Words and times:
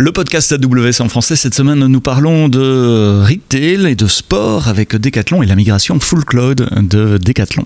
Le 0.00 0.12
podcast 0.12 0.50
AWS 0.50 1.02
en 1.02 1.10
français, 1.10 1.36
cette 1.36 1.54
semaine, 1.54 1.86
nous 1.86 2.00
parlons 2.00 2.48
de 2.48 3.22
retail 3.22 3.86
et 3.86 3.94
de 3.94 4.06
sport 4.06 4.66
avec 4.66 4.96
Decathlon 4.96 5.42
et 5.42 5.46
la 5.46 5.56
migration 5.56 6.00
full 6.00 6.24
cloud 6.24 6.66
de 6.88 7.18
Decathlon. 7.18 7.62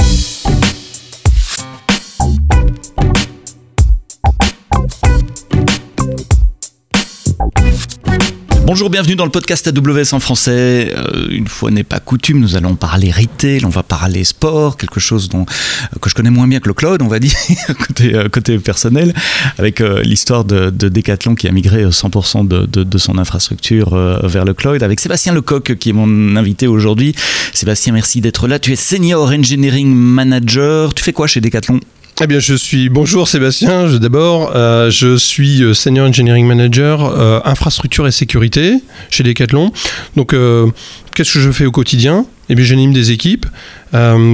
Bonjour, 8.67 8.89
bienvenue 8.89 9.15
dans 9.15 9.27
le 9.27 9.31
podcast 9.31 9.69
AWS 9.69 10.15
en 10.15 10.21
français. 10.21 10.91
Euh, 10.97 11.29
une 11.29 11.49
fois 11.49 11.71
n'est 11.71 11.85
pas 11.85 12.01
coutume, 12.01 12.41
nous 12.41 12.57
allons 12.57 12.77
parler 12.77 13.11
retail, 13.11 13.63
on 13.67 13.69
va 13.69 13.83
parler 13.83 14.25
sport, 14.25 14.79
quelque 14.79 15.01
chose 15.01 15.29
dont, 15.29 15.43
euh, 15.43 15.99
que 16.01 16.09
je 16.09 16.15
connais 16.15 16.31
moins 16.31 16.49
bien 16.49 16.61
que 16.61 16.69
le 16.69 16.73
cloud, 16.73 17.03
on 17.03 17.09
va 17.09 17.19
dire, 17.19 17.37
côté, 17.87 18.15
euh, 18.15 18.31
côté 18.31 18.59
personnel, 18.59 19.13
avec 19.59 19.81
l'histoire 19.81 20.47
de, 20.47 20.71
de, 20.71 20.89
Decathlon 20.89 21.35
qui 21.35 21.47
a 21.47 21.53
migré 21.53 21.85
100% 21.85 22.49
de, 22.49 22.65
de, 22.65 22.85
de, 22.85 22.99
son 22.99 23.19
infrastructure 23.19 23.95
vers 24.27 24.47
le 24.47 24.55
cloud, 24.55 24.83
avec 24.83 24.99
Sébastien 24.99 25.35
Lecoq 25.35 25.75
qui 25.75 25.91
est 25.91 25.93
mon 25.93 26.35
invité 26.35 26.67
aujourd'hui. 26.67 27.15
Sébastien, 27.53 27.93
merci 27.93 28.23
d'être 28.23 28.49
là. 28.49 28.59
Tu 28.59 28.73
es 28.73 28.77
Senior 28.77 29.29
Engineering 29.29 29.95
Manager. 29.95 30.95
Tu 30.95 31.05
fais 31.05 31.13
quoi 31.13 31.27
chez 31.27 31.43
Decathlon? 31.43 31.81
Eh 32.23 32.27
bien, 32.29 32.39
je 32.39 32.55
suis. 32.55 32.89
Bonjour 32.89 33.27
Sébastien. 33.27 33.89
D'abord, 33.99 34.53
euh, 34.55 34.89
je 34.89 35.17
suis 35.17 35.65
euh, 35.65 35.75
Senior 35.75 36.07
Engineering 36.07 36.47
Manager 36.47 37.05
euh, 37.05 37.41
infrastructure 37.45 38.07
et 38.07 38.13
sécurité 38.13 38.77
chez 39.11 39.25
Decathlon. 39.25 39.73
Donc, 40.15 40.33
euh, 40.33 40.69
qu'est-ce 41.15 41.35
que 41.35 41.41
je 41.41 41.51
fais 41.51 41.67
au 41.67 41.73
quotidien? 41.73 42.25
Eh 42.49 42.55
bien, 42.55 42.65
j'anime 42.65 42.93
des 42.93 43.11
équipes 43.11 43.47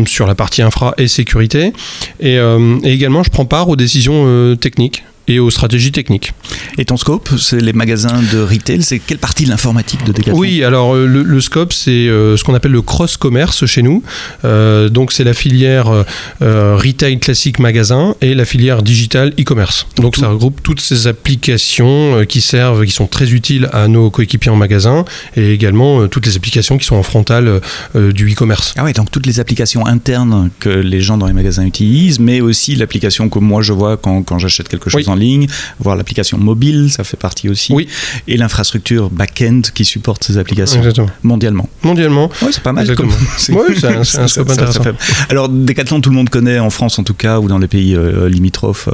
sur 0.07 0.27
la 0.27 0.35
partie 0.35 0.63
infra 0.63 0.95
et 0.99 1.07
sécurité. 1.07 1.73
Et, 2.19 2.35
et 2.37 2.93
également, 2.93 3.23
je 3.23 3.31
prends 3.31 3.45
part 3.45 3.69
aux 3.69 3.77
décisions 3.77 4.57
techniques 4.57 5.05
et 5.29 5.39
aux 5.39 5.51
stratégies 5.51 5.93
techniques. 5.93 6.33
Et 6.79 6.85
ton 6.85 6.97
scope, 6.97 7.31
c'est 7.39 7.61
les 7.61 7.73
magasins 7.73 8.21
de 8.33 8.41
retail, 8.41 8.83
c'est 8.83 8.99
quelle 8.99 9.19
partie 9.19 9.45
de 9.45 9.51
l'informatique 9.51 10.05
de 10.05 10.13
Decathlon? 10.13 10.39
Oui, 10.39 10.65
alors 10.65 10.95
le, 10.95 11.23
le 11.23 11.41
scope, 11.41 11.73
c'est 11.73 11.91
euh, 11.91 12.37
ce 12.37 12.45
qu'on 12.45 12.55
appelle 12.55 12.73
le 12.73 12.83
cross-commerce 12.83 13.67
chez 13.67 13.83
nous. 13.83 14.03
Euh, 14.45 14.89
donc 14.89 15.13
c'est 15.13 15.25
la 15.25 15.35
filière 15.35 16.05
euh, 16.43 16.77
retail 16.77 17.19
classique 17.19 17.59
magasin 17.59 18.15
et 18.21 18.35
la 18.35 18.45
filière 18.45 18.83
digital 18.83 19.33
e-commerce. 19.39 19.87
Donc 19.97 20.15
Tout. 20.15 20.21
ça 20.21 20.29
regroupe 20.29 20.63
toutes 20.63 20.81
ces 20.81 21.07
applications 21.07 22.25
qui 22.27 22.41
servent, 22.41 22.85
qui 22.85 22.93
sont 22.93 23.07
très 23.07 23.33
utiles 23.33 23.69
à 23.73 23.89
nos 23.89 24.11
coéquipiers 24.11 24.51
en 24.51 24.57
magasin 24.57 25.05
et 25.37 25.53
également 25.53 26.09
toutes 26.09 26.27
les 26.27 26.37
applications 26.37 26.79
qui 26.79 26.87
sont 26.87 26.97
en 26.97 27.03
frontal 27.03 27.61
du 27.95 28.33
e-commerce. 28.33 28.75
Ah 28.77 28.85
oui, 28.85 28.93
donc 28.93 29.11
toutes 29.11 29.27
les 29.27 29.41
applications 29.41 29.87
internes 29.87 30.51
que 30.59 30.69
les 30.69 31.01
gens 31.01 31.19
dans 31.19 31.27
les 31.27 31.33
magasins 31.33 31.65
utilisent, 31.65 32.19
mais 32.19 32.41
aussi 32.41 32.75
l'application 32.75 33.29
que 33.29 33.39
moi 33.39 33.63
je 33.63 33.73
vois 33.73 33.97
quand, 33.97 34.23
quand 34.23 34.39
j'achète 34.39 34.69
quelque 34.69 34.91
chose 34.91 35.07
oui. 35.07 35.10
En 35.11 35.15
ligne, 35.15 35.47
voir 35.79 35.97
l'application 35.97 36.39
mobile, 36.39 36.89
ça 36.91 37.05
fait 37.05 37.17
partie 37.17 37.49
aussi. 37.49 37.73
Oui. 37.73 37.89
Et 38.29 38.37
l'infrastructure 38.37 39.11
back-end 39.11 39.63
qui 39.75 39.85
supporte 39.85 40.25
ces 40.25 40.39
applications 40.39 40.79
Exactement. 40.79 41.11
mondialement. 41.23 41.69
Mondialement. 41.83 42.31
Oui, 42.43 42.49
c'est 42.53 42.63
pas 42.63 42.73
mal. 42.73 42.85
Exactement. 42.85 43.13
C'est 43.37 43.53
oui, 43.53 43.75
un, 43.85 44.01
un 44.01 44.05
scope 44.29 44.51
intéressant. 44.51 44.83
Alors, 45.29 45.49
Decathlon, 45.49 46.01
tout 46.01 46.11
le 46.11 46.17
monde 46.17 46.31
connaît 46.31 46.59
en 46.59 46.71
France 46.71 46.99
en 46.99 47.05
tout 47.05 47.15
cas, 47.15 47.39
ou 47.41 47.49
dans 47.49 47.59
les 47.59 47.69
pays 47.69 47.95
euh, 47.95 48.29
limitrophes, 48.29 48.89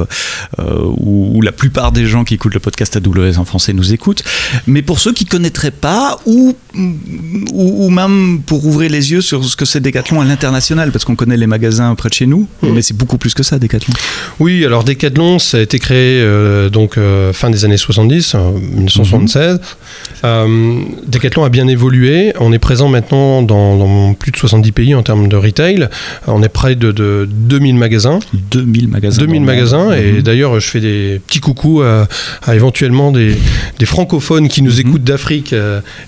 euh, 0.58 0.81
où, 0.97 1.31
où, 1.34 1.42
la 1.42 1.53
plupart 1.53 1.92
des 1.92 2.06
gens 2.06 2.25
qui 2.25 2.34
écoutent 2.34 2.55
le 2.55 2.61
podcast 2.61 2.97
AWS 2.97 3.39
en 3.39 3.45
français 3.45 3.73
nous 3.73 3.92
écoutent. 3.92 4.25
Mais 4.67 4.83
pour 4.83 4.98
ceux 4.98 5.12
qui 5.12 5.25
ne 5.25 5.30
connaîtraient 5.30 5.70
pas, 5.70 6.19
ou, 6.27 6.55
ou, 7.52 7.86
ou, 7.86 7.91
même 7.91 8.41
pour 8.44 8.64
ouvrir 8.66 8.91
les 8.91 9.12
yeux 9.12 9.20
sur 9.20 9.44
ce 9.44 9.56
que 9.56 9.64
c'est 9.64 9.80
Decathlon 9.80 10.20
à 10.20 10.24
l'international, 10.24 10.92
parce 10.92 11.05
qu'on 11.05 11.16
connaît 11.16 11.36
les 11.36 11.46
magasins 11.46 11.94
près 11.94 12.08
de 12.08 12.14
chez 12.14 12.27
nous, 12.27 12.46
mmh. 12.62 12.68
mais 12.72 12.83
c'est 12.83 12.96
beaucoup 12.96 13.18
plus 13.18 13.34
que 13.34 13.42
ça, 13.42 13.58
Decathlon. 13.58 13.94
Oui, 14.41 14.64
alors 14.64 14.84
Decathlon, 14.84 15.38
ça 15.38 15.58
a 15.58 15.60
été 15.60 15.78
créé 15.78 16.20
euh, 16.20 16.68
donc 16.68 16.98
euh, 16.98 17.33
fin 17.33 17.50
des 17.50 17.64
années 17.64 17.77
70, 17.77 18.34
euh, 18.34 18.38
1976. 18.52 19.60
Mmh. 20.22 20.84
Decathlon 21.06 21.44
a 21.44 21.48
bien 21.48 21.68
évolué. 21.68 22.33
On 22.41 22.52
est 22.52 22.58
présent 22.58 22.88
maintenant 22.88 23.42
dans, 23.42 23.77
dans, 23.77 24.14
plus 24.14 24.33
de 24.33 24.36
70 24.36 24.72
pays 24.72 24.94
en 24.94 25.02
termes 25.02 25.28
de 25.28 25.36
retail. 25.36 25.88
On 26.27 26.42
est 26.42 26.48
près 26.48 26.74
de, 26.74 26.92
de 26.92 27.28
2000 27.30 27.77
magasins. 27.77 28.18
2000 28.51 28.89
magasins. 28.89 29.22
2000 29.22 29.42
magasins. 29.42 29.92
Et 29.92 30.12
mmh. 30.12 30.22
d'ailleurs, 30.22 30.61
je 30.61 30.68
fais 30.68 30.80
des 30.80 31.20
petits 31.27 31.40
coucous 31.40 31.83
à, 31.83 32.08
à 32.45 32.55
éventuellement 32.55 33.12
des, 33.12 33.36
des, 33.78 33.86
francophones 33.86 34.48
qui 34.48 34.62
nous 34.62 34.77
mmh. 34.77 34.80
écoutent 34.80 35.05
d'Afrique 35.05 35.55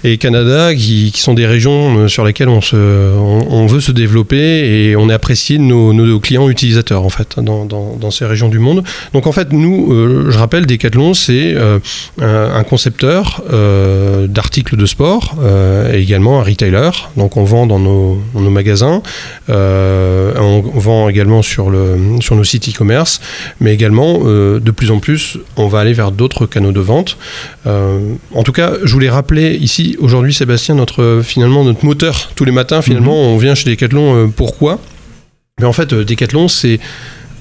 et 0.05 0.19
Canada, 0.19 0.58
qui, 0.77 1.13
sont 1.17 1.35
des 1.35 1.47
régions 1.47 2.09
sur 2.09 2.25
lesquelles 2.25 2.49
on, 2.49 2.61
se, 2.61 2.77
on, 2.77 3.67
veut 3.67 3.81
se 3.81 3.93
développer 3.93 4.37
et 4.37 4.97
on 4.97 5.11
est 5.11 5.13
apprécié 5.13 5.59
de 5.59 5.63
nos, 5.63 6.21
clients 6.21 6.49
utilisateurs 6.49 7.05
en 7.05 7.09
fait 7.09 7.39
dans, 7.39 7.65
dans, 7.65 8.11
ces 8.11 8.25
régions 8.25 8.49
du 8.49 8.59
monde. 8.59 8.85
Donc 9.13 9.27
en 9.27 9.33
fait, 9.33 9.53
nous, 9.53 9.93
euh, 9.93 10.31
je 10.31 10.39
rappelle, 10.39 10.67
Decathlon, 10.67 11.15
c'est 11.15 11.55
euh, 11.55 11.79
un 12.21 12.63
concepteur 12.65 13.43
euh, 13.53 14.27
d'articles 14.27 14.77
de 14.77 14.87
sport 14.87 15.37
et 15.93 15.99
également 15.99 16.41
un 16.41 16.43
retailer. 16.43 16.91
Donc 17.17 17.37
on 17.37 17.45
vend 17.45 17.67
dans 17.67 17.79
nos, 17.79 18.21
nos 18.35 18.51
magasins, 18.51 19.03
on 19.49 20.63
vend 20.75 21.09
également 21.09 21.43
sur, 21.43 21.71
le, 21.71 21.97
sur 22.21 22.37
nos 22.37 22.45
sites 22.45 22.69
e-commerce, 22.69 23.21
mais 23.61 23.75
également 23.75 24.21
de 24.25 24.71
plus 24.71 24.91
en 24.91 24.99
plus, 24.99 25.39
on 25.57 25.69
va 25.69 25.81
aller 25.81 25.93
vers 25.93 26.13
d'autres 26.13 26.47
canaux 26.47 26.73
de 26.73 26.81
vente. 26.81 27.17
en 27.67 28.43
tout 28.45 28.53
cas, 28.53 28.73
je 28.85 28.93
voulais 28.93 29.11
rappeler 29.11 29.57
ici 29.57 29.97
aujourd'hui, 30.01 30.33
Sébastien, 30.49 30.77
notre 30.77 31.21
finalement 31.23 31.63
notre 31.63 31.85
moteur 31.85 32.31
tous 32.35 32.47
les 32.47 32.53
matins. 32.53 32.81
Finalement, 32.81 33.17
mm 33.23 33.27
-hmm. 33.27 33.35
on 33.35 33.39
vient 33.39 33.55
chez 33.55 33.69
Decathlon. 33.69 34.33
pourquoi? 34.35 34.81
Mais 35.61 35.67
en 35.67 35.75
fait, 35.75 35.93
Decathlon, 35.93 36.49
c'est 36.49 36.81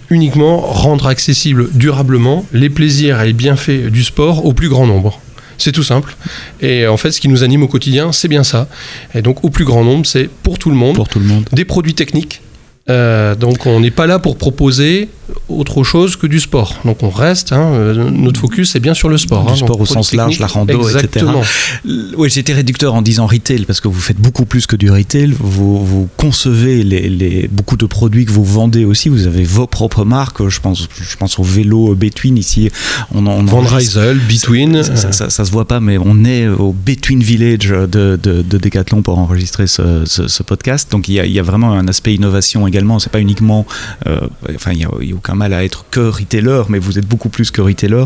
uniquement 0.09 0.57
rendre 0.59 1.07
accessible 1.07 1.69
durablement 1.73 2.45
les 2.51 2.69
plaisirs 2.69 3.21
et 3.21 3.27
les 3.27 3.33
bienfaits 3.33 3.89
du 3.97 4.03
sport 4.03 4.45
au 4.45 4.53
plus 4.53 4.69
grand 4.69 4.87
nombre. 4.93 5.11
C'est 5.57 5.71
tout 5.71 5.83
simple. 5.83 6.15
Et 6.61 6.85
en 6.87 6.97
fait, 6.97 7.11
ce 7.11 7.19
qui 7.21 7.29
nous 7.29 7.43
anime 7.43 7.63
au 7.63 7.67
quotidien, 7.67 8.11
c'est 8.11 8.27
bien 8.27 8.43
ça. 8.43 8.67
Et 9.15 9.21
donc, 9.21 9.43
au 9.45 9.49
plus 9.49 9.65
grand 9.65 9.83
nombre, 9.89 10.05
c'est 10.05 10.27
pour 10.43 10.55
tout 10.59 10.69
le 10.69 10.75
monde. 10.75 10.95
Pour 10.95 11.07
tout 11.07 11.19
le 11.19 11.29
monde. 11.33 11.45
Des 11.51 11.65
produits 11.65 11.95
techniques. 11.95 12.41
Euh, 12.89 13.35
donc, 13.35 13.65
on 13.65 13.79
n'est 13.79 13.91
pas 13.91 14.07
là 14.07 14.19
pour 14.19 14.37
proposer 14.37 15.09
autre 15.49 15.83
chose 15.83 16.15
que 16.15 16.27
du 16.27 16.39
sport. 16.39 16.79
Donc 16.85 17.03
on 17.03 17.09
reste, 17.09 17.51
hein, 17.51 17.71
euh, 17.73 18.09
notre 18.09 18.39
focus 18.39 18.75
est 18.75 18.79
bien 18.79 18.93
sur 18.93 19.09
le 19.09 19.17
sport. 19.17 19.45
Du 19.45 19.51
hein, 19.51 19.55
sport 19.55 19.79
au 19.79 19.85
sens 19.85 20.13
large, 20.13 20.39
la 20.39 20.47
rando, 20.47 20.81
Exactement. 20.81 21.41
etc. 21.41 22.13
Oui, 22.17 22.29
j'étais 22.29 22.53
réducteur 22.53 22.93
en 22.93 23.01
disant 23.01 23.27
retail 23.27 23.65
parce 23.65 23.81
que 23.81 23.87
vous 23.87 23.99
faites 23.99 24.17
beaucoup 24.17 24.45
plus 24.45 24.67
que 24.67 24.75
du 24.75 24.89
retail. 24.89 25.35
Vous, 25.39 25.85
vous 25.85 26.09
concevez 26.17 26.83
les, 26.83 27.09
les, 27.09 27.47
beaucoup 27.47 27.77
de 27.77 27.85
produits 27.85 28.25
que 28.25 28.31
vous 28.31 28.45
vendez 28.45 28.85
aussi. 28.85 29.09
Vous 29.09 29.27
avez 29.27 29.43
vos 29.43 29.67
propres 29.67 30.05
marques. 30.05 30.47
Je 30.47 30.59
pense, 30.59 30.87
je 30.99 31.15
pense 31.17 31.39
au 31.39 31.43
vélo 31.43 31.95
Between 31.95 32.37
ici. 32.37 32.69
On, 33.13 33.25
on 33.27 33.43
Van 33.43 33.59
Rysel, 33.59 34.19
Between. 34.29 34.83
Ça, 34.83 34.95
ça, 34.95 35.11
ça, 35.11 35.29
ça, 35.29 35.45
se 35.45 35.51
voit 35.51 35.67
pas, 35.67 35.79
mais 35.79 35.97
on 35.97 36.23
est 36.23 36.47
au 36.47 36.73
Between 36.73 37.21
Village 37.21 37.69
de, 37.69 37.87
de, 38.21 38.41
de 38.41 38.57
Decathlon 38.57 39.01
pour 39.01 39.17
enregistrer 39.17 39.67
ce, 39.67 40.03
ce, 40.05 40.27
ce, 40.27 40.43
podcast. 40.43 40.91
Donc 40.91 41.07
il 41.07 41.15
y, 41.15 41.19
a, 41.19 41.25
il 41.25 41.31
y, 41.31 41.39
a, 41.39 41.43
vraiment 41.43 41.73
un 41.73 41.87
aspect 41.87 42.13
innovation 42.13 42.67
également. 42.67 42.76
C'est 42.99 43.11
pas 43.11 43.19
uniquement, 43.19 43.65
euh, 44.07 44.19
enfin 44.55 44.71
il 44.73 44.79
y 44.79 44.85
a, 44.85 44.89
il 45.01 45.11
a 45.11 45.15
aucun 45.15 45.35
mal 45.35 45.53
à 45.53 45.63
être 45.63 45.85
que 45.91 45.99
retailer, 45.99 46.63
mais 46.69 46.79
vous 46.79 46.97
êtes 46.97 47.07
beaucoup 47.07 47.29
plus 47.29 47.51
que 47.51 47.61
retailer. 47.61 48.03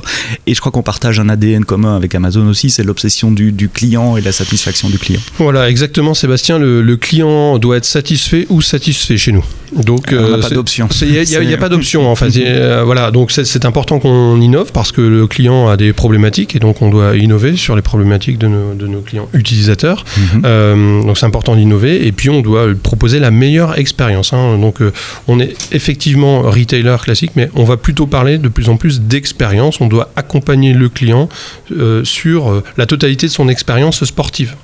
Et 0.48 0.54
je 0.54 0.60
crois 0.60 0.72
qu'on 0.72 0.84
partage 0.84 1.20
un 1.20 1.30
ADN 1.30 1.66
commun 1.66 1.96
avec 1.96 2.16
Amazon 2.16 2.48
aussi, 2.48 2.70
c'est 2.70 2.84
l'obsession 2.84 3.32
du, 3.32 3.52
du, 3.52 3.70
client 3.70 4.18
et 4.18 4.22
la 4.22 4.32
satisfaction 4.32 4.90
du 4.90 4.98
client. 4.98 5.22
Voilà, 5.38 5.70
exactement, 5.70 6.14
Sébastien. 6.14 6.60
Le, 6.60 6.82
le 6.82 6.98
client 6.98 7.58
doit 7.60 7.78
être 7.78 7.86
satisfait 7.86 8.46
ou 8.50 8.62
satisfait 8.62 9.18
chez 9.18 9.32
nous. 9.32 9.44
Donc, 9.76 10.12
euh, 10.12 10.42
pas 10.42 10.50
d'option. 10.50 10.88
Il 11.02 11.12
n'y 11.12 11.18
a, 11.18 11.40
a, 11.40 11.54
a, 11.54 11.58
pas 11.58 11.70
d'option 11.70 12.10
en 12.10 12.16
fait. 12.16 12.32
euh, 12.38 12.84
voilà, 12.86 13.12
donc 13.12 13.32
c'est 13.32 13.66
important 13.66 14.00
qu'on 14.00 14.40
innove 14.42 14.72
parce 14.74 14.92
que 14.92 15.02
le 15.02 15.28
client 15.28 15.70
a 15.70 15.78
des 15.78 15.94
problématiques 15.94 16.56
et 16.56 16.60
donc 16.60 16.82
on 16.82 16.90
doit 16.90 17.16
innover 17.16 17.56
sur 17.56 17.76
les 17.76 17.82
problématiques 17.82 18.38
de 18.38 18.48
nos, 18.48 18.74
de 18.74 18.88
nos 18.88 19.02
clients 19.02 19.30
utilisateurs. 19.34 20.04
Mm 20.04 20.22
-hmm. 20.22 20.42
euh, 20.46 21.04
donc 21.04 21.18
c'est 21.18 21.26
important 21.26 21.56
d'innover 21.56 22.06
et 22.08 22.12
puis 22.12 22.30
on 22.30 22.42
doit 22.42 22.68
proposer 22.84 23.20
la 23.20 23.32
meilleure 23.32 23.78
expérience. 23.78 24.34
Hein. 24.34 24.58
Donc 24.62 24.82
euh, 24.82 24.94
on 25.28 25.40
est 25.40 25.56
effectivement 25.74 26.44
retailer 26.44 26.98
classique, 27.04 27.32
mais 27.36 27.50
on 27.56 27.64
va 27.64 27.78
plutôt 27.78 28.08
parler 28.08 28.38
de 28.38 28.48
plus 28.48 28.70
en 28.70 28.78
plus 28.78 29.02
d'expérience. 29.02 29.82
On 29.82 29.88
doit 29.88 30.12
accompagner 30.16 30.74
le 30.74 30.90
client 30.90 31.28
euh, 31.72 32.04
sur 32.04 32.64
la 32.78 32.86
totalité 32.86 33.28
de 33.28 33.32
son 33.32 33.50
expérience 33.50 34.04
sportive. 34.06 34.56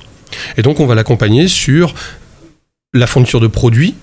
Et 0.58 0.62
donc 0.62 0.80
on 0.80 0.86
va 0.86 0.96
l'accompagner 0.96 1.48
sur 1.48 1.94
la 2.94 3.08
fourniture 3.08 3.40
de 3.40 3.48
produits, 3.48 3.96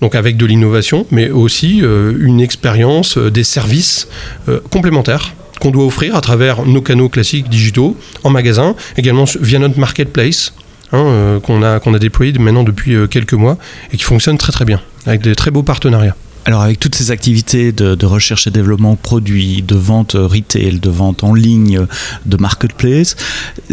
donc 0.00 0.14
avec 0.14 0.36
de 0.36 0.46
l'innovation, 0.46 1.06
mais 1.10 1.30
aussi 1.30 1.80
euh, 1.82 2.14
une 2.18 2.40
expérience, 2.40 3.18
euh, 3.18 3.30
des 3.30 3.44
services 3.44 4.08
euh, 4.48 4.60
complémentaires 4.70 5.34
qu'on 5.60 5.70
doit 5.70 5.86
offrir 5.86 6.14
à 6.14 6.20
travers 6.20 6.66
nos 6.66 6.82
canaux 6.82 7.08
classiques 7.08 7.48
digitaux, 7.48 7.96
en 8.24 8.30
magasin, 8.30 8.76
également 8.98 9.24
via 9.40 9.58
notre 9.58 9.78
marketplace. 9.78 10.52
Hein, 10.92 11.40
qu'on 11.42 11.62
a, 11.64 11.80
qu'on 11.80 11.94
a 11.94 11.98
déployé 11.98 12.32
maintenant 12.38 12.62
depuis 12.62 12.96
quelques 13.10 13.32
mois 13.32 13.58
et 13.92 13.96
qui 13.96 14.04
fonctionne 14.04 14.38
très 14.38 14.52
très 14.52 14.64
bien, 14.64 14.80
avec 15.04 15.20
des 15.20 15.34
très 15.34 15.50
beaux 15.50 15.64
partenariats. 15.64 16.14
Alors 16.46 16.62
avec 16.62 16.78
toutes 16.78 16.94
ces 16.94 17.10
activités 17.10 17.72
de, 17.72 18.06
recherche 18.06 18.46
et 18.46 18.50
développement 18.50 18.92
de 18.92 18.98
produits, 18.98 19.62
de 19.62 19.74
vente 19.74 20.12
retail, 20.12 20.78
de 20.78 20.90
vente 20.90 21.24
en 21.24 21.34
ligne, 21.34 21.80
de 22.24 22.36
marketplace, 22.36 23.16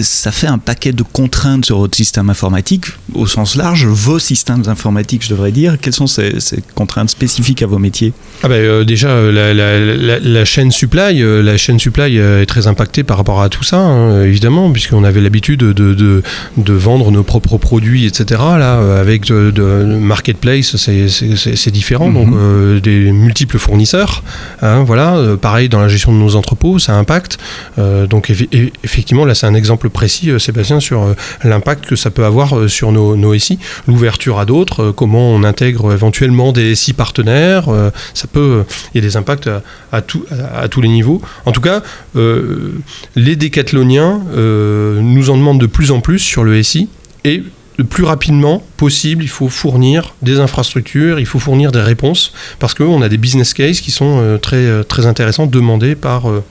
ça 0.02 0.32
fait 0.32 0.48
un 0.48 0.58
paquet 0.58 0.92
de 0.92 1.04
contraintes 1.04 1.66
sur 1.66 1.78
votre 1.78 1.96
système 1.96 2.32
informatique 2.32 2.86
au 3.14 3.28
sens 3.28 3.56
large, 3.56 3.86
vos 3.86 4.18
systèmes 4.18 4.64
informatiques 4.66 5.24
je 5.24 5.30
devrais 5.30 5.52
dire. 5.52 5.78
Quelles 5.80 5.94
sont 5.94 6.08
ces, 6.08 6.34
contraintes 6.74 7.12
spécifiques 7.12 7.62
à 7.62 7.68
vos 7.68 7.78
métiers? 7.78 8.12
Ah 8.42 8.48
euh, 8.48 8.84
Déjà 8.84 9.10
euh, 9.10 10.20
la, 10.20 10.46
chaîne 10.46 10.72
supply, 10.72 11.22
euh, 11.22 11.44
la 11.44 11.58
chaîne 11.58 11.80
supply 11.80 12.18
est 12.18 12.46
très 12.48 12.66
impactée 12.66 13.04
par 13.04 13.18
rapport 13.18 13.44
à 13.44 13.50
tout 13.50 13.64
ça, 13.64 13.78
hein, 13.78 14.24
évidemment, 14.24 14.72
puisqu'on 14.72 15.04
avait 15.04 15.22
l'habitude 15.22 15.60
de, 15.60 15.74
de, 15.74 16.24
de, 16.58 16.74
vendre 16.74 17.12
nos 17.12 17.24
propres 17.24 17.60
produits, 17.60 18.08
etc. 18.08 18.42
Là, 18.58 19.00
avec 19.00 19.28
de, 19.28 19.84
marketplace, 20.00 20.76
c'est 20.76 21.72
différent. 21.72 22.12
Donc 22.12 22.30
mhm. 22.30 22.63
Euh, 22.64 22.80
des 22.80 23.12
multiples 23.12 23.58
fournisseurs. 23.58 24.24
Hein, 24.62 24.84
voilà, 24.84 25.16
euh, 25.16 25.38
pareil 25.38 25.70
dans 25.70 25.80
la 25.80 25.88
gestion 25.88 26.12
de 26.12 26.18
nos 26.18 26.36
entrepôts, 26.36 26.80
ça 26.80 26.98
impacte. 26.98 27.38
Euh, 27.78 28.08
donc 28.08 28.32
effectivement, 28.84 29.26
là 29.26 29.36
c'est 29.36 29.48
un 29.48 29.54
exemple 29.54 29.90
précis, 29.90 30.32
Sébastien, 30.40 30.80
sur 30.80 31.16
l'impact 31.44 31.86
que 31.86 31.96
ça 31.96 32.12
peut 32.12 32.26
avoir 32.26 32.70
sur 32.70 32.92
nos, 32.92 33.16
nos 33.16 33.38
SI, 33.38 33.60
l'ouverture 33.88 34.40
à 34.40 34.46
d'autres, 34.46 34.92
comment 34.92 35.30
on 35.32 35.44
intègre 35.44 35.94
éventuellement 35.94 36.52
des 36.52 36.76
SI 36.76 36.94
partenaires. 36.94 37.66
ça 38.14 38.28
peut, 38.28 38.64
il 38.94 39.02
y 39.02 39.04
a 39.04 39.08
des 39.08 39.18
impacts 39.18 39.50
à, 39.92 40.02
tout, 40.02 40.26
à, 40.56 40.68
tous 40.68 40.82
les 40.82 40.90
niveaux. 40.90 41.22
En 41.46 41.52
tout 41.52 41.62
cas, 41.62 41.82
les 43.16 43.36
décathloniens 43.36 44.22
nous 44.36 45.30
en 45.30 45.38
demandent 45.38 45.62
de 45.62 45.68
plus 45.68 45.92
en 45.92 46.02
plus 46.02 46.20
sur 46.20 46.44
le 46.44 46.62
SI 46.64 46.90
et 47.24 47.44
le 47.78 47.84
plus 47.84 48.04
rapidement 48.04 48.64
possible, 48.78 49.24
il 49.24 49.30
faut 49.30 49.50
fournir 49.50 50.14
des 50.22 50.40
infrastructures, 50.40 51.20
il 51.20 51.26
faut 51.26 51.40
fournir 51.40 51.72
des 51.72 51.82
réponses, 51.82 52.34
parce 52.60 52.74
qu'on 52.74 53.02
a 53.02 53.10
des 53.10 53.18
business 53.18 53.54
cases 53.54 53.82
qui 53.82 53.92
sont 53.92 54.20
euh, 54.20 54.38
très, 54.38 54.58
euh, 54.58 54.84
très 54.84 55.06
intéressants, 55.06 55.48
demandés 55.48 55.96
par, 55.96 56.30
euh, 56.30 56.44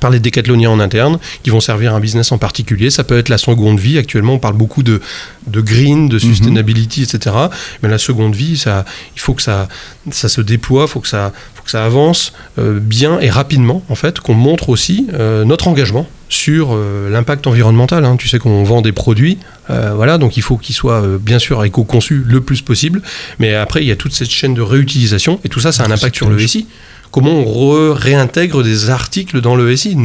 par 0.00 0.10
les 0.10 0.18
décathloniens 0.18 0.70
en 0.70 0.80
interne, 0.80 1.18
qui 1.42 1.50
vont 1.50 1.60
servir 1.60 1.94
un 1.94 2.00
business 2.00 2.32
en 2.32 2.38
particulier. 2.38 2.90
Ça 2.90 3.04
peut 3.04 3.18
être 3.18 3.28
la 3.28 3.38
seconde 3.38 3.78
vie. 3.78 3.98
Actuellement, 3.98 4.34
on 4.34 4.38
parle 4.38 4.56
beaucoup 4.56 4.82
de, 4.82 5.00
de 5.46 5.60
green, 5.60 6.08
de 6.08 6.14
mhm. 6.14 6.20
sustainability, 6.20 7.02
etc. 7.02 7.36
Mais 7.82 7.88
la 7.88 7.98
seconde 7.98 8.34
vie, 8.34 8.58
ça, 8.58 8.84
il 9.14 9.20
faut 9.20 9.34
que 9.34 9.42
ça, 9.42 9.68
ça 10.10 10.28
se 10.28 10.40
déploie, 10.40 10.84
il 10.84 10.88
faut 10.88 11.00
que 11.00 11.08
ça, 11.08 11.32
faut 11.54 11.62
que 11.62 11.70
ça 11.70 11.84
avance 11.84 12.32
bien 12.56 13.20
et 13.20 13.30
rapidement, 13.30 13.82
en 13.88 13.94
fait, 13.94 14.18
qu'on 14.20 14.34
montre 14.34 14.68
aussi 14.68 15.06
notre 15.44 15.68
engagement 15.68 16.06
sur 16.28 16.70
euh, 16.72 17.10
l'impact 17.10 17.46
environnemental. 17.46 18.04
Hein. 18.04 18.16
Tu 18.16 18.28
sais 18.28 18.38
qu'on 18.38 18.62
vend 18.64 18.82
des 18.82 18.92
produits, 18.92 19.38
euh, 19.70 19.92
voilà, 19.94 20.18
donc 20.18 20.36
il 20.36 20.42
faut 20.42 20.56
qu'ils 20.56 20.74
soient 20.74 21.02
euh, 21.02 21.18
bien 21.18 21.38
sûr 21.38 21.62
éco-conçus 21.64 22.22
le 22.26 22.40
plus 22.40 22.62
possible. 22.62 23.02
Mais 23.38 23.54
après, 23.54 23.82
il 23.82 23.88
y 23.88 23.92
a 23.92 23.96
toute 23.96 24.12
cette 24.12 24.30
chaîne 24.30 24.54
de 24.54 24.62
réutilisation 24.62 25.40
et 25.44 25.48
tout 25.48 25.60
ça, 25.60 25.72
ça 25.72 25.84
a 25.84 25.86
un 25.86 25.90
impact 25.90 26.16
sur 26.16 26.30
le 26.30 26.38
SI 26.46 26.66
comment 27.10 27.32
on 27.32 27.94
réintègre 27.94 28.62
des 28.62 28.90
articles 28.90 29.40
dans 29.40 29.56
le 29.56 29.74
SI, 29.76 29.96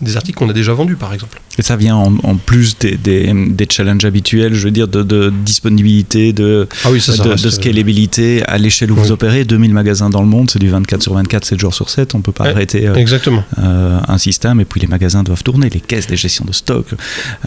des 0.00 0.16
articles 0.16 0.38
qu'on 0.38 0.48
a 0.48 0.52
déjà 0.52 0.72
vendus 0.72 0.96
par 0.96 1.12
exemple? 1.14 1.40
Et 1.58 1.62
ça 1.62 1.76
vient 1.76 1.96
en, 1.96 2.36
plus 2.36 2.78
des, 2.78 2.96
des, 2.96 3.66
challenges 3.70 4.04
habituels, 4.04 4.54
je 4.54 4.64
veux 4.64 4.70
dire, 4.70 4.88
de, 4.88 5.32
disponibilité, 5.44 6.32
de, 6.32 6.66
ah 6.84 6.90
de, 6.90 7.42
de, 7.42 7.50
scalabilité 7.50 8.42
à 8.44 8.56
l'échelle 8.56 8.90
où 8.92 8.94
vous 8.94 9.12
opérez. 9.12 9.44
2000 9.44 9.74
magasins 9.74 10.08
dans 10.08 10.22
le 10.22 10.28
monde, 10.28 10.50
c'est 10.50 10.58
du 10.58 10.70
24 10.70 11.02
sur 11.02 11.12
24, 11.14 11.44
7 11.44 11.60
jours 11.60 11.74
sur 11.74 11.90
7. 11.90 12.14
On 12.14 12.18
ne 12.18 12.22
peut 12.22 12.32
pas 12.32 12.46
arrêter 12.46 12.88
Exactement. 12.94 13.44
Un 13.58 14.18
système 14.18 14.60
et 14.60 14.64
puis 14.64 14.80
les 14.80 14.86
magasins 14.86 15.22
doivent 15.22 15.42
tourner, 15.42 15.59
les 15.68 15.80
caisses, 15.80 16.08
les 16.08 16.16
gestions 16.16 16.44
de 16.44 16.52
stock, 16.52 16.86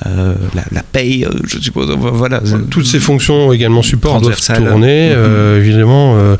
la, 0.05 0.83
paye, 0.91 1.27
je 1.45 1.59
suppose. 1.59 1.89
Voilà. 1.97 2.41
Toutes 2.69 2.85
ces 2.85 2.99
fonctions 2.99 3.51
également 3.51 3.81
support 3.81 4.21
doivent 4.21 4.39
tourner. 4.39 5.13
Mm-hmm. 5.13 5.57
évidemment, 5.57 6.37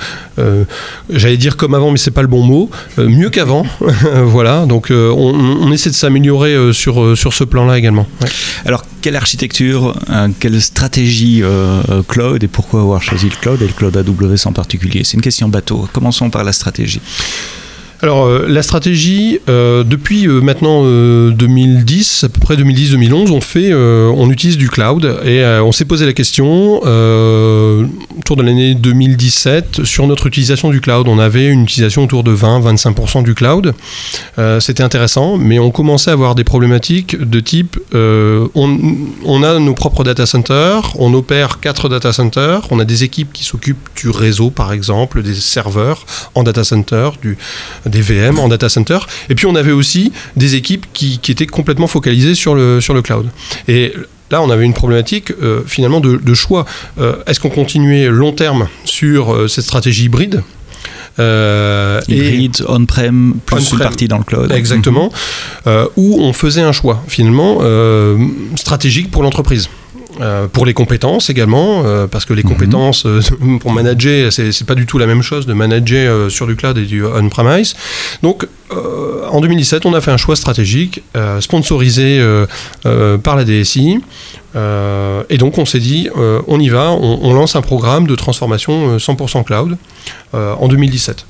j'allais 1.10 1.38
dire 1.38 1.58
comme 1.58 1.74
avant, 1.74 1.92
mais 1.92 1.98
c'est 1.98 2.12
pas 2.12 2.22
le 2.22 2.28
bon 2.28 2.44
mot. 2.44 2.70
mieux 2.98 3.30
qu'avant. 3.30 3.66
voilà. 4.24 4.66
Donc 4.66 4.88
on, 4.92 5.34
on, 5.62 5.72
essaie 5.72 5.90
de 5.90 5.96
s'améliorer 5.96 6.74
sur, 6.74 7.18
sur 7.18 7.34
ce 7.34 7.44
plan-là 7.44 7.78
également. 7.78 8.08
Alors, 8.66 8.84
quelle 9.04 9.16
architecture, 9.18 9.96
euh, 10.10 10.30
quelle 10.40 10.62
stratégie 10.62 11.44
euh, 11.44 11.84
euh, 11.90 12.04
cloud 12.04 12.42
et 12.44 12.48
pourquoi 12.48 12.80
avoir 12.82 13.02
choisi 13.02 13.30
le 13.30 13.36
cloud 13.36 13.62
et 13.62 13.68
le 13.68 13.74
cloud 13.74 13.96
AWS 13.98 14.48
en 14.48 14.54
particulier? 14.54 15.04
C'est 15.04 15.16
une 15.16 15.22
question 15.22 15.50
bateau. 15.50 15.88
Commençons 15.92 16.30
par 16.30 16.44
la 16.44 16.54
stratégie. 16.54 17.02
Alors 18.04 18.28
la 18.28 18.62
stratégie, 18.62 19.40
depuis 19.48 20.28
maintenant 20.28 20.84
2010, 20.84 22.26
à 22.26 22.30
peu 22.30 22.42
près 22.42 22.56
2010-2011, 22.56 23.32
on 23.32 23.40
fait, 23.40 23.74
on 23.74 24.30
utilise 24.30 24.58
du 24.58 24.70
cloud 24.70 25.20
et 25.26 25.44
on 25.64 25.72
s'est 25.72 25.86
posé 25.86 26.06
la 26.06 26.12
question 26.12 26.82
autour 28.18 28.36
de 28.36 28.44
l'année 28.44 28.76
2017 28.76 29.86
sur 29.86 30.06
notre 30.08 30.28
utilisation 30.28 30.70
du 30.70 30.82
cloud. 30.82 31.08
On 31.08 31.20
avait 31.20 31.48
une 31.48 31.64
utilisation 31.64 32.04
autour 32.04 32.24
de 32.24 32.36
20-25% 32.36 33.24
du 33.24 33.36
cloud. 33.36 33.74
Euh, 34.40 34.60
c'était 34.60 34.84
intéressant, 34.84 35.38
mais 35.38 35.60
on 35.60 35.72
commençait 35.72 36.10
à 36.10 36.14
avoir 36.14 36.36
des 36.36 36.44
problématiques 36.44 37.20
de 37.20 37.40
type 37.40 37.80
euh, 37.94 38.48
on, 38.56 39.44
a 39.44 39.60
nos 39.60 39.74
propres 39.74 40.04
data 40.04 40.26
centers, 40.26 40.94
on 41.00 41.14
opère 41.14 41.60
quatre 41.60 41.90
data 41.90 42.14
centers, 42.14 42.62
on 42.72 42.80
a 42.80 42.86
des 42.86 43.04
équipes 43.04 43.32
qui 43.34 43.44
s'occupent 43.44 43.90
du 43.96 44.10
réseau 44.10 44.50
par 44.50 44.74
exemple, 44.74 45.22
des 45.22 45.36
serveurs 45.36 46.06
en 46.36 46.44
data 46.44 46.64
center, 46.64 47.10
du, 47.22 47.38
des 47.94 48.02
VM 48.02 48.40
en 48.40 48.48
data 48.48 48.68
center, 48.70 49.00
et 49.30 49.36
puis 49.36 49.46
on 49.46 49.56
avait 49.56 49.72
aussi 49.72 50.12
des 50.36 50.56
équipes 50.56 50.86
qui, 50.94 51.20
étaient 51.30 51.48
complètement 51.48 51.88
focalisées 51.88 52.36
sur 52.36 52.56
le, 52.56 52.82
sur 52.82 52.94
le 52.94 53.02
cloud. 53.02 53.30
Et 53.68 53.94
Là, 54.34 54.42
on 54.42 54.50
avait 54.50 54.66
une 54.66 54.74
problématique 54.74 55.32
euh, 55.44 55.62
finalement 55.68 56.00
de, 56.00 56.34
choix. 56.34 56.66
Euh, 57.00 57.18
est-ce 57.28 57.40
qu'on 57.40 57.52
continuait 57.52 58.08
long 58.08 58.32
terme 58.32 58.68
sur 58.84 59.32
euh, 59.32 59.48
cette 59.48 59.64
stratégie 59.64 60.06
hybride? 60.06 60.42
Hybride, 61.20 62.66
on-prem, 62.68 63.36
plus 63.46 63.72
une 63.74 63.78
partie 63.78 64.08
dans 64.08 64.18
le 64.18 64.24
cloud. 64.24 64.52
Exactement. 64.52 65.12
Mhm. 65.68 65.88
où 65.98 66.20
on 66.20 66.34
faisait 66.34 66.64
un 66.64 66.72
choix, 66.72 67.04
finalement, 67.08 67.60
stratégique 68.56 69.12
pour 69.12 69.22
l'entreprise. 69.22 69.70
Euh, 70.22 70.48
pour 70.48 70.66
les 70.66 70.74
compétences 70.74 71.30
également, 71.30 71.84
euh, 71.86 72.08
parce 72.08 72.26
que 72.26 72.34
les 72.34 72.44
mhm. 72.44 72.50
compétences 72.50 73.06
euh, 73.06 73.22
pour 73.60 73.72
manager, 73.72 74.32
c'est 74.32 74.66
pas 74.66 74.76
du 74.76 74.86
tout 74.86 74.98
la 74.98 75.08
même 75.08 75.22
chose 75.22 75.46
de 75.46 75.54
manager 75.54 76.30
sur 76.30 76.48
du 76.48 76.56
cloud 76.56 76.78
et 76.78 76.86
du 76.86 77.04
on-premise. 77.06 77.76
Donc, 78.22 78.48
en 79.32 79.40
2017, 79.40 79.86
on 79.86 79.94
a 79.94 80.02
fait 80.02 80.12
un 80.12 80.18
choix 80.18 80.36
stratégique 80.36 81.04
sponsorisé 81.40 82.20
par 82.84 83.36
la 83.36 83.44
DSI. 83.44 84.00
Et 84.56 85.38
donc, 85.38 85.58
on 85.58 85.66
s'est 85.66 85.80
dit, 85.80 86.10
on 86.48 86.60
y 86.60 86.70
va, 86.70 86.92
on, 86.92 87.34
lance 87.34 87.56
un 87.56 87.62
programme 87.62 88.08
de 88.08 88.16
transformation 88.16 88.98
100% 88.98 89.44
cloud 89.44 89.78
en 90.34 90.68
2017. 90.68 91.26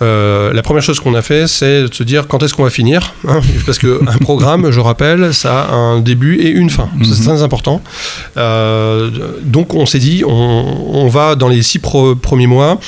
la 0.00 0.62
première 0.62 0.82
chose 0.82 1.00
qu'on 1.00 1.14
a 1.14 1.22
fait, 1.22 1.46
c'est 1.46 1.82
de 1.82 1.94
se 1.94 2.02
dire 2.02 2.26
quand 2.28 2.42
est-ce 2.42 2.54
qu'on 2.54 2.64
va 2.64 2.70
finir, 2.70 3.14
hein, 3.28 3.40
parce 3.66 3.78
qu'un 3.78 4.18
programme, 4.20 4.70
je 4.70 4.80
rappelle, 4.80 5.32
ça 5.34 5.62
a 5.62 5.74
un 5.74 6.00
début 6.00 6.36
et 6.36 6.50
une 6.50 6.70
fin. 6.70 6.88
C'est 7.02 7.18
mhm. 7.18 7.24
très 7.24 7.42
important. 7.42 7.80
Euh, 8.36 9.10
donc 9.42 9.74
on 9.74 9.86
s'est 9.86 9.98
dit, 9.98 10.24
on, 10.26 11.08
va 11.08 11.34
dans 11.34 11.48
les 11.48 11.62
six 11.62 11.78
premiers 11.78 12.46
mois, 12.46 12.78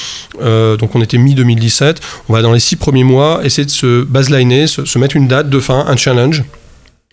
euh, 0.43 0.77
donc 0.77 0.95
on 0.95 1.03
était 1.03 1.19
mi-2017, 1.19 1.97
on 2.29 2.33
va 2.33 2.43
dans 2.43 2.53
les 2.53 2.61
six 2.61 2.77
premiers 2.77 3.05
mois 3.05 3.41
essayer 3.45 3.65
de 3.65 3.71
se 3.71 4.03
baseliner, 4.05 4.67
se 4.67 4.99
mettre 4.99 5.17
une 5.17 5.29
date 5.29 5.49
de 5.49 5.61
fin, 5.61 5.85
un 5.87 5.97
challenge. 5.97 6.43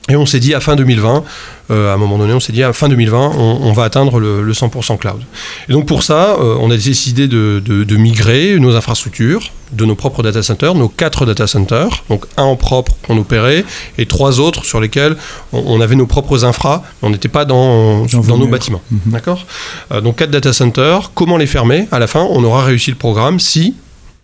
Et 0.09 0.17
on 0.17 0.25
s'est 0.25 0.41
dit 0.41 0.53
à 0.53 0.59
fin 0.59 0.75
2020, 0.75 1.23
euh, 1.71 1.91
à 1.91 1.93
un 1.93 1.97
moment 1.97 2.17
donné, 2.17 2.33
on 2.33 2.41
s'est 2.41 2.51
dit 2.51 2.61
à 2.61 2.73
fin 2.73 2.89
2020, 2.89 3.35
on, 3.37 3.71
va 3.71 3.85
atteindre 3.85 4.19
le, 4.19 4.51
100% 4.51 4.97
cloud. 4.97 5.21
Et 5.69 5.71
donc 5.71 5.85
pour 5.85 6.03
ça, 6.03 6.31
euh, 6.31 6.57
on 6.59 6.69
a 6.71 6.75
décidé 6.75 7.29
de, 7.29 7.95
migrer 7.95 8.59
nos 8.59 8.75
infrastructures 8.75 9.51
de 9.71 9.85
nos 9.85 9.95
propres 9.95 10.21
data 10.21 10.43
centers, 10.43 10.75
nos 10.75 10.89
quatre 10.89 11.25
data 11.25 11.47
centers, 11.47 12.03
donc 12.09 12.25
un 12.37 12.43
en 12.43 12.55
propre 12.55 12.95
qu'on 13.07 13.17
opérait 13.17 13.65
et 13.97 14.05
trois 14.05 14.39
autres 14.39 14.65
sur 14.65 14.79
lesquels 14.79 15.15
on, 15.51 15.81
avait 15.81 15.95
nos 15.95 16.05
propres 16.05 16.45
infras, 16.45 16.83
mais 17.01 17.07
on 17.07 17.11
n'était 17.11 17.29
pas 17.29 17.45
dans, 17.45 18.05
dans 18.05 18.37
nos 18.37 18.47
bâtiments. 18.47 18.81
Mhm. 18.91 18.99
D'accord? 19.07 19.45
Euh, 19.91 20.01
Donc 20.01 20.17
quatre 20.17 20.31
data 20.31 20.53
centers, 20.53 21.11
comment 21.15 21.37
les 21.37 21.47
fermer? 21.47 21.87
À 21.91 21.97
la 21.97 22.07
fin, 22.07 22.27
on 22.29 22.43
aura 22.43 22.63
réussi 22.65 22.91
le 22.91 22.97
programme 22.97 23.39
si 23.39 23.73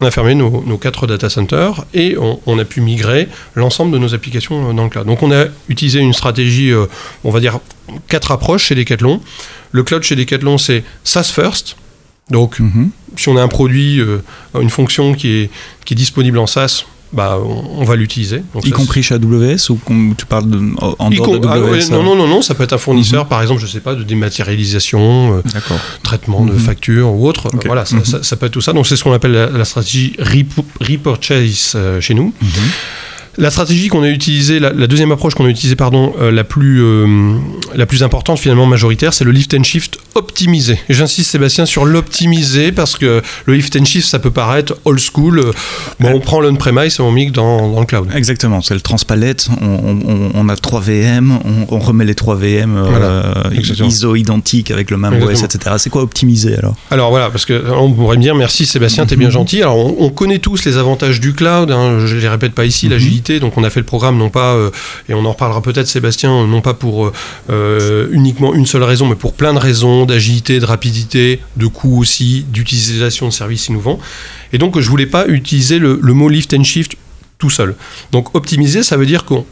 on 0.02 0.06
a 0.06 0.12
fermé 0.12 0.34
nos, 0.34 0.78
quatre 0.78 1.08
data 1.08 1.30
centers 1.30 1.84
et 1.94 2.16
on, 2.18 2.58
a 2.58 2.66
pu 2.66 2.80
migrer 2.80 3.28
l'ensemble 3.56 3.92
de 3.92 3.98
nos 3.98 4.14
applications 4.14 4.74
dans 4.74 4.84
le 4.84 4.90
cloud. 4.90 5.06
Donc 5.06 5.24
on 5.24 5.32
a 5.32 5.46
utilisé 5.68 6.00
une 6.00 6.14
stratégie, 6.14 6.72
euh, 6.72 6.86
on 7.26 7.32
va 7.32 7.42
dire 7.42 7.60
quatre 8.08 8.32
approches 8.32 8.66
chez 8.66 8.76
Decathlon. 8.76 9.22
Le 9.72 9.84
cloud 9.84 10.04
chez 10.04 10.16
Decathlon, 10.16 10.58
c'est 10.58 10.84
SaaS 11.04 11.32
first. 11.34 11.76
Donc, 12.30 12.60
mhm. 12.60 12.92
si 13.18 13.28
on 13.28 13.38
a 13.38 13.42
un 13.42 13.48
produit, 13.48 14.00
euh, 14.00 14.22
une 14.60 14.70
fonction 14.70 15.14
qui 15.14 15.30
est, 15.30 15.50
qui 15.84 15.96
est 15.96 15.98
disponible 15.98 16.38
en 16.38 16.48
SaaS, 16.48 16.86
bah, 17.12 17.40
on, 17.44 17.84
va 17.84 17.96
l'utiliser. 17.96 18.44
Y 18.64 18.70
compris 18.70 19.02
chez 19.02 19.16
AWS 19.16 19.72
ou 19.72 19.80
tu 20.16 20.26
parles 20.28 20.50
de, 20.50 20.60
en 20.78 21.10
dehors 21.10 21.40
d'AWS 21.40 21.90
ah 21.90 21.94
Non, 21.94 22.04
non, 22.04 22.16
non, 22.16 22.28
non, 22.28 22.42
ça 22.42 22.54
peut 22.54 22.64
être 22.64 22.74
un 22.74 22.78
fournisseur, 22.78 23.24
mhm. 23.24 23.30
par 23.30 23.42
exemple, 23.42 23.62
je 23.62 23.68
sais 23.68 23.80
pas, 23.80 23.96
de 23.96 24.04
dématérialisation, 24.04 25.38
euh, 25.38 25.60
traitement 26.04 26.46
de 26.46 26.54
mhm. 26.54 26.60
factures 26.60 27.12
ou 27.12 27.28
autre. 27.28 27.50
Voilà, 27.66 27.84
mhm. 27.92 28.04
ça, 28.06 28.36
peut 28.36 28.46
être 28.46 28.52
tout 28.52 28.62
ça. 28.62 28.74
Donc 28.74 28.86
c'est 28.86 28.96
ce 28.96 29.04
qu'on 29.04 29.14
appelle 29.14 29.32
la, 29.32 29.66
stratégie 29.66 30.16
repurchase 30.20 31.74
euh, 31.76 32.00
chez 32.00 32.14
nous. 32.14 32.34
La 33.40 33.50
stratégie 33.52 33.88
qu'on 33.88 34.04
a 34.04 34.10
utilisée, 34.10 34.60
la, 34.60 34.72
deuxième 34.72 35.12
approche 35.12 35.34
qu'on 35.34 35.46
a 35.46 35.50
utilisée, 35.50 35.76
pardon, 35.76 36.14
euh, 36.20 36.30
la, 36.30 36.44
plus, 36.44 36.84
la 37.76 37.86
plus 37.86 38.04
importante 38.04 38.38
finalement 38.40 38.66
majoritaire, 38.66 39.14
c'est 39.14 39.24
le 39.24 39.32
lift 39.32 39.54
and 39.54 39.64
shift 39.64 39.98
optimisé. 40.16 40.78
J'insiste 40.90 41.32
Sébastien 41.32 41.66
sur 41.66 41.86
l'optimiser 41.86 42.72
parce 42.72 42.98
que 42.98 43.22
le 43.46 43.54
lift 43.54 43.76
and 43.76 43.86
shift, 43.86 44.08
ça 44.08 44.20
peut 44.20 44.32
paraître 44.32 44.78
old 44.86 45.00
school. 45.00 45.42
Bon, 46.00 46.12
on 46.14 46.20
prend 46.20 46.42
l'on-premise 46.42 47.00
et 47.00 47.02
on 47.02 47.12
migre 47.12 47.32
dans, 47.32 47.72
dans, 47.72 47.80
le 47.80 47.86
cloud. 47.86 48.10
Exactement, 48.14 48.62
c'est 48.62 48.74
le 48.74 48.82
transpalette. 48.82 49.50
On, 49.62 50.32
on, 50.34 50.50
a 50.50 50.56
trois 50.56 50.82
VM, 50.82 51.40
on, 51.70 51.80
remet 51.80 52.06
les 52.06 52.16
trois 52.16 52.36
VM 52.36 52.76
euh, 52.76 53.34
ISO 53.54 54.16
identiques 54.16 54.72
avec 54.72 54.92
le 54.92 54.98
même 54.98 55.22
OS, 55.22 55.44
etc. 55.44 55.76
C'est 55.78 55.90
quoi 55.90 56.02
optimiser 56.02 56.58
alors? 56.58 56.76
Alors 56.92 57.10
voilà, 57.10 57.30
parce 57.30 57.46
que 57.46 57.72
on 57.72 57.92
pourrait 57.94 58.18
me 58.18 58.22
dire 58.22 58.36
merci 58.36 58.66
Sébastien, 58.66 59.06
t'es 59.06 59.16
bien 59.16 59.30
gentil. 59.40 59.62
Alors 59.62 59.78
on, 59.78 60.10
connaît 60.10 60.40
tous 60.40 60.66
les 60.66 60.78
avantages 60.78 61.20
du 61.20 61.34
cloud. 61.34 61.72
Hein, 61.72 62.06
je 62.06 62.16
les 62.18 62.28
répète 62.28 62.54
pas 62.54 62.66
ici, 62.66 62.88
mhm. 62.88 62.94
Donc 63.38 63.58
on 63.58 63.64
a 63.64 63.70
fait 63.70 63.80
le 63.80 63.86
programme 63.86 64.18
non 64.18 64.30
pas 64.30 64.56
euh, 64.56 64.72
et 65.08 65.14
on 65.14 65.24
en 65.26 65.34
reparlera 65.34 65.62
peut-être 65.62 65.88
Sébastien, 65.88 66.48
non 66.48 66.62
pas 66.62 66.74
pour 66.74 67.12
euh, 67.52 68.08
uniquement 68.12 68.56
une 68.56 68.66
seule 68.66 68.84
raison, 68.84 69.06
mais 69.06 69.16
pour 69.16 69.34
plein 69.34 69.54
de 69.54 69.60
raisons 69.60 70.06
d'agilité, 70.06 70.60
de 70.60 70.66
rapidité, 70.66 71.40
de 71.58 71.68
coût 71.68 72.00
aussi, 72.00 72.46
d'utilisation 72.50 73.28
de 73.28 73.34
services 73.34 73.68
innovants. 73.68 74.00
Et 74.54 74.58
donc, 74.58 74.80
je 74.80 74.90
voulais 74.90 75.06
pas 75.06 75.28
utiliser 75.28 75.78
le, 75.78 75.98
mot 76.02 76.30
lift 76.30 76.54
and 76.54 76.64
shift 76.64 76.96
tout 77.38 77.52
seul. 77.52 77.76
Donc, 78.12 78.36
optimiser, 78.36 78.82
ça 78.82 78.98
veut 78.98 79.06
dire 79.06 79.26
qu'on 79.26 79.46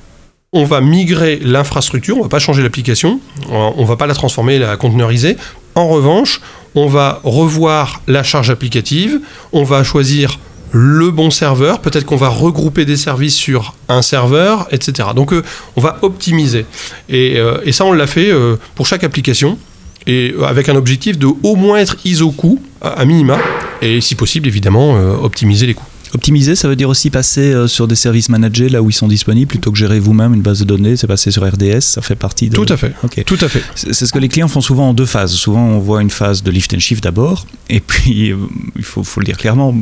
on 0.53 0.63
va 0.63 0.81
migrer 0.81 1.39
l'infrastructure, 1.43 2.17
on 2.17 2.23
va 2.23 2.29
pas 2.29 2.39
changer 2.39 2.63
l'application, 2.63 3.19
on 3.49 3.83
va 3.83 3.97
pas 3.97 4.07
la 4.07 4.13
transformer, 4.13 4.57
la 4.59 4.77
conteneuriser. 4.77 5.37
En 5.75 5.87
revanche, 5.87 6.41
on 6.73 6.87
va 6.87 7.21
revoir 7.23 8.01
la 8.07 8.23
charge 8.23 8.49
applicative, 8.49 9.19
on 9.51 9.63
va 9.63 9.83
choisir 9.83 10.39
le 10.71 11.11
bon 11.11 11.31
serveur, 11.31 11.79
peut-être 11.79 12.05
qu'on 12.05 12.17
va 12.17 12.29
regrouper 12.29 12.85
des 12.85 12.97
services 12.97 13.35
sur 13.35 13.75
un 13.89 14.01
serveur, 14.01 14.67
etc. 14.71 15.09
Donc 15.15 15.33
euh, 15.33 15.43
on 15.75 15.81
va 15.81 15.97
optimiser. 16.01 16.65
Et, 17.09 17.37
euh, 17.37 17.71
ça, 17.71 17.85
on 17.85 17.93
l'a 17.93 18.07
fait 18.07 18.31
euh, 18.31 18.57
pour 18.75 18.87
chaque 18.87 19.03
application 19.03 19.57
et 20.05 20.33
avec 20.45 20.69
un 20.69 20.75
objectif 20.75 21.17
de 21.17 21.27
au 21.43 21.55
moins 21.55 21.77
être 21.79 21.97
ISO 22.05 22.31
coût 22.31 22.61
à 22.81 23.03
minima 23.03 23.37
et 23.81 23.99
si 23.99 24.15
possible 24.15 24.47
évidemment 24.47 24.93
optimiser 25.21 25.67
les 25.67 25.73
coûts. 25.73 25.83
Optimiser, 26.17 26.55
ça 26.55 26.67
veut 26.67 26.75
dire 26.75 26.89
aussi 26.89 27.11
passer 27.11 27.53
euh, 27.53 27.67
sur 27.67 27.87
des 27.87 27.93
services 27.93 28.29
managés 28.29 28.69
là 28.69 28.81
où 28.81 28.89
ils 28.89 28.93
sont 28.93 29.07
disponibles 29.07 29.47
plutôt 29.47 29.71
que 29.71 29.77
gérer 29.77 29.99
vous-même 29.99 30.33
une 30.33 30.41
base 30.41 30.61
de 30.61 30.65
données. 30.65 30.97
C'est 30.97 31.05
passer 31.05 31.29
sur 31.29 31.47
RDS, 31.47 31.81
ça 31.81 32.01
fait 32.01 32.15
partie 32.15 32.49
de. 32.49 32.55
Tout 32.55 32.65
à 32.69 32.75
fait. 32.75 32.95
Tout 33.23 33.37
à 33.39 33.47
fait. 33.47 33.61
C'est 33.75 33.93
ce 33.93 34.11
que 34.11 34.17
les 34.17 34.27
clients 34.27 34.47
font 34.47 34.59
souvent 34.59 34.89
en 34.89 34.93
deux 34.95 35.05
phases. 35.05 35.33
Souvent, 35.33 35.63
on 35.63 35.77
voit 35.77 36.01
une 36.01 36.09
phase 36.09 36.41
de 36.41 36.49
lift 36.49 36.73
and 36.73 36.79
shift 36.79 37.03
d'abord, 37.03 37.45
et 37.69 37.81
puis 37.81 38.31
euh, 38.31 38.37
il 38.75 38.83
faut, 38.83 39.03
faut, 39.03 39.19
le 39.19 39.25
dire 39.25 39.37
clairement, 39.37 39.75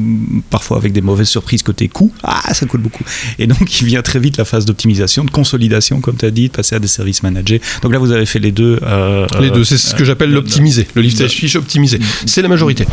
parfois 0.49 0.75
avec 0.75 0.91
des 0.91 0.99
mauvaises 0.99 1.29
surprises 1.29 1.63
côté 1.63 1.87
coût. 1.87 2.11
Ah, 2.21 2.53
ça 2.53 2.65
coûte 2.65 2.81
beaucoup. 2.81 3.05
Et 3.39 3.47
donc, 3.47 3.79
il 3.79 3.87
vient 3.87 4.01
très 4.01 4.19
vite 4.19 4.35
la 4.35 4.43
phase 4.43 4.65
d'optimisation, 4.65 5.23
de 5.23 5.31
consolidation, 5.31 6.01
comme 6.01 6.17
tu 6.17 6.25
as 6.25 6.31
dit, 6.31 6.49
de 6.49 6.53
passer 6.53 6.75
à 6.75 6.79
des 6.79 6.89
services 6.89 7.23
managés. 7.23 7.61
Donc 7.81 7.93
là, 7.93 7.97
vous 7.97 8.11
avez 8.11 8.25
fait 8.25 8.39
les 8.39 8.51
deux. 8.51 8.77
Euh, 8.83 9.25
les 9.39 9.51
deux, 9.51 9.63
c'est 9.63 9.77
ce 9.77 9.95
que 9.95 10.03
j'appelle 10.03 10.31
l'optimiser, 10.31 10.85
le 10.95 11.01
lift 11.01 11.21
and 11.21 11.29
shift 11.29 11.55
optimisé. 11.55 11.97
C'est 12.25 12.41
la 12.41 12.49
majorité. 12.49 12.85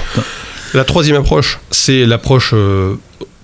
La 0.75 0.85
troisième 0.85 1.17
approche, 1.17 1.59
c'est 1.73 2.07
l'approche 2.07 2.55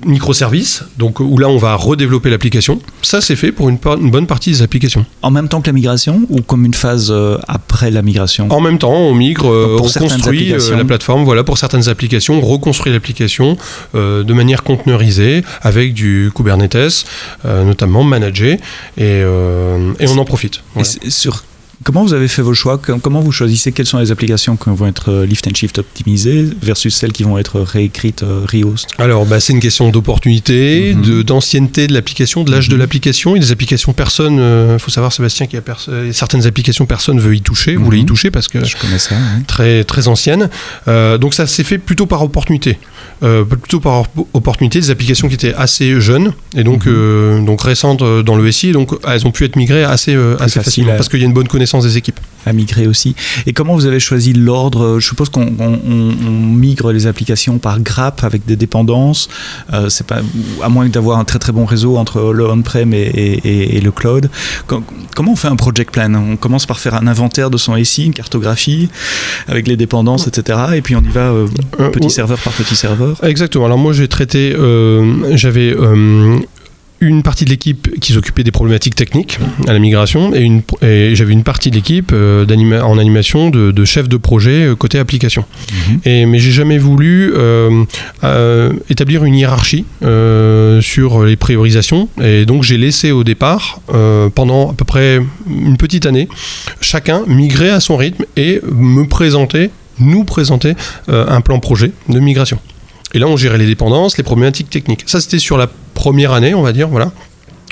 microservices, 0.05 0.85
donc 0.97 1.21
où 1.21 1.39
là 1.39 1.49
on 1.49 1.59
va 1.59 1.75
redévelopper 1.75 2.31
l'application. 2.31 2.81
Ça 3.03 3.21
c'est 3.21 3.37
fait 3.37 3.53
pour 3.53 3.69
une, 3.69 3.79
bonne 3.79 4.27
partie 4.27 4.51
des 4.51 4.63
applications. 4.63 5.05
En 5.23 5.31
même 5.31 5.49
temps 5.49 5.61
que 5.61 5.67
la 5.67 5.73
migration 5.73 6.23
ou 6.29 6.41
comme 6.41 6.65
une 6.65 6.75
phase 6.75 7.11
euh, 7.11 7.39
après 7.49 7.91
la 7.91 8.03
migration? 8.03 8.49
En 8.51 8.61
même 8.61 8.79
temps, 8.79 8.93
on 8.93 9.15
migre, 9.15 9.51
euh, 9.51 9.77
on 9.79 9.83
reconstruit 9.83 10.53
euh, 10.53 10.77
la 10.77 10.85
plateforme. 10.85 11.25
Voilà 11.25 11.45
pour 11.45 11.59
certaines 11.59 11.89
applications, 11.89 12.35
on 12.35 12.41
reconstruit 12.41 12.93
l'application 12.93 13.57
de 13.95 14.33
manière 14.33 14.63
conteneurisée 14.63 15.43
avec 15.63 15.95
du 15.95 16.31
Kubernetes, 16.35 17.05
notamment 17.45 18.05
managé, 18.05 18.59
et, 18.97 19.23
on 19.25 20.19
en 20.19 20.25
profite. 20.25 20.63
Et 20.77 21.11
sur 21.11 21.45
Comment 21.89 22.03
vous 22.03 22.13
avez 22.13 22.29
fait 22.29 22.43
vos 22.43 22.53
choix? 22.53 22.77
Comment 22.77 23.21
vous 23.21 23.33
choisissez? 23.33 23.73
Quelles 23.73 23.87
sont 23.87 23.97
les 23.97 24.13
applications 24.13 24.59
qui 24.59 24.69
vont 24.69 24.87
être 24.87 25.11
euh, 25.11 25.25
lift 25.25 25.47
and 25.47 25.55
shift 25.55 25.79
optimisées 25.79 26.47
versus 26.61 26.95
celles 26.95 27.13
qui 27.13 27.23
vont 27.23 27.39
être 27.39 27.61
réécrites, 27.61 28.23
euh, 28.23 28.45
rehost? 28.45 28.91
Alors, 28.99 29.25
bah, 29.25 29.41
c'est 29.41 29.55
une 29.55 29.61
question 29.61 29.89
d'opportunité, 29.89 30.93
mhm. 30.95 31.23
d'ancienneté 31.23 31.87
de, 31.87 31.95
l'application, 31.95 32.45
de 32.45 32.51
l'âge 32.51 32.69
de 32.69 32.75
mhm. 32.75 32.81
l'application. 32.81 33.37
Il 33.37 33.39
y 33.39 33.43
a 33.43 33.47
des 33.47 33.53
applications 33.53 33.95
personne, 33.95 34.35
il 34.35 34.41
euh, 34.41 34.79
faut 34.79 34.91
savoir 34.91 35.15
Sébastien 35.15 35.47
qu'il 35.47 35.59
y 35.59 35.63
a 35.67 36.13
certaines 36.13 36.47
applications 36.47 36.85
personne 36.85 37.21
veut 37.21 37.35
y 37.35 37.41
toucher, 37.41 37.77
vous 37.77 37.87
voulez 37.87 38.01
y 38.01 38.03
mhm. 38.03 38.09
toucher 38.09 38.31
parce 38.31 38.49
que 38.49 38.63
je 38.63 38.77
connais 38.77 38.99
ça, 38.99 39.15
très 39.47 39.83
très 39.85 40.09
ancienne. 40.09 40.51
donc 40.87 41.33
ça 41.33 41.47
s'est 41.47 41.65
fait 41.65 41.79
plutôt 41.79 42.05
par 42.05 42.23
opportunité, 42.23 42.79
plutôt 43.21 43.81
par 43.81 44.05
opportunité 44.33 44.81
des 44.81 44.91
applications 44.91 45.29
qui 45.29 45.35
étaient 45.35 45.55
assez 45.55 46.01
jeunes 46.01 46.33
et 46.57 46.65
donc 46.65 46.87
donc 46.89 47.63
récentes 47.63 48.03
dans 48.03 48.37
le 48.37 48.53
SI, 48.53 48.73
donc 48.73 48.93
elles 49.07 49.27
ont 49.27 49.31
pu 49.31 49.45
être 49.45 49.57
migrées 49.57 49.85
assez 49.85 50.17
assez 50.39 50.61
facilement 50.61 50.95
parce 50.95 51.09
qu'il 51.09 51.21
y 51.21 51.23
a 51.23 51.27
une 51.27 51.33
bonne 51.33 51.49
connaissance 51.49 51.85
des 51.85 51.97
équipes. 51.97 52.21
À 52.47 52.53
migrer 52.53 52.87
aussi. 52.87 53.15
Et 53.47 53.53
comment 53.53 53.75
vous 53.75 53.87
avez 53.87 54.01
choisi 54.01 54.33
l'ordre? 54.33 54.99
Je 55.01 55.07
suppose 55.07 55.29
qu'on 55.29 55.47
migre 55.49 56.93
les 56.93 57.07
applications 57.07 57.59
par 57.59 57.81
grappe 57.81 58.25
avec 58.25 58.47
des 58.47 58.57
dépendances. 58.57 59.29
Euh, 59.73 59.89
c'est 59.89 60.07
pas 60.07 60.21
à 60.63 60.69
moins 60.69 60.89
d'avoir 60.89 61.19
un 61.19 61.25
très 61.25 61.39
très 61.39 61.53
bon 61.53 61.65
réseau 61.65 61.97
entre 61.97 62.33
le 62.33 62.49
on-prem 62.49 62.93
et, 62.95 63.81
le 63.83 63.91
cloud. 63.91 64.31
comment 64.67 65.33
on 65.33 65.37
fait 65.37 65.49
un 65.49 65.57
project 65.57 65.93
plan? 65.93 66.15
On 66.15 66.37
commence 66.37 66.67
par 66.67 66.79
faire 66.79 66.95
un 66.95 67.07
inventaire 67.07 67.51
de 67.51 67.57
son 67.57 67.83
SI, 67.83 68.07
une 68.07 68.15
cartographie 68.15 68.89
avec 69.47 69.67
les 69.67 69.77
dépendances, 69.77 70.27
etc. 70.27 70.59
Et 70.75 70.83
puis 70.83 70.97
on 70.97 71.01
y 71.03 71.09
va 71.09 71.31
euh, 71.31 71.47
euh, 71.81 71.91
petit 71.91 72.11
serveur 72.11 72.39
par 72.39 72.53
petit 72.53 72.77
serveur. 72.77 73.23
Exactement. 73.25 73.67
Alors 73.67 73.79
moi 73.79 73.93
j'ai 73.93 74.09
traité, 74.09 74.55
j'avais 75.35 75.75
une 77.01 77.23
partie 77.23 77.45
de 77.45 77.51
l'équipe 77.51 77.99
qui 78.01 78.13
s'occupait 78.13 78.43
des 78.43 78.51
problématiques 78.51 78.95
techniques 78.95 79.39
à 79.67 79.73
la 79.73 79.79
migration 79.79 80.35
et, 80.35 80.41
une, 80.41 80.63
j'avais 81.15 81.33
une 81.33 81.45
partie 81.45 81.71
de 81.71 81.77
l'équipe 81.77 82.11
euh, 82.13 82.45
en 82.83 82.99
animation 82.99 83.51
de, 83.51 83.71
de, 83.71 83.85
chef 83.85 84.09
de 84.09 84.17
projet 84.17 84.67
euh, 84.67 84.75
côté 84.75 84.99
application. 84.99 85.45
Mhm. 85.73 86.01
Et, 86.05 86.27
mais 86.27 86.39
j'ai 86.39 86.51
jamais 86.51 86.79
voulu 86.79 87.33
euh, 87.35 87.85
établir 88.91 89.25
une 89.25 89.35
hiérarchie 89.35 89.85
sur 90.81 91.25
les 91.25 91.37
priorisations 91.37 92.09
et 92.23 92.45
donc 92.45 92.63
j'ai 92.63 92.77
laissé 92.77 93.11
au 93.11 93.25
départ 93.25 93.81
pendant 94.35 94.71
à 94.71 94.75
peu 94.75 94.85
près 94.85 95.21
une 95.49 95.77
petite 95.77 96.07
année 96.07 96.29
chacun 96.81 97.23
migrer 97.27 97.71
à 97.71 97.81
son 97.81 97.97
rythme 97.97 98.25
et 98.37 98.61
me 98.71 99.05
présenter, 99.05 99.71
nous 99.99 100.25
présenter 100.25 100.75
un 101.09 101.41
plan 101.41 101.59
projet 101.59 101.93
de 102.09 102.19
migration. 102.19 102.59
Et 103.15 103.19
là, 103.19 103.27
on 103.27 103.37
gérait 103.37 103.59
les 103.59 103.67
dépendances, 103.67 104.17
les 104.17 104.25
problématiques 104.25 104.71
techniques. 104.71 105.05
Ça, 105.07 105.21
c'était 105.21 105.39
sur 105.39 105.57
la 105.57 105.69
première 105.95 106.33
année, 106.33 106.55
on 106.55 106.63
va 106.63 106.73
dire, 106.73 106.89
voilà 106.89 107.13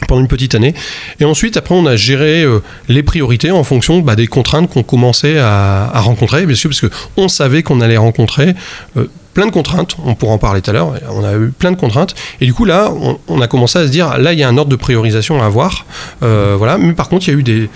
pendant 0.07 0.21
une 0.21 0.29
petite 0.29 0.55
année. 0.55 0.75
Et 1.21 1.25
ensuite, 1.25 1.57
après, 1.57 1.75
on 1.75 1.87
a 1.87 1.97
géré 1.97 2.43
euh, 2.43 2.61
les 2.89 3.03
priorités 3.03 3.51
en 3.51 3.65
fonction 3.65 4.01
bah, 4.01 4.15
des 4.15 4.27
contraintes 4.27 4.71
qu'on 4.71 4.83
commençait 4.83 5.39
à, 5.39 5.91
rencontrer, 5.95 6.45
bien 6.45 6.55
sûr, 6.55 6.71
parce 6.71 6.83
qu'on 6.83 7.29
savait 7.29 7.63
qu'on 7.63 7.81
allait 7.81 7.97
rencontrer 7.97 8.55
euh, 8.97 9.07
plein 9.33 9.47
de 9.47 9.51
contraintes, 9.51 9.97
on 10.05 10.15
pourra 10.15 10.33
en 10.33 10.39
parler 10.39 10.63
tout 10.63 10.71
à 10.71 10.73
l'heure, 10.73 10.95
on 11.11 11.25
a 11.25 11.35
eu 11.35 11.51
plein 11.51 11.71
de 11.71 11.77
contraintes, 11.77 12.15
et 12.41 12.47
du 12.47 12.55
coup 12.55 12.65
là, 12.65 12.91
on, 13.29 13.41
a 13.43 13.47
commencé 13.49 13.79
à 13.79 13.87
se 13.87 13.91
dire, 13.91 14.17
là, 14.17 14.33
il 14.33 14.39
y 14.39 14.43
a 14.43 14.49
un 14.49 14.57
ordre 14.57 14.71
de 14.71 14.77
priorisation 14.77 15.43
à 15.43 15.47
avoir, 15.47 15.85
euh, 16.23 16.55
voilà, 16.57 16.79
mais 16.79 16.95
par 16.95 17.11
contre, 17.11 17.29
il 17.29 17.33
y 17.33 17.37
a 17.37 17.39
eu 17.39 17.43
des, 17.43 17.69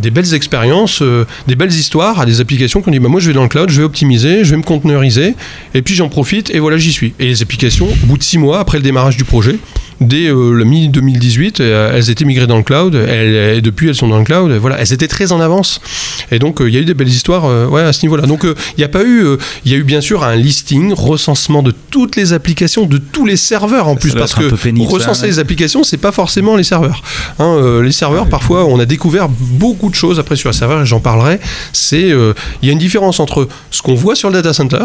des 0.00 0.10
belles 0.10 0.34
expériences, 0.34 1.02
euh, 1.02 1.26
des 1.46 1.56
belles 1.56 1.72
histoires 1.72 2.20
à 2.20 2.26
des 2.26 2.40
applications 2.40 2.82
qu'on 2.82 2.90
dit 2.90 2.98
bah, 2.98 3.08
moi 3.08 3.20
je 3.20 3.28
vais 3.28 3.34
dans 3.34 3.42
le 3.42 3.48
cloud, 3.48 3.70
je 3.70 3.78
vais 3.78 3.84
optimiser, 3.84 4.44
je 4.44 4.50
vais 4.50 4.56
me 4.56 4.62
conteneuriser, 4.62 5.34
et 5.74 5.82
puis 5.82 5.94
j'en 5.94 6.08
profite, 6.08 6.50
et 6.54 6.58
voilà, 6.58 6.76
j'y 6.76 6.92
suis. 6.92 7.14
Et 7.18 7.26
les 7.26 7.42
applications, 7.42 7.86
au 7.86 8.06
bout 8.06 8.18
de 8.18 8.22
six 8.22 8.38
mois 8.38 8.60
après 8.60 8.78
le 8.78 8.84
démarrage 8.84 9.16
du 9.16 9.24
projet, 9.24 9.58
dès 10.00 10.28
euh, 10.28 10.52
le 10.52 10.64
mi-2018, 10.64 11.56
euh, 11.60 11.92
elles 11.94 12.10
étaient 12.10 12.24
migrées 12.24 12.46
dans 12.46 12.56
le 12.56 12.62
cloud, 12.62 12.94
et 12.94 13.60
depuis 13.60 13.88
elles 13.88 13.94
sont 13.94 14.08
dans 14.08 14.18
le 14.18 14.24
cloud, 14.24 14.52
voilà, 14.52 14.78
elles 14.78 14.92
étaient 14.92 15.08
très 15.08 15.32
en 15.32 15.40
avance. 15.40 15.80
Et 16.30 16.38
donc 16.38 16.58
il 16.60 16.74
y 16.74 16.76
a 16.76 16.80
eu 16.80 16.84
des 16.84 16.94
belles 16.94 17.08
histoires 17.08 17.70
ouais, 17.70 17.82
à 17.82 17.92
ce 17.92 18.02
niveau-là. 18.02 18.26
Donc 18.26 18.44
il 18.44 18.78
n'y 18.78 18.84
a 18.84 18.88
pas 18.88 19.04
eu, 19.04 19.24
il 19.64 19.72
y 19.72 19.74
a 19.74 19.78
eu 19.78 19.84
bien 19.84 20.00
sûr 20.00 20.24
un 20.24 20.36
listing, 20.36 20.92
recensement 20.92 21.62
de 21.62 21.72
toutes 21.90 22.16
les 22.16 22.32
applications, 22.32 22.86
de 22.86 22.98
tous 22.98 23.26
les 23.26 23.36
serveurs 23.36 23.88
en 23.88 23.96
plus, 23.96 24.14
parce 24.14 24.34
que 24.34 24.50
recenser 24.84 25.26
les 25.26 25.38
applications, 25.38 25.84
c'est 25.84 25.96
pas 25.96 26.12
forcément 26.12 26.56
les 26.56 26.64
serveurs. 26.64 27.02
Hein, 27.38 27.80
les 27.82 27.92
serveurs, 27.92 28.28
parfois, 28.28 28.64
on 28.64 28.78
a 28.78 28.86
découvert 28.86 29.28
beaucoup 29.28 29.88
de 29.88 29.94
choses 29.94 30.18
après 30.18 30.36
sur 30.36 30.48
le 30.48 30.54
serveur 30.54 30.82
et 30.82 30.86
j'en 30.86 31.00
parlerai. 31.00 31.40
C'est 31.72 32.10
euh, 32.10 32.34
il 32.62 32.66
y 32.66 32.70
a 32.70 32.72
une 32.72 32.78
différence 32.78 33.20
entre 33.20 33.48
ce 33.70 33.82
qu'on 33.82 33.94
voit 33.94 34.14
sur 34.14 34.30
le 34.30 34.34
data 34.34 34.52
center. 34.52 34.84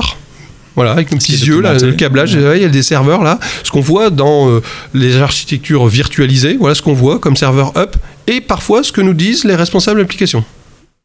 Voilà, 0.76 0.92
avec 0.92 1.12
nos 1.12 1.18
petits 1.18 1.34
yeux, 1.34 1.60
là, 1.60 1.74
le 1.74 1.92
câblage, 1.94 2.34
il 2.34 2.62
y 2.62 2.66
a 2.66 2.70
des 2.70 2.84
serveurs 2.84 3.24
là. 3.24 3.40
Ce 3.64 3.72
qu'on 3.72 3.82
voit 3.82 4.10
dans 4.10 4.50
euh, 4.50 4.62
les 4.94 5.18
architectures 5.18 5.86
virtualisées, 5.88 6.56
voilà 6.58 6.76
ce 6.76 6.82
qu'on 6.82 6.94
voit 6.94 7.20
comme 7.20 7.36
serveur 7.36 7.78
up, 7.78 7.98
et 8.28 8.40
parfois 8.40 8.84
ce 8.84 8.92
que 8.92 9.02
nous 9.02 9.14
disent 9.14 9.44
les 9.44 9.56
responsables 9.56 10.00
d'application. 10.00 10.46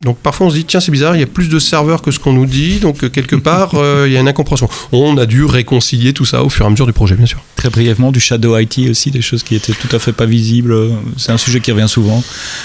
Donc 0.05 0.19
parfois 0.19 0.49
on 0.49 0.51
se 0.51 0.57
dit 0.57 0.67
tiens 0.67 0.79
c'est 0.79 0.93
bizarre 0.93 1.17
il 1.17 1.21
y 1.21 1.23
a 1.23 1.27
plus 1.27 1.49
de 1.49 1.59
serveurs 1.59 2.03
que 2.03 2.11
ce 2.11 2.19
qu'on 2.19 2.35
nous 2.35 2.45
dit 2.45 2.81
donc 2.81 3.03
euh, 3.03 3.09
quelque 3.09 3.35
part 3.35 3.71
euh, 3.77 4.05
il 4.07 4.13
y 4.13 4.19
a 4.19 4.21
une 4.21 4.29
incompréhension. 4.29 4.69
On 4.93 5.17
a 5.17 5.25
dû 5.25 5.47
réconcilier 5.47 6.13
tout 6.13 6.27
ça 6.27 6.45
au 6.45 6.51
fur 6.51 6.67
et 6.67 6.69
à 6.69 6.71
mesure 6.71 6.85
du 6.85 6.93
projet 6.93 7.15
bien 7.15 7.25
sûr. 7.25 7.39
Très 7.57 7.71
brièvement 7.71 8.13
du 8.13 8.21
shadow 8.21 8.59
IT 8.59 8.91
aussi 8.91 9.11
des 9.11 9.23
choses 9.23 9.43
qui 9.43 9.55
étaient 9.55 9.73
tout 9.73 9.89
à 9.97 9.99
fait 9.99 10.13
pas 10.13 10.27
visibles. 10.27 10.77
C'est 11.17 11.33
un 11.33 11.39
sujet 11.39 11.61
qui 11.61 11.73
revient 11.73 11.89
souvent. 11.89 12.23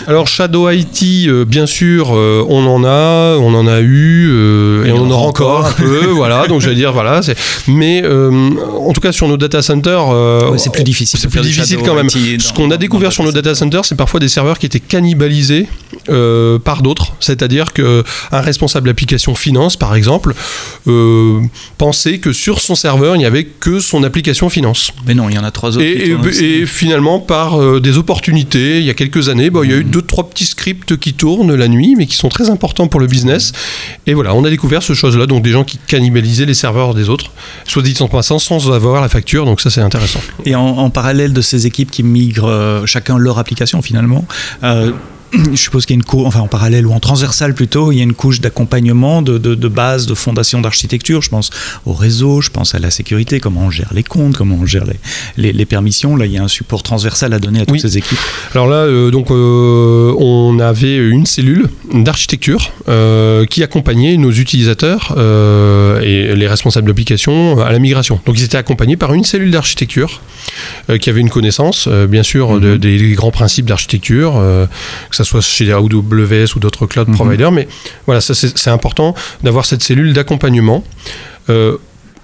Alors 0.08 0.28
shadow 0.28 0.70
IT 0.70 1.04
euh, 1.28 1.46
bien 1.46 1.68
sûr 1.68 2.10
on 2.10 2.68
en 2.68 2.84
a 2.84 3.38
on 3.38 3.56
en 3.56 3.66
a 3.66 3.80
eu 3.80 4.86
et 4.86 4.92
on 4.92 5.04
en 5.04 5.10
aura 5.10 5.28
encore 5.28 5.66
un 5.66 5.72
peu 5.72 6.08
voilà 6.10 6.48
donc 6.48 6.60
je 6.60 6.68
vais 6.68 6.76
dire 6.76 6.92
voilà 6.92 7.22
mais 7.66 8.04
en 8.06 8.92
tout 8.92 9.00
cas 9.00 9.14
sur 9.14 9.30
nos 9.30 9.38
data 9.38 9.62
centers 9.62 10.04
c'est 10.58 10.74
plus 10.74 10.84
difficile. 10.84 11.18
C'est 11.18 11.30
plus 11.30 11.40
difficile 11.40 11.80
quand 11.86 11.96
même. 11.96 12.10
Ce 12.10 12.52
qu'on 12.52 12.72
a 12.72 12.78
découvert 12.78 13.14
sur 13.14 13.24
nos 13.24 13.32
data 13.32 13.56
centers 13.56 13.86
c'est 13.86 13.96
parfois 13.96 14.20
des 14.20 14.28
serveurs 14.28 14.60
qui 14.60 14.66
étaient 14.66 14.82
cannibalisés 14.82 15.70
par 16.66 16.82
d'autres 16.82 17.14
C'est-à-dire 17.24 17.74
que 17.74 18.04
un 18.32 18.42
responsable 18.42 18.88
d'application 18.88 19.36
finance, 19.36 19.78
par 19.78 19.96
exemple, 19.96 20.34
euh, 20.88 21.42
pensait 21.78 22.20
que 22.20 22.34
sur 22.34 22.60
son 22.60 22.76
serveur, 22.76 23.16
il 23.16 23.20
n'y 23.20 23.26
avait 23.26 23.46
que 23.46 23.80
son 23.80 24.04
application 24.04 24.50
finance. 24.50 24.92
Mais 25.06 25.14
non, 25.14 25.30
il 25.30 25.36
y 25.36 25.40
en 25.40 25.44
a 25.44 25.52
trois 25.52 25.78
autres. 25.78 25.86
Et, 25.86 26.16
et, 26.40 26.62
et 26.62 26.66
finalement, 26.66 27.20
par 27.20 27.60
euh, 27.62 27.80
des 27.80 27.98
opportunités, 27.98 28.80
il 28.80 28.86
y 28.86 28.90
a 28.90 28.94
quelques 28.94 29.30
années, 29.30 29.50
bon, 29.50 29.64
il 29.64 29.72
y 29.72 29.74
a 29.74 29.78
eu 29.78 29.84
deux, 29.84 30.02
trois 30.02 30.30
petits 30.30 30.46
scripts 30.46 30.98
qui 30.98 31.14
tournent 31.14 31.56
la 31.56 31.68
nuit, 31.68 31.96
mais 31.98 32.06
qui 32.06 32.16
sont 32.16 32.30
très 32.30 32.50
importants 32.50 32.88
pour 32.88 33.00
le 33.00 33.08
business. 33.08 33.52
Et 34.08 34.14
voilà, 34.14 34.34
on 34.36 34.44
a 34.44 34.50
découvert 34.50 34.84
ce 34.84 34.94
chose-là, 34.94 35.26
donc 35.26 35.44
des 35.44 35.52
gens 35.52 35.64
qui 35.64 35.78
cannibalisaient 35.78 36.46
les 36.46 36.54
serveurs 36.54 36.94
des 36.94 37.10
autres, 37.10 37.32
soit 37.66 37.82
dit 37.82 37.96
en 38.00 38.08
passant, 38.08 38.40
sans 38.40 38.72
avoir 38.72 39.02
la 39.02 39.10
facture, 39.10 39.46
donc 39.46 39.62
ça 39.62 39.70
c'est 39.70 39.82
intéressant. 39.82 40.22
Et 40.46 40.56
en, 40.56 40.62
en, 40.62 40.90
parallèle 40.90 41.34
de 41.34 41.42
ces 41.42 41.68
équipes 41.68 41.92
qui 41.92 42.04
migrent 42.04 42.50
euh, 42.50 42.86
chacun 42.86 43.18
leur 43.18 43.40
application 43.40 43.82
finalement, 43.82 44.26
je 45.52 45.56
suppose 45.56 45.86
qu'il 45.86 45.96
y 45.96 45.98
a 45.98 46.00
une 46.00 46.04
couche, 46.04 46.26
enfin 46.26 46.40
en 46.42 46.48
parallèle 46.48 46.86
ou 46.88 46.92
en 46.94 47.00
transversal 47.00 47.54
plutôt, 47.54 47.92
il 47.92 47.98
y 47.98 48.00
a 48.00 48.04
une 48.04 48.14
couche 48.14 48.42
d'accompagnement, 48.42 49.22
de, 49.22 49.38
de, 49.38 49.56
de, 49.56 49.68
base, 49.68 50.06
de 50.06 50.14
fondation 50.14 50.62
d'architecture. 50.62 51.22
Je 51.22 51.30
pense 51.30 51.50
au 51.86 51.94
réseau, 51.94 52.42
je 52.42 52.50
pense 52.50 52.76
à 52.76 52.80
la 52.80 52.92
sécurité, 52.92 53.40
comment 53.40 53.62
on 53.62 53.72
gère 53.72 53.92
les 53.94 54.04
comptes, 54.04 54.36
comment 54.38 54.58
on 54.62 54.66
gère 54.66 54.86
les, 54.86 55.00
les, 55.38 55.54
les 55.54 55.66
permissions. 55.66 56.16
Là, 56.16 56.26
il 56.26 56.32
y 56.34 56.38
a 56.38 56.44
un 56.44 56.48
support 56.48 56.84
transversal 56.84 57.34
à 57.34 57.40
donner 57.40 57.60
à 57.62 57.66
toutes 57.66 57.74
Oui. 57.76 57.80
ces 57.80 57.98
équipes. 57.98 58.18
Alors 58.54 58.68
là, 58.68 58.78
euh, 58.78 59.10
donc, 59.12 59.32
euh, 59.32 60.14
on 60.20 60.60
avait 60.60 60.98
une 60.98 61.26
cellule 61.26 61.70
d'architecture 61.94 62.72
euh, 62.90 63.46
qui 63.46 63.64
accompagnait 63.64 64.18
nos 64.18 64.32
utilisateurs 64.32 65.16
et 66.04 66.36
les 66.36 66.48
responsables 66.48 66.88
d'application 66.88 67.60
à 67.62 67.72
la 67.72 67.80
migration. 67.80 68.20
Donc 68.26 68.38
ils 68.40 68.44
étaient 68.44 68.58
accompagnés 68.58 68.98
par 68.98 69.14
une 69.14 69.24
cellule 69.24 69.52
d'architecture 69.52 70.22
qui 71.00 71.10
avait 71.10 71.22
une 71.22 71.30
connaissance, 71.30 71.88
bien 71.88 72.24
sûr, 72.24 72.60
de- 72.60 72.72
Mhm. 72.72 72.78
des 72.78 73.12
grands 73.14 73.32
principes 73.32 73.66
d'architecture, 73.66 74.34
que 75.10 75.16
ce 75.24 75.30
soit 75.32 75.42
chez 75.42 75.72
AWS 75.72 76.56
ou 76.56 76.60
d'autres 76.60 76.86
cloud 76.88 77.08
Mhm. 77.10 77.16
providers. 77.16 77.52
Mais 77.52 77.68
voilà, 78.06 78.22
ça, 78.22 78.34
c'est 78.34 78.58
c'est 78.58 78.70
important 78.70 79.14
d'avoir 79.44 79.66
cette 79.66 79.84
cellule 79.84 80.14
d'accompagnement. 80.14 80.84
Euh, 81.50 81.78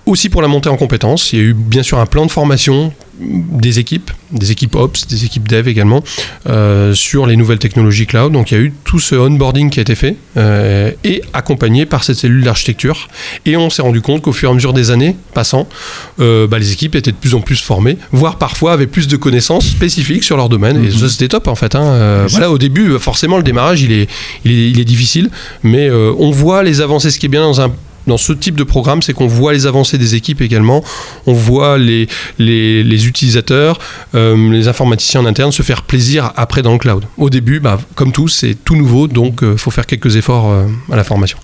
aussi 0.08 0.30
pour 0.30 0.42
la 0.42 0.48
montée 0.48 0.70
en 0.70 0.78
compétences, 0.78 1.34
il 1.34 1.40
y 1.40 1.42
a 1.42 1.46
eu 1.46 1.54
bien 1.54 1.84
sûr 1.84 2.00
un 2.00 2.06
plan 2.06 2.26
de 2.26 2.32
formation 2.32 2.94
des 3.20 3.80
équipes, 3.80 4.12
des 4.32 4.52
équipes 4.52 4.76
Ops, 4.76 5.08
des 5.08 5.26
équipes 5.26 5.48
Dev 5.48 5.68
également, 5.68 6.04
euh, 6.48 6.94
sur 6.94 7.26
les 7.26 7.36
nouvelles 7.36 7.58
technologies 7.58 8.06
cloud. 8.06 8.32
Donc 8.32 8.52
il 8.52 8.54
y 8.54 8.58
a 8.58 8.62
eu 8.62 8.72
tout 8.84 9.00
ce 9.00 9.16
onboarding 9.16 9.72
qui 9.72 9.80
a 9.80 9.82
été 9.82 9.96
fait 9.96 10.16
euh, 10.38 10.92
et 11.04 11.24
accompagné 11.34 11.88
par 11.88 12.04
cette 12.04 12.18
cellule 12.18 12.44
d'architecture. 12.44 13.08
Et 13.48 13.58
on 13.58 13.72
s'est 13.72 13.82
rendu 13.82 14.02
compte 14.02 14.22
qu'au 14.22 14.34
fur 14.34 14.50
et 14.50 14.52
à 14.52 14.54
mesure 14.56 14.72
des 14.74 14.92
années 14.92 15.16
passant, 15.34 15.68
euh, 16.20 16.46
bah, 16.46 16.60
les 16.60 16.72
équipes 16.74 16.94
étaient 16.96 17.12
de 17.12 17.16
plus 17.18 17.34
en 17.34 17.42
plus 17.42 17.60
formées, 17.60 17.98
voire 18.12 18.38
parfois 18.38 18.74
avaient 18.74 18.86
plus 18.86 19.08
de 19.08 19.18
connaissances 19.18 19.66
spécifiques 19.68 20.24
sur 20.24 20.38
leur 20.38 20.48
domaine. 20.48 20.78
Et 20.78 20.90
Mhm. 20.90 20.92
ça 20.92 21.10
c'était 21.10 21.30
top 21.30 21.48
en 21.48 21.56
fait. 21.56 21.74
hein. 21.74 22.28
Voilà, 22.30 22.52
au 22.52 22.60
début, 22.60 23.00
forcément, 23.00 23.38
le 23.38 23.44
démarrage 23.44 23.82
il 23.82 23.92
est, 23.92 24.08
il 24.46 24.52
est, 24.52 24.70
il 24.70 24.80
est 24.80 24.86
difficile, 24.86 25.32
mais 25.64 25.90
on 25.90 26.30
voit 26.30 26.62
les 26.62 26.82
avancées. 26.82 27.10
Ce 27.10 27.18
qui 27.18 27.26
est 27.26 27.30
bien 27.30 27.42
dans 27.42 27.62
un 27.62 27.72
dans 28.08 28.18
ce 28.18 28.34
type 28.34 28.56
de 28.56 28.64
programme, 28.64 29.02
c'est 29.02 29.14
qu'on 29.14 29.28
voit 29.28 29.54
les 29.54 29.68
avancées 29.68 29.98
des 29.98 30.16
équipes 30.16 30.42
également, 30.42 30.84
on 31.26 31.34
voit 31.34 31.78
les, 31.78 32.08
utilisateurs, 32.40 33.80
euh, 34.16 34.52
les 34.52 34.68
informaticiens 34.68 35.22
en 35.22 35.26
interne 35.26 35.52
se 35.52 35.64
faire 35.64 35.84
plaisir 35.84 36.32
après 36.36 36.62
dans 36.62 36.74
le 36.74 36.80
cloud. 36.80 37.06
Au 37.18 37.30
début, 37.30 37.60
bah, 37.60 37.80
comme 37.96 38.12
tout, 38.12 38.28
c'est 38.28 38.56
tout 38.56 38.76
nouveau, 38.76 39.08
donc 39.08 39.40
il 39.42 39.58
faut 39.58 39.72
faire 39.72 39.86
quelques 39.86 40.16
efforts 40.16 40.50
euh, 40.50 40.66
à 40.92 40.96
la 40.96 41.04
formation. 41.04 41.38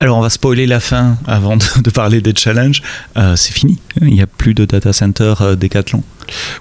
Alors 0.00 0.18
on 0.18 0.20
va 0.20 0.28
spoiler 0.28 0.66
la 0.66 0.80
fin 0.80 1.16
avant 1.26 1.56
de, 1.56 1.64
de 1.82 1.90
parler 1.90 2.20
des 2.20 2.34
challenges. 2.36 2.82
Euh, 3.16 3.36
c'est 3.36 3.52
fini. 3.52 3.78
Il 4.02 4.08
n'y 4.12 4.20
a 4.20 4.26
plus 4.26 4.52
de 4.52 4.64
data 4.64 4.92
center 4.92 5.34
euh, 5.40 5.56
Decathlon. 5.56 6.02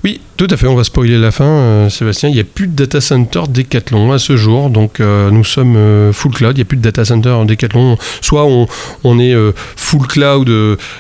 Oui, 0.04 0.22
tout 0.38 0.48
à 0.50 0.56
fait, 0.58 0.68
on 0.68 0.75
va 0.75 0.84
spoiler 0.84 1.18
la 1.18 1.32
fin, 1.32 1.46
euh, 1.46 1.90
Sébastien. 1.90 2.30
Il 2.30 2.36
n'y 2.36 2.42
a 2.42 2.44
plus 2.46 2.68
de 2.68 2.74
data 2.75 3.02
center 3.02 3.42
Decathlon 3.50 4.12
à 4.12 4.20
ce 4.20 4.38
jour, 4.38 4.70
donc 4.70 5.00
euh, 5.00 5.32
nous 5.32 5.44
sommes 5.44 6.12
full 6.13 6.32
cloud. 6.34 6.52
Il 6.56 6.60
n'y 6.60 6.62
a 6.62 6.66
plus 6.66 6.78
de 6.78 6.82
data 6.84 7.04
center 7.04 7.36
Decathlon. 7.46 7.98
Soit 8.22 8.46
on, 8.46 8.68
on 9.04 9.20
est 9.20 9.36
full 9.75 10.06
cloud 10.08 10.50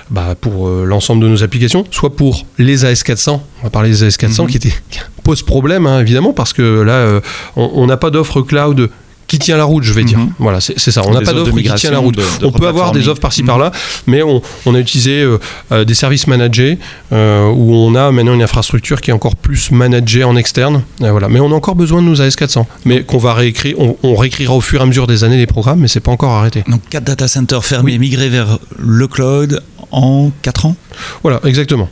bah, 0.09 0.35
pour 0.39 0.69
l'ensemble 0.69 1.23
de 1.23 1.27
nos 1.29 1.43
applications, 1.43 1.85
soit 1.91 2.15
pour 2.15 2.45
les 2.57 2.83
AS400. 2.83 3.39
On 3.61 3.63
va 3.63 3.69
parler 3.69 3.89
des 3.91 4.03
AS400 4.09 4.41
Mhm. 4.43 4.47
qui, 4.49 4.57
étaient, 4.57 4.73
qui 4.89 4.99
posent 5.23 5.43
problème, 5.43 5.85
hein, 5.87 5.99
évidemment, 5.99 6.33
parce 6.33 6.51
que 6.53 6.81
là, 6.81 7.21
on 7.55 7.85
n'a 7.85 7.97
pas 7.97 8.09
d'offre 8.09 8.41
cloud 8.41 8.89
qui 9.33 9.39
tient 9.39 9.57
la 9.57 9.63
route, 9.63 9.83
je 9.83 9.93
vais 9.93 10.03
dire. 10.03 10.19
Mhm. 10.19 10.33
Voilà, 10.37 10.61
c'est 10.61 10.77
ça. 10.91 11.01
On 11.07 11.11
n'a 11.11 11.21
pas 11.21 11.33
d'offre 11.33 11.55
qui 11.57 11.73
tient 11.73 11.89
la 11.89 11.97
route. 11.97 12.15
de- 12.15 12.21
de 12.41 12.45
on 12.45 12.51
peut 12.51 12.67
avoir 12.67 12.91
des 12.91 13.07
offres 13.09 13.19
par-ci 13.19 13.41
Mhm. 13.41 13.47
par-là, 13.47 13.71
mais 14.05 14.21
on, 14.21 14.43
on 14.67 14.75
a 14.75 14.79
utilisé 14.79 15.21
euh, 15.23 15.39
euh, 15.71 15.83
des 15.85 15.95
services 15.95 16.27
managés 16.27 16.77
euh, 17.11 17.47
où 17.49 17.73
on 17.73 17.95
a 17.95 18.11
maintenant 18.11 18.35
une 18.35 18.43
infrastructure 18.43 19.01
qui 19.01 19.09
est 19.09 19.13
encore 19.13 19.35
plus 19.35 19.71
managée 19.71 20.23
en 20.23 20.35
externe. 20.35 20.83
Voilà. 20.99 21.29
Mais 21.29 21.39
on 21.39 21.51
a 21.51 21.55
encore 21.55 21.73
besoin 21.75 22.01
de 22.03 22.07
nos 22.07 22.21
AS400, 22.21 22.65
mais 22.85 23.01
qu'on 23.03 23.17
va 23.17 23.33
réécrire. 23.33 23.75
On, 23.79 23.97
on 24.03 24.15
réécrira 24.15 24.53
au 24.53 24.61
fur 24.61 24.79
et 24.81 24.83
à 24.83 24.85
mesure 24.85 25.07
des 25.07 25.23
années 25.23 25.37
les 25.37 25.47
programmes, 25.47 25.79
mais 25.79 25.87
c'est 25.87 25.99
pas 25.99 26.11
encore 26.11 26.33
arrêté. 26.33 26.63
Donc 26.67 26.81
4 26.91 27.03
data 27.03 27.27
centers 27.27 27.65
fermés, 27.65 27.93
Oui. 27.93 27.99
migrés 27.99 28.29
vers 28.29 28.59
le 28.77 29.07
cloud 29.07 29.63
en 29.91 30.29
4 30.43 30.67
ans? 30.67 30.75
Voilà, 31.23 31.39
exactement. 31.45 31.89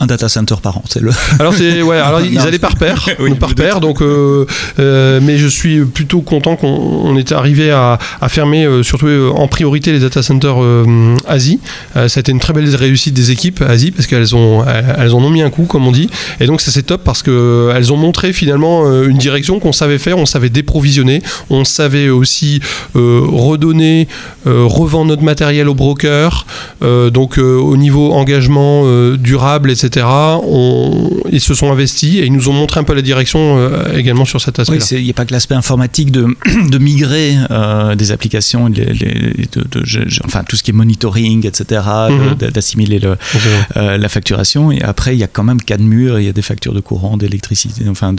Un 0.00 0.06
data 0.06 0.28
center 0.28 0.54
par 0.62 0.76
an, 0.76 0.84
c'est 0.88 1.00
le. 1.02 1.10
Alors 1.40 1.52
c'est 1.52 1.82
ouais, 1.82 1.96
alors 1.98 2.20
ils 2.24 2.34
Non. 2.34 2.42
allaient 2.42 2.60
par 2.60 2.76
paire, 2.76 3.04
Oui, 3.18 3.34
par 3.34 3.56
paire, 3.56 3.80
donc 3.80 4.00
euh, 4.00 4.46
euh, 4.78 5.18
mais 5.20 5.38
je 5.38 5.48
suis 5.48 5.84
plutôt 5.84 6.20
content 6.20 6.54
qu'on 6.54 6.68
on 6.68 7.16
était 7.18 7.34
arrivé 7.34 7.72
à, 7.72 7.98
à 8.20 8.28
fermer 8.28 8.64
euh, 8.64 8.84
surtout 8.84 9.08
euh, 9.08 9.30
en 9.34 9.48
priorité 9.48 9.90
les 9.90 9.98
data 9.98 10.22
centers 10.22 10.62
euh, 10.62 11.16
Asie. 11.26 11.58
Euh, 11.96 12.06
ça 12.06 12.18
a 12.18 12.20
été 12.20 12.30
une 12.30 12.38
très 12.38 12.52
belle 12.52 12.72
réussite 12.76 13.12
des 13.12 13.32
équipes 13.32 13.60
Asie 13.60 13.90
parce 13.90 14.06
qu'elles 14.06 14.36
ont 14.36 14.64
elles 14.64 15.14
en 15.16 15.18
ont 15.18 15.30
mis 15.30 15.42
un 15.42 15.50
coup 15.50 15.64
comme 15.64 15.84
on 15.88 15.90
dit 15.90 16.08
et 16.38 16.46
donc 16.46 16.60
ça 16.60 16.70
c'est 16.70 16.84
top 16.84 17.02
parce 17.02 17.24
que 17.24 17.72
elles 17.74 17.92
ont 17.92 17.96
montré 17.96 18.32
finalement 18.32 19.02
une 19.02 19.18
direction 19.18 19.58
qu'on 19.58 19.72
savait 19.72 19.98
faire, 19.98 20.16
on 20.16 20.26
savait 20.26 20.48
déprovisionner, 20.48 21.22
on 21.50 21.64
savait 21.64 22.08
aussi 22.08 22.60
euh, 22.94 23.22
redonner, 23.28 24.06
euh, 24.46 24.62
revendre 24.64 25.06
notre 25.06 25.24
matériel 25.24 25.68
aux 25.68 25.74
brokers, 25.74 26.46
euh, 26.84 27.10
donc 27.10 27.36
euh, 27.40 27.56
au 27.56 27.76
niveau 27.76 28.12
engagement 28.12 28.82
euh, 28.84 29.16
durable, 29.16 29.72
etc. 29.72 29.87
On, 30.44 31.10
ils 31.30 31.40
se 31.40 31.54
sont 31.54 31.70
investis 31.72 32.16
et 32.16 32.26
ils 32.26 32.32
nous 32.32 32.48
ont 32.48 32.52
montré 32.52 32.80
un 32.80 32.84
peu 32.84 32.94
la 32.94 33.02
direction 33.02 33.56
euh, 33.58 33.96
également 33.96 34.24
sur 34.24 34.40
cet 34.40 34.58
c'est- 34.80 34.98
il 34.98 35.04
n'y 35.04 35.10
a 35.10 35.14
pas 35.14 35.24
que 35.24 35.32
l'aspect 35.32 35.54
informatique 35.54 36.10
de, 36.10 36.26
de 36.70 36.78
migrer 36.78 37.34
euh, 37.50 37.94
des 37.94 38.12
applications, 38.12 38.66
les- 38.68 38.84
les- 38.86 39.46
de, 39.52 39.62
de- 39.70 39.84
je- 39.84 40.00
je- 40.08 40.20
enfin 40.24 40.42
tout 40.48 40.56
ce 40.56 40.62
qui 40.62 40.70
est 40.70 40.74
monitoring, 40.74 41.46
etc., 41.46 41.82
Mhm. 42.10 42.50
d'assimiler 42.50 42.98
le- 42.98 43.16
euh, 43.76 43.96
la 43.98 44.08
facturation. 44.08 44.70
Et 44.72 44.82
après, 44.82 45.14
il 45.14 45.18
y 45.18 45.24
a 45.24 45.28
quand 45.28 45.44
même 45.44 45.60
cas 45.60 45.76
de 45.76 45.82
mur, 45.82 46.18
il 46.18 46.26
y 46.26 46.28
a 46.28 46.32
des 46.32 46.42
factures 46.42 46.74
de 46.74 46.80
courant, 46.80 47.16
d'électricité, 47.16 47.84
enfin 47.88 48.12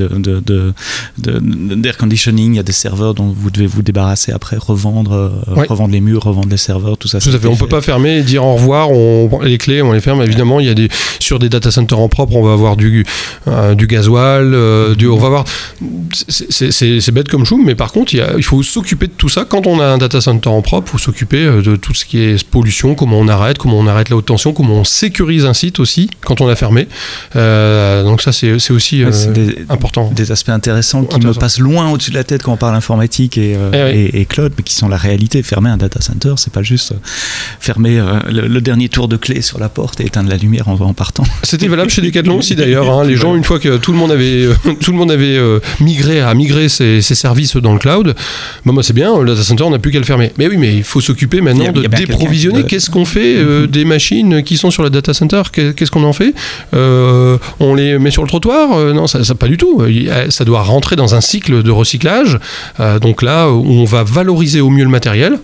d'air 1.18 1.98
conditioning, 1.98 2.54
il 2.54 2.58
y 2.58 2.60
a 2.60 2.64
des 2.64 2.72
serveurs 2.72 3.14
dont 3.14 3.34
vous 3.36 3.50
devez 3.52 3.68
vous 3.68 3.82
débarrasser 3.82 4.32
après, 4.32 4.58
revendre, 4.58 5.32
revendre 5.68 5.92
les 5.94 6.02
murs, 6.02 6.24
revendre 6.24 6.50
les 6.50 6.58
serveurs, 6.58 6.98
tout 6.98 7.08
ça. 7.08 7.20
Tout 7.20 7.30
à 7.30 7.40
fait. 7.40 7.48
On 7.48 7.56
peut 7.56 7.68
pas 7.68 7.82
fermer 7.82 8.18
et 8.20 8.22
dire 8.24 8.44
au 8.46 8.54
revoir. 8.56 8.92
On 8.92 9.28
prend 9.28 9.42
les 9.42 9.58
clés, 9.58 9.82
on 9.82 9.92
les 9.92 10.00
ferme. 10.02 10.22
Évidemment, 10.22 10.60
il 10.60 10.68
y 10.68 10.70
a 10.70 10.74
des 10.74 10.90
sur 11.20 11.40
des 11.40 11.50
data 11.50 11.59
centers 11.72 12.00
en 12.00 12.08
propre, 12.10 12.36
on 12.36 12.44
va 12.44 12.54
avoir 12.54 12.76
du 12.78 13.06
euh, 13.48 13.76
du 13.76 13.88
gasoil, 13.88 14.54
euh, 14.54 14.96
du, 14.96 15.08
on 15.08 15.18
va 15.18 15.28
avoir. 15.28 15.46
c'est- 16.28 17.12
bête 17.12 17.28
comme 17.30 17.44
chou, 17.46 17.62
mais 17.64 17.74
par 17.76 17.92
contre, 17.92 18.14
il, 18.14 18.18
y 18.18 18.22
a- 18.22 18.34
il 18.38 18.44
faut 18.44 18.62
s'occuper 18.64 19.08
de 19.08 19.14
tout 19.14 19.30
ça. 19.30 19.46
Quand 19.46 19.66
on 19.68 19.80
a 19.80 19.86
un 19.86 19.98
data 19.98 20.22
center 20.22 20.50
en 20.50 20.62
propre, 20.62 20.88
il 20.90 20.92
faut 20.92 20.98
s'occuper 21.00 21.44
euh, 21.44 21.62
de 21.62 21.76
tout 21.76 21.94
ce 21.94 22.06
qui 22.06 22.20
est 22.20 22.44
pollution, 22.48 22.94
comment 22.96 23.18
on 23.20 23.28
arrête, 23.28 23.58
comment 23.58 23.78
on 23.80 23.88
arrête 23.88 24.10
la 24.10 24.16
haute 24.16 24.26
tension, 24.28 24.54
comment 24.54 24.76
on 24.76 24.84
sécurise 24.84 25.46
un 25.46 25.54
site 25.54 25.80
aussi 25.80 26.10
quand 26.22 26.40
on 26.42 26.48
l'a 26.48 26.56
fermé. 26.56 26.88
Euh, 27.36 28.04
donc 28.04 28.22
ça, 28.22 28.32
c'est 28.32 28.54
aussi 28.72 29.04
Ouais, 29.04 29.12
des, 29.34 29.56
important. 29.70 30.12
des 30.16 30.32
aspects 30.32 30.50
intéressants 30.50 31.04
qui 31.04 31.20
me 31.26 31.34
passent 31.34 31.60
loin 31.60 31.90
au-dessus 31.92 32.12
de 32.12 32.16
la 32.16 32.24
tête 32.24 32.44
quand 32.44 32.54
on 32.54 32.58
parle 32.58 32.76
informatique 32.76 33.38
et, 33.38 33.54
Eh 33.74 33.84
oui. 33.84 33.90
et, 34.14 34.22
et 34.22 34.26
cloud, 34.26 34.54
mais 34.58 34.64
qui 34.64 34.74
sont 34.76 34.88
la 34.88 34.98
réalité. 34.98 35.42
Fermer 35.42 35.70
un 35.70 35.78
data 35.78 36.02
center, 36.02 36.34
c'est 36.38 36.54
pas 36.54 36.64
juste 36.64 36.94
fermer 37.60 38.02
le, 38.30 38.48
le 38.48 38.62
dernier 38.62 38.90
tour 38.90 39.08
de 39.08 39.18
clé 39.18 39.42
sur 39.42 39.60
la 39.60 39.70
porte 39.70 40.00
et 40.02 40.06
éteindre 40.06 40.30
la 40.30 40.38
lumière 40.38 40.68
en, 40.68 40.74
en 40.80 40.94
partant. 40.94 41.24
C'était 41.50 41.68
valable 41.68 41.90
chez 41.90 42.02
Decathlon 42.04 42.38
aussi 42.38 42.56
d'ailleurs. 42.56 42.92
hein. 42.92 43.04
Les 43.04 43.16
gens, 43.16 43.36
une 43.36 43.44
fois 43.44 43.58
que 43.58 43.78
tout 43.78 43.92
le 43.92 43.98
monde 43.98 44.12
avait, 44.12 44.44
euh, 44.46 44.54
tout 44.84 44.92
le 44.92 44.98
monde 45.00 45.10
avait 45.10 45.36
euh, 45.36 45.60
migré, 45.80 46.20
a 46.22 46.32
migré 46.36 46.70
ses, 46.70 47.02
ses 47.02 47.16
services 47.16 47.56
dans 47.58 47.74
le 47.74 47.80
cloud, 47.80 48.14
bon, 48.66 48.74
bah, 48.74 48.84
c'est 48.84 48.94
bien, 48.94 49.18
le 49.20 49.26
data 49.32 49.42
center, 49.42 49.64
on 49.64 49.72
n'a 49.72 49.80
plus 49.80 49.92
qu'à 49.92 49.98
le 49.98 50.06
fermer. 50.06 50.32
Mais 50.38 50.48
oui, 50.48 50.58
mais 50.58 50.76
il 50.76 50.84
faut 50.84 51.02
s'occuper 51.02 51.42
maintenant 51.42 51.66
a- 51.66 51.72
de 51.72 51.82
déprovisionner. 51.88 52.64
Qu'est-ce 52.66 52.92
qu'on 52.92 53.04
fait 53.06 53.38
euh, 53.38 53.66
des 53.66 53.84
machines 53.84 54.44
qui 54.44 54.58
sont 54.58 54.70
sur 54.70 54.84
le 54.84 54.92
data 54.92 55.12
center? 55.16 55.42
Qu'est- 55.52 55.74
Qu'est-ce 55.74 55.90
qu'on 55.90 56.04
en 56.04 56.14
fait? 56.14 56.36
Euh, 56.76 57.38
On 57.60 57.74
les 57.74 57.98
met 57.98 58.12
sur 58.12 58.22
le 58.22 58.28
trottoir? 58.28 58.94
Non, 58.94 59.08
ça, 59.08 59.24
ça 59.24 59.34
pas 59.34 59.48
du 59.48 59.58
tout. 59.58 59.82
Ça 60.30 60.46
doit 60.46 60.62
rentrer 60.62 60.96
dans 60.96 61.16
un 61.16 61.22
cycle 61.22 61.64
de 61.64 61.72
recyclage. 61.72 62.38
Donc 63.02 63.24
là, 63.24 63.48
on 63.50 63.86
va 63.86 64.04
valoriser 64.04 64.62
au 64.62 64.70
mieux 64.70 64.84
le 64.84 64.90
matériel, 64.92 65.40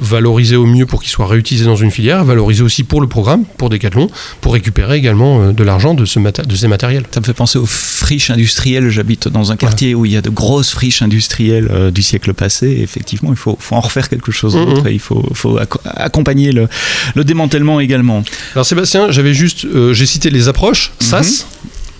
valoriser 0.00 0.56
au 0.56 0.66
mieux 0.66 0.86
pour 0.86 1.00
qu'il 1.00 1.10
soit 1.10 1.26
réutilisé 1.26 1.64
dans 1.66 1.76
une 1.76 1.90
filière, 1.90 2.24
valoriser 2.24 2.62
aussi 2.62 2.84
pour 2.84 3.00
le 3.00 3.06
programme, 3.06 3.44
pour 3.58 3.70
Decathlon, 3.70 4.08
pour 4.40 4.52
récupérer 4.54 4.96
également 4.98 5.45
de 5.52 5.64
l'argent 5.64 5.94
de, 5.94 6.04
ce 6.04 6.18
de 6.18 6.56
ces 6.56 6.68
matériels. 6.68 7.04
Ça 7.12 7.20
me 7.20 7.24
fait 7.24 7.32
penser 7.34 7.58
aux 7.58 7.66
friches 7.66 8.30
industrielles. 8.30 8.88
J'habite 8.90 9.28
dans 9.28 9.52
un 9.52 9.56
quartier 9.56 9.94
où 9.94 10.04
il 10.04 10.12
y 10.12 10.16
a 10.16 10.22
de 10.22 10.30
grosses 10.30 10.70
friches 10.70 11.02
industrielles 11.02 11.68
euh, 11.70 11.90
du 11.90 12.02
siècle 12.02 12.32
passé. 12.34 12.68
Et 12.68 12.82
effectivement, 12.82 13.30
il 13.30 13.36
faut, 13.36 13.56
faut 13.60 13.74
en 13.74 13.80
refaire 13.80 14.08
quelque 14.08 14.32
chose 14.32 14.56
et 14.86 14.92
il 14.92 15.00
faut, 15.00 15.26
faut 15.34 15.58
acco- 15.58 15.80
accompagner 15.84 16.52
le, 16.52 16.68
le 17.14 17.24
démantèlement 17.24 17.80
également. 17.80 18.24
Alors 18.54 18.66
Sébastien, 18.66 19.10
j'avais 19.10 19.34
juste, 19.34 19.64
euh, 19.64 19.92
j'ai 19.94 20.06
cité 20.06 20.30
les 20.30 20.48
approches, 20.48 20.92
SAS, 21.00 21.46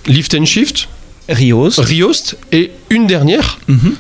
Lift 0.07 0.35
and 0.35 0.45
Shift, 0.47 0.89
Rios. 1.29 1.71
Riost, 1.79 2.37
et 2.53 2.71
une 2.91 3.07
dernière, 3.07 3.59
Mhm. 3.69 3.95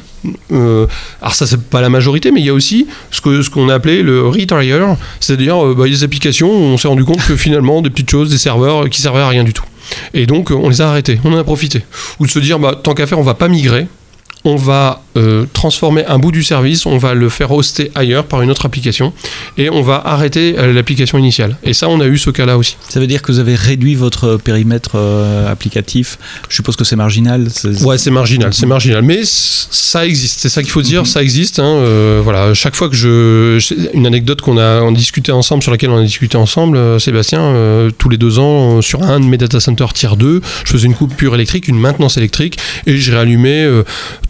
Euh, 0.52 0.86
alors 1.20 1.34
ça 1.34 1.46
c'est 1.46 1.60
pas 1.60 1.80
la 1.80 1.88
majorité, 1.88 2.30
mais 2.30 2.40
il 2.40 2.46
y 2.46 2.50
a 2.50 2.54
aussi 2.54 2.86
ce 3.10 3.20
que 3.20 3.42
ce 3.42 3.50
qu'on 3.50 3.68
a 3.68 3.74
appelé 3.74 4.02
le 4.02 4.26
retire, 4.26 4.96
c'est-à-dire 5.20 5.64
euh, 5.64 5.74
bah, 5.74 5.86
des 5.86 6.04
applications 6.04 6.50
où 6.50 6.62
on 6.62 6.76
s'est 6.76 6.88
rendu 6.88 7.04
compte 7.04 7.24
que 7.26 7.36
finalement 7.36 7.82
des 7.82 7.90
petites 7.90 8.10
choses, 8.10 8.30
des 8.30 8.38
serveurs 8.38 8.88
qui 8.90 9.00
servaient 9.00 9.20
à 9.20 9.28
rien 9.28 9.44
du 9.44 9.52
tout. 9.52 9.64
Et 10.14 10.26
donc 10.26 10.50
on 10.50 10.68
les 10.68 10.80
a 10.80 10.88
arrêtés, 10.88 11.20
on 11.24 11.32
en 11.32 11.38
a 11.38 11.44
profité. 11.44 11.82
Ou 12.18 12.26
de 12.26 12.30
se 12.30 12.38
dire 12.38 12.58
bah, 12.58 12.78
tant 12.80 12.94
qu'à 12.94 13.06
faire, 13.06 13.18
on 13.18 13.22
va 13.22 13.34
pas 13.34 13.48
migrer, 13.48 13.86
on 14.46 14.56
va 14.56 15.02
euh, 15.16 15.44
transformer 15.52 16.04
un 16.06 16.18
bout 16.18 16.30
du 16.30 16.44
service, 16.44 16.86
on 16.86 16.98
va 16.98 17.14
le 17.14 17.28
faire 17.28 17.50
hoster 17.50 17.90
ailleurs 17.94 18.24
par 18.24 18.42
une 18.42 18.50
autre 18.50 18.64
application 18.64 19.12
et 19.58 19.70
on 19.70 19.82
va 19.82 20.00
arrêter 20.04 20.54
euh, 20.56 20.72
l'application 20.72 21.18
initiale. 21.18 21.56
Et 21.64 21.72
ça, 21.72 21.88
on 21.88 22.00
a 22.00 22.06
eu 22.06 22.16
ce 22.16 22.30
cas-là 22.30 22.56
aussi. 22.56 22.76
Ça 22.88 23.00
veut 23.00 23.08
dire 23.08 23.22
que 23.22 23.32
vous 23.32 23.40
avez 23.40 23.56
réduit 23.56 23.96
votre 23.96 24.36
périmètre 24.36 24.92
euh, 24.94 25.50
applicatif. 25.50 26.18
Je 26.48 26.54
suppose 26.54 26.76
que 26.76 26.84
c'est 26.84 26.96
marginal. 26.96 27.48
Ouais, 27.82 27.98
c'est 27.98 28.12
marginal, 28.12 28.54
c'est 28.54 28.66
marginal, 28.66 29.02
mais 29.02 29.22
ça 29.24 30.06
existe. 30.06 30.38
C'est 30.38 30.48
ça 30.48 30.62
qu'il 30.62 30.70
faut 30.70 30.82
dire, 30.82 31.00
mhm. 31.00 31.06
ça 31.06 31.22
existe. 31.22 31.58
Hein, 31.58 32.20
voilà, 32.22 32.54
chaque 32.54 32.76
fois 32.76 32.88
que 32.88 32.94
je, 32.94 33.58
une 33.94 34.06
anecdote 34.06 34.42
qu'on 34.42 34.58
a 34.58 34.88
discuté 34.92 35.32
ensemble, 35.32 35.62
sur 35.62 35.72
laquelle 35.72 35.90
on 35.90 35.98
a 35.98 36.04
discuté 36.04 36.36
ensemble, 36.36 37.00
Sébastien, 37.00 37.90
tous 37.98 38.08
les 38.08 38.16
deux 38.16 38.38
ans, 38.38 38.80
sur 38.80 39.02
un 39.02 39.18
de 39.18 39.24
mes 39.24 39.38
data 39.38 39.58
centers 39.58 39.92
tier 39.92 40.16
2, 40.16 40.40
je 40.64 40.70
faisais 40.70 40.86
une 40.86 40.94
coupure 40.94 41.34
électrique, 41.34 41.66
une 41.66 41.80
maintenance 41.80 42.16
électrique, 42.16 42.58
et 42.86 42.96
je 42.96 43.10
réallumais 43.10 43.66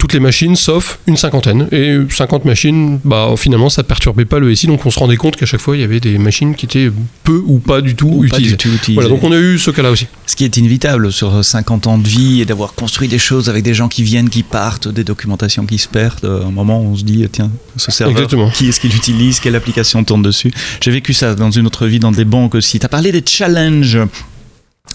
toutes 0.07 0.13
les 0.13 0.19
machines, 0.21 0.55
sauf 0.55 0.99
une 1.05 1.17
cinquantaine. 1.17 1.67
Et 1.73 1.97
50 2.09 2.45
machines, 2.45 2.97
bah, 3.03 3.33
finalement, 3.35 3.69
ça 3.69 3.83
perturbait 3.83 4.23
pas 4.23 4.39
le 4.39 4.55
SI, 4.55 4.65
donc 4.65 4.85
on 4.85 4.89
se 4.89 4.99
rendait 4.99 5.17
compte 5.17 5.35
qu'à 5.35 5.45
chaque 5.45 5.59
fois, 5.59 5.75
il 5.75 5.81
y 5.81 5.83
avait 5.83 5.99
des 5.99 6.17
machines 6.17 6.55
qui 6.55 6.65
étaient 6.65 6.89
peu 7.25 7.43
ou 7.45 7.59
pas 7.59 7.81
du 7.81 7.93
tout, 7.93 8.23
utilisées. 8.23 8.55
Voilà, 8.93 9.09
donc 9.09 9.21
on 9.23 9.33
a 9.33 9.37
eu 9.37 9.57
ce 9.57 9.69
cas-là 9.69 9.91
aussi. 9.91 10.07
Ce 10.25 10.37
qui 10.37 10.45
est 10.45 10.55
inévitable 10.55 11.11
sur 11.11 11.43
50 11.43 11.87
ans 11.87 11.97
de 11.97 12.07
vie 12.07 12.39
et 12.39 12.45
d'avoir 12.45 12.73
construit 12.73 13.09
des 13.09 13.19
choses 13.19 13.49
avec 13.49 13.65
des 13.65 13.73
gens 13.73 13.89
qui 13.89 14.01
viennent, 14.01 14.29
qui 14.29 14.43
partent, 14.43 14.87
des 14.87 15.03
documentations 15.03 15.65
qui 15.65 15.77
se 15.77 15.89
perdent. 15.89 16.23
À 16.23 16.47
un 16.47 16.51
moment, 16.51 16.79
on 16.79 16.95
se 16.95 17.03
dit, 17.03 17.27
tiens, 17.29 17.51
ce 17.75 17.91
serveur, 17.91 18.29
qui 18.53 18.69
est-ce 18.69 18.79
qu'il 18.79 18.95
utilise, 18.95 19.41
quelle 19.41 19.57
application 19.57 20.05
tourne 20.05 20.21
dessus? 20.21 20.53
J'ai 20.79 20.91
vécu 20.91 21.13
ça 21.13 21.35
dans 21.35 21.51
une 21.51 21.65
autre 21.67 21.85
vie, 21.85 21.99
dans 21.99 22.13
des 22.13 22.23
banques 22.23 22.55
aussi. 22.55 22.79
Tu 22.79 22.85
as 22.85 22.89
parlé 22.89 23.11
des 23.11 23.23
challenges 23.25 23.99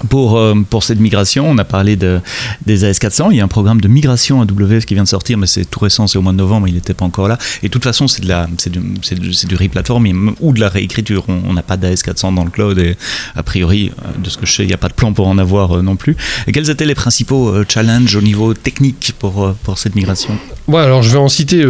pour, 0.08 0.36
euh, 0.36 0.54
pour 0.68 0.82
cette 0.82 1.00
migration, 1.00 1.48
on 1.48 1.58
a 1.58 1.64
parlé 1.64 1.96
de, 1.96 2.20
des 2.66 2.84
AS400. 2.84 3.28
Il 3.30 3.36
y 3.36 3.40
a 3.40 3.44
un 3.44 3.48
programme 3.48 3.80
de 3.80 3.88
migration 3.88 4.40
AWS 4.40 4.80
qui 4.86 4.94
vient 4.94 5.04
de 5.04 5.08
sortir, 5.08 5.38
mais 5.38 5.46
c'est 5.46 5.64
tout 5.64 5.80
récent, 5.80 6.06
c'est 6.06 6.18
au 6.18 6.22
mois 6.22 6.32
de 6.32 6.38
novembre, 6.38 6.68
il 6.68 6.74
n'était 6.74 6.94
pas 6.94 7.04
encore 7.04 7.28
là. 7.28 7.38
Et 7.62 7.66
de 7.66 7.72
toute 7.72 7.84
façon, 7.84 8.08
c'est, 8.08 8.22
de 8.22 8.28
la, 8.28 8.48
c'est, 8.58 8.70
du, 8.70 8.80
c'est, 9.02 9.18
du, 9.18 9.32
c'est 9.32 9.46
du 9.46 9.54
replatforming 9.54 10.32
ou 10.40 10.52
de 10.52 10.60
la 10.60 10.68
réécriture. 10.68 11.24
On 11.28 11.52
n'a 11.52 11.62
pas 11.62 11.76
d'AS400 11.76 12.34
dans 12.34 12.44
le 12.44 12.50
cloud 12.50 12.78
et 12.78 12.96
a 13.36 13.42
priori, 13.42 13.92
euh, 14.04 14.22
de 14.22 14.28
ce 14.28 14.38
que 14.38 14.46
je 14.46 14.52
sais, 14.52 14.62
il 14.64 14.68
n'y 14.68 14.74
a 14.74 14.78
pas 14.78 14.88
de 14.88 14.94
plan 14.94 15.12
pour 15.12 15.28
en 15.28 15.38
avoir 15.38 15.78
euh, 15.78 15.82
non 15.82 15.96
plus. 15.96 16.16
Et 16.46 16.52
quels 16.52 16.70
étaient 16.70 16.86
les 16.86 16.94
principaux 16.94 17.52
challenges 17.68 18.16
au 18.16 18.22
niveau 18.22 18.54
technique 18.54 19.12
pour, 19.18 19.54
pour 19.62 19.78
cette 19.78 19.94
migration? 19.94 20.36
Ouais, 20.68 20.80
alors 20.80 21.02
je 21.02 21.10
vais 21.10 21.18
en 21.18 21.28
citer 21.28 21.64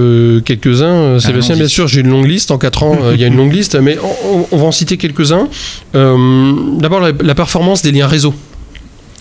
quelques-uns. 0.44 1.18
Sébastien, 1.18 1.56
bien 1.56 1.68
sûr, 1.68 1.88
j'ai 1.88 2.00
une 2.00 2.10
longue 2.10 2.26
liste. 2.26 2.50
En 2.50 2.58
4 2.58 2.82
ans, 2.82 2.98
il 3.12 3.20
y 3.20 3.24
a 3.24 3.26
une 3.26 3.36
longue 3.36 3.52
liste, 3.52 3.74
mais 3.76 3.98
on, 4.52 4.56
va 4.56 4.64
en 4.64 4.72
citer 4.72 4.96
quelques-uns. 4.96 5.48
d'abord, 5.92 7.00
la, 7.00 7.12
la 7.12 7.34
performance 7.34 7.82
des 7.82 7.92
liens 7.92 8.06
réseau 8.12 8.34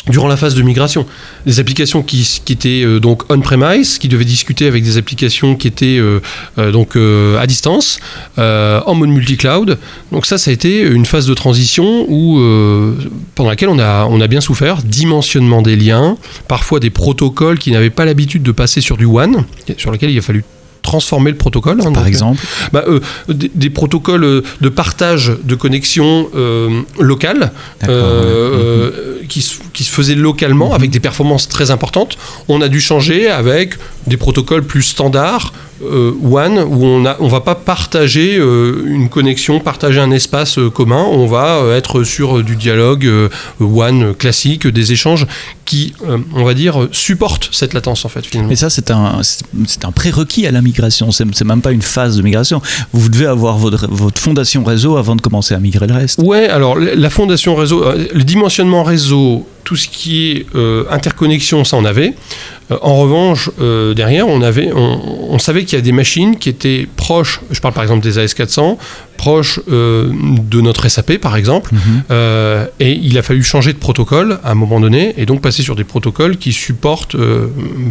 durant 0.09 0.27
la 0.27 0.37
phase 0.37 0.55
de 0.55 0.63
migration. 0.63 1.05
Des 1.45 1.59
applications 1.59 2.01
qui, 2.01 2.27
étaient 2.49 2.83
euh, 2.83 2.99
donc 2.99 3.23
on-premise, 3.31 3.97
qui 3.99 4.07
devaient 4.07 4.25
discuter 4.25 4.65
avec 4.67 4.83
des 4.83 4.97
applications 4.97 5.55
qui 5.55 5.67
étaient 5.67 5.97
euh, 5.99 6.19
euh, 6.57 6.71
donc 6.71 6.95
à 6.95 7.45
distance, 7.47 7.99
en 8.37 8.93
mode 8.95 9.09
multi-cloud. 9.09 9.77
Donc 10.11 10.25
ça, 10.25 10.37
ça 10.37 10.51
a 10.51 10.53
été 10.53 10.81
une 10.81 11.05
phase 11.05 11.27
de 11.27 11.33
transition 11.33 12.05
où, 12.09 12.39
pendant 13.35 13.49
laquelle 13.49 13.69
on 13.69 13.79
a, 13.79 14.05
on 14.05 14.19
a 14.21 14.27
bien 14.27 14.41
souffert. 14.41 14.81
Dimensionnement 14.83 15.61
des 15.61 15.75
liens, 15.75 16.17
parfois 16.47 16.79
des 16.79 16.89
protocoles 16.89 17.59
qui 17.59 17.71
n'avaient 17.71 17.89
pas 17.89 18.05
l'habitude 18.05 18.43
de 18.43 18.51
passer 18.51 18.81
sur 18.81 18.97
du 18.97 19.05
WAN, 19.05 19.45
sur 19.77 19.91
lequel 19.91 20.09
il 20.09 20.17
a 20.17 20.21
fallu 20.21 20.43
transformer 20.81 21.31
le 21.31 21.37
protocole. 21.37 21.79
Hein, 21.81 21.91
Par 21.91 22.07
exemple 22.07 22.43
bah, 22.71 22.83
euh, 22.87 22.99
des, 23.29 23.69
protocoles 23.69 24.23
euh, 24.23 24.41
de 24.61 24.69
partage 24.69 25.31
de 25.43 25.55
connexion 25.55 26.29
euh, 26.35 26.81
locales 26.99 27.51
qui, 29.29 29.45
qui, 29.73 29.83
se 29.83 29.91
faisaient 29.91 30.15
localement 30.15 30.69
mhm. 30.69 30.75
avec 30.75 30.89
des 30.89 30.99
performances 30.99 31.47
très 31.47 31.71
importantes. 31.71 32.17
On 32.47 32.61
a 32.61 32.67
dû 32.67 32.81
changer 32.81 33.29
avec 33.29 33.75
des 34.07 34.17
protocoles 34.17 34.63
plus 34.63 34.81
standards 34.83 35.53
euh, 35.83 36.13
One 36.23 36.59
où 36.59 36.85
on 36.85 36.99
ne 36.99 37.09
on 37.19 37.27
va 37.27 37.41
pas 37.41 37.55
partager 37.55 38.37
euh, 38.37 38.83
une 38.85 39.09
connexion, 39.09 39.59
partager 39.59 39.99
un 39.99 40.11
espace 40.11 40.57
euh, 40.57 40.69
commun, 40.69 41.03
on 41.09 41.25
va 41.27 41.61
être 41.75 42.03
sur 42.03 42.43
du 42.43 42.55
dialogue 42.55 43.09
One 43.59 44.13
classique, 44.15 44.67
des 44.67 44.91
échanges 44.91 45.25
qui, 45.65 45.93
on 46.35 46.43
va 46.43 46.53
dire, 46.53 46.87
supportent 46.91 47.49
cette 47.51 47.73
latence 47.73 48.05
en 48.05 48.09
fait 48.09 48.25
finalement. 48.25 48.49
Mais 48.49 48.55
ça 48.55 48.69
c'est 48.69 48.91
un, 48.91 49.21
c'est 49.23 49.85
un 49.85 49.91
prérequis 49.91 50.45
à 50.47 50.51
la 50.51 50.61
migration, 50.61 51.11
c'est 51.11 51.43
même 51.43 51.61
pas 51.61 51.71
une 51.71 51.81
phase 51.81 52.17
de 52.17 52.21
migration. 52.21 52.61
Vous 52.93 53.09
devez 53.09 53.27
avoir 53.27 53.57
votre, 53.57 53.87
votre 53.89 54.21
fondation 54.21 54.63
réseau 54.63 54.97
avant 54.97 55.15
de 55.15 55.21
commencer 55.21 55.53
à 55.53 55.59
migrer 55.59 55.87
le 55.87 55.93
reste. 55.93 56.19
Ouais, 56.19 56.47
alors 56.47 56.77
la 56.77 57.09
fondation 57.09 57.55
réseau, 57.55 57.83
le 58.13 58.23
dimensionnement 58.23 58.83
réseau, 58.83 59.47
tout 59.71 59.77
ce 59.77 59.87
qui 59.87 60.31
est 60.31 60.45
interconnexion, 60.89 61.63
ça 61.63 61.77
on 61.77 61.85
avait. 61.85 62.13
Euh, 62.71 62.77
en 62.81 62.95
revanche, 62.97 63.49
euh, 63.59 63.93
derrière, 63.93 64.27
on, 64.27 64.41
avait, 64.41 64.71
on, 64.73 65.39
savait 65.39 65.65
qu'il 65.65 65.77
y 65.77 65.81
a 65.81 65.83
des 65.83 65.91
machines 65.91 66.37
qui 66.37 66.49
étaient 66.49 66.87
proches, 66.95 67.41
je 67.51 67.59
parle 67.59 67.73
par 67.73 67.83
exemple 67.83 68.01
des 68.01 68.17
AS400, 68.17 68.77
proches 69.17 69.59
euh, 69.71 70.11
de 70.43 70.61
notre 70.61 70.87
SAP 70.87 71.17
par 71.17 71.35
exemple, 71.35 71.73
mhm. 71.73 72.03
et 72.79 72.91
il 72.91 73.17
a 73.17 73.21
fallu 73.21 73.43
changer 73.43 73.73
de 73.73 73.77
protocole 73.77 74.39
à 74.43 74.51
un 74.51 74.55
moment 74.55 74.79
donné, 74.79 75.13
et 75.17 75.25
donc 75.25 75.41
passer 75.41 75.63
sur 75.63 75.75
des 75.75 75.83
protocoles 75.83 76.37
qui 76.37 76.53
supportent 76.53 77.15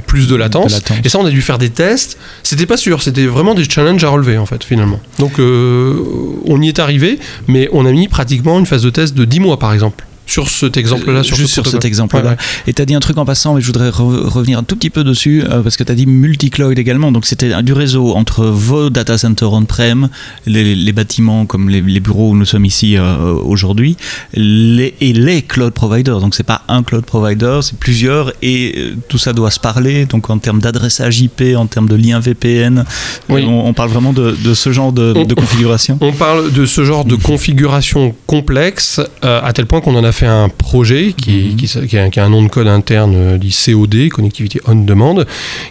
plus 0.07 0.29
de 0.29 0.37
latence. 0.37 0.83
Et 1.05 1.09
ça, 1.09 1.19
on 1.19 1.27
a 1.27 1.31
dû 1.31 1.43
faire 1.43 1.59
des 1.59 1.71
tests. 1.71 2.19
C'était 2.43 2.67
pas 2.67 2.77
sûr, 2.77 3.03
c'était 3.03 3.27
vraiment 3.27 3.55
des 3.55 3.65
challenges 3.65 4.05
à 4.05 4.09
relever 4.09 4.39
en 4.39 4.47
fait, 4.47 4.65
finalement. 4.65 5.01
Donc 5.19 5.39
on 5.39 6.63
y 6.63 6.69
est 6.69 6.79
arrivé, 6.79 7.19
mais 7.49 7.69
on 7.73 7.87
a 7.87 7.93
mis 7.93 8.09
pratiquement 8.09 8.59
une 8.59 8.67
phase 8.67 8.83
de 8.83 8.91
test 8.91 9.15
de 9.15 9.25
10 9.25 9.41
mois 9.41 9.59
par 9.59 9.73
exemple 9.73 10.05
sur 10.31 10.49
cet 10.49 10.77
exemple-là. 10.77 11.25
Sur 11.25 11.37
Juste 11.37 11.53
sur 11.55 11.67
cet 11.67 11.85
exemple-là. 11.85 12.37
Et 12.69 12.73
tu 12.73 12.81
as 12.81 12.85
dit 12.85 12.95
un 12.95 13.01
truc 13.01 13.19
en 13.19 13.25
passant, 13.25 13.55
mais 13.55 13.61
je 13.61 13.67
voudrais 13.67 13.91
revenir 13.91 14.59
un 14.59 14.63
tout 14.63 14.77
petit 14.77 14.91
peu 14.91 15.03
dessus, 15.03 15.43
euh, 15.43 15.61
parce 15.61 15.77
que 15.77 15.83
tu 15.83 15.91
as 15.91 15.95
dit 15.97 16.07
multi-cloud 16.07 16.79
également. 16.79 17.11
Donc 17.11 17.27
c'était 17.27 17.63
du 17.63 17.73
réseau 17.73 18.15
entre 18.15 18.47
vos 18.47 18.91
data 18.91 19.19
centers 19.19 19.53
on-prem, 19.53 20.09
les, 20.47 20.93
bâtiments 20.93 21.47
comme 21.47 21.69
les, 21.69 21.81
bureaux 22.01 22.31
où 22.31 22.37
nous 22.37 22.45
sommes 22.45 22.65
ici 22.65 22.97
euh, 22.97 23.35
aujourd'hui, 23.45 23.97
les, 24.35 24.95
et 25.01 25.13
les 25.13 25.43
cloud 25.43 25.73
providers. 25.73 26.21
Donc 26.21 26.37
c'est 26.37 26.45
pas 26.45 26.63
un 26.69 26.85
cloud 26.85 27.05
provider, 27.05 27.59
c'est 27.63 27.79
plusieurs, 27.79 28.33
et 28.41 28.75
euh, 28.77 28.97
tout 29.09 29.19
ça 29.19 29.33
doit 29.33 29.51
se 29.51 29.59
parler. 29.59 30.07
Donc 30.07 30.31
en 30.31 30.39
termes 30.39 30.61
d'adressage 30.61 31.21
IP, 31.21 31.43
en 31.57 31.67
termes 31.67 31.89
de 31.89 31.97
lien 31.97 32.21
VPN, 32.21 32.85
on, 33.29 33.73
parle 33.73 33.91
vraiment 33.91 34.13
de, 34.13 34.55
ce 34.55 34.71
genre 34.71 34.93
de, 34.93 35.13
configuration 35.35 35.99
On 36.01 36.13
parle 36.13 36.53
de 36.53 36.67
ce 36.67 36.85
genre 36.85 37.05
de 37.05 37.17
configuration 37.17 38.15
complexe, 38.27 39.01
à 39.23 39.53
tel 39.53 39.67
point 39.67 39.81
qu'on 39.81 39.97
en 39.97 40.05
a 40.05 40.13
fait 40.13 40.20
fait 40.21 40.27
un 40.27 40.51
projet 40.51 41.15
qui, 41.17 41.57
mhm. 41.57 41.87
qui, 41.87 41.99
a, 42.21 42.25
un 42.25 42.29
nom 42.29 42.43
de 42.43 42.49
code 42.49 42.69
interne 42.69 43.15
euh, 43.17 43.39
dit 43.39 43.57
COD, 43.57 44.11
Connectivity 44.11 44.61
On 44.67 44.75
Demand, 44.75 45.25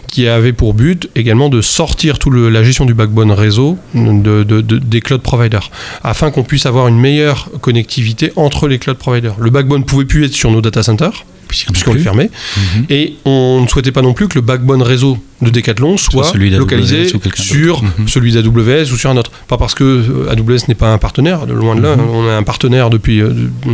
qui 0.08 0.26
avait 0.26 0.52
pour 0.52 0.74
but 0.74 1.08
également 1.14 1.48
de 1.48 1.60
sortir 1.60 2.18
toute 2.18 2.34
la 2.34 2.62
gestion 2.64 2.84
du 2.84 2.94
backbone 2.94 3.30
réseau 3.30 3.78
de, 3.94 4.42
des 4.60 5.00
cloud 5.00 5.22
providers, 5.22 5.70
afin 6.02 6.30
qu'on 6.32 6.42
puisse 6.42 6.66
avoir 6.66 6.88
une 6.88 6.98
meilleure 6.98 7.48
connectivité 7.60 8.32
entre 8.34 8.66
les 8.66 8.78
cloud 8.78 8.96
providers. 8.96 9.36
Le 9.38 9.50
backbone 9.50 9.84
pouvait 9.84 10.04
plus 10.04 10.24
être 10.24 10.34
sur 10.34 10.50
nos 10.50 10.60
data 10.60 10.82
centers, 10.82 11.24
puisqu'on 11.46 11.94
les 11.94 12.00
fermait. 12.00 12.30
Mhm. 12.56 12.86
Et 12.90 13.14
on 13.24 13.60
ne 13.62 13.68
souhaitait 13.68 13.92
pas 13.92 14.02
non 14.02 14.14
plus 14.14 14.26
que 14.26 14.34
le 14.34 14.42
backbone 14.42 14.82
réseau 14.82 15.16
de 15.42 15.50
Decathlon 15.50 15.96
soit 15.96 16.34
localisé 16.36 17.06
sur 17.34 17.82
mhm. 17.82 18.08
celui 18.08 18.32
d'AWS 18.32 18.92
ou 18.92 18.96
sur 18.96 19.10
un 19.10 19.16
autre. 19.16 19.30
Pas 19.48 19.56
parce 19.56 19.74
que 19.74 19.84
euh, 19.84 20.30
AWS 20.30 20.68
n'est 20.68 20.74
pas 20.74 20.92
un 20.92 20.98
partenaire, 20.98 21.46
de 21.46 21.52
loin 21.52 21.74
de 21.74 21.80
là, 21.80 21.96
mhm. 21.96 22.08
on 22.10 22.28
est 22.28 22.32
un 22.32 22.42
partenaire 22.42 22.90
depuis, 22.90 23.20
euh, 23.20 23.32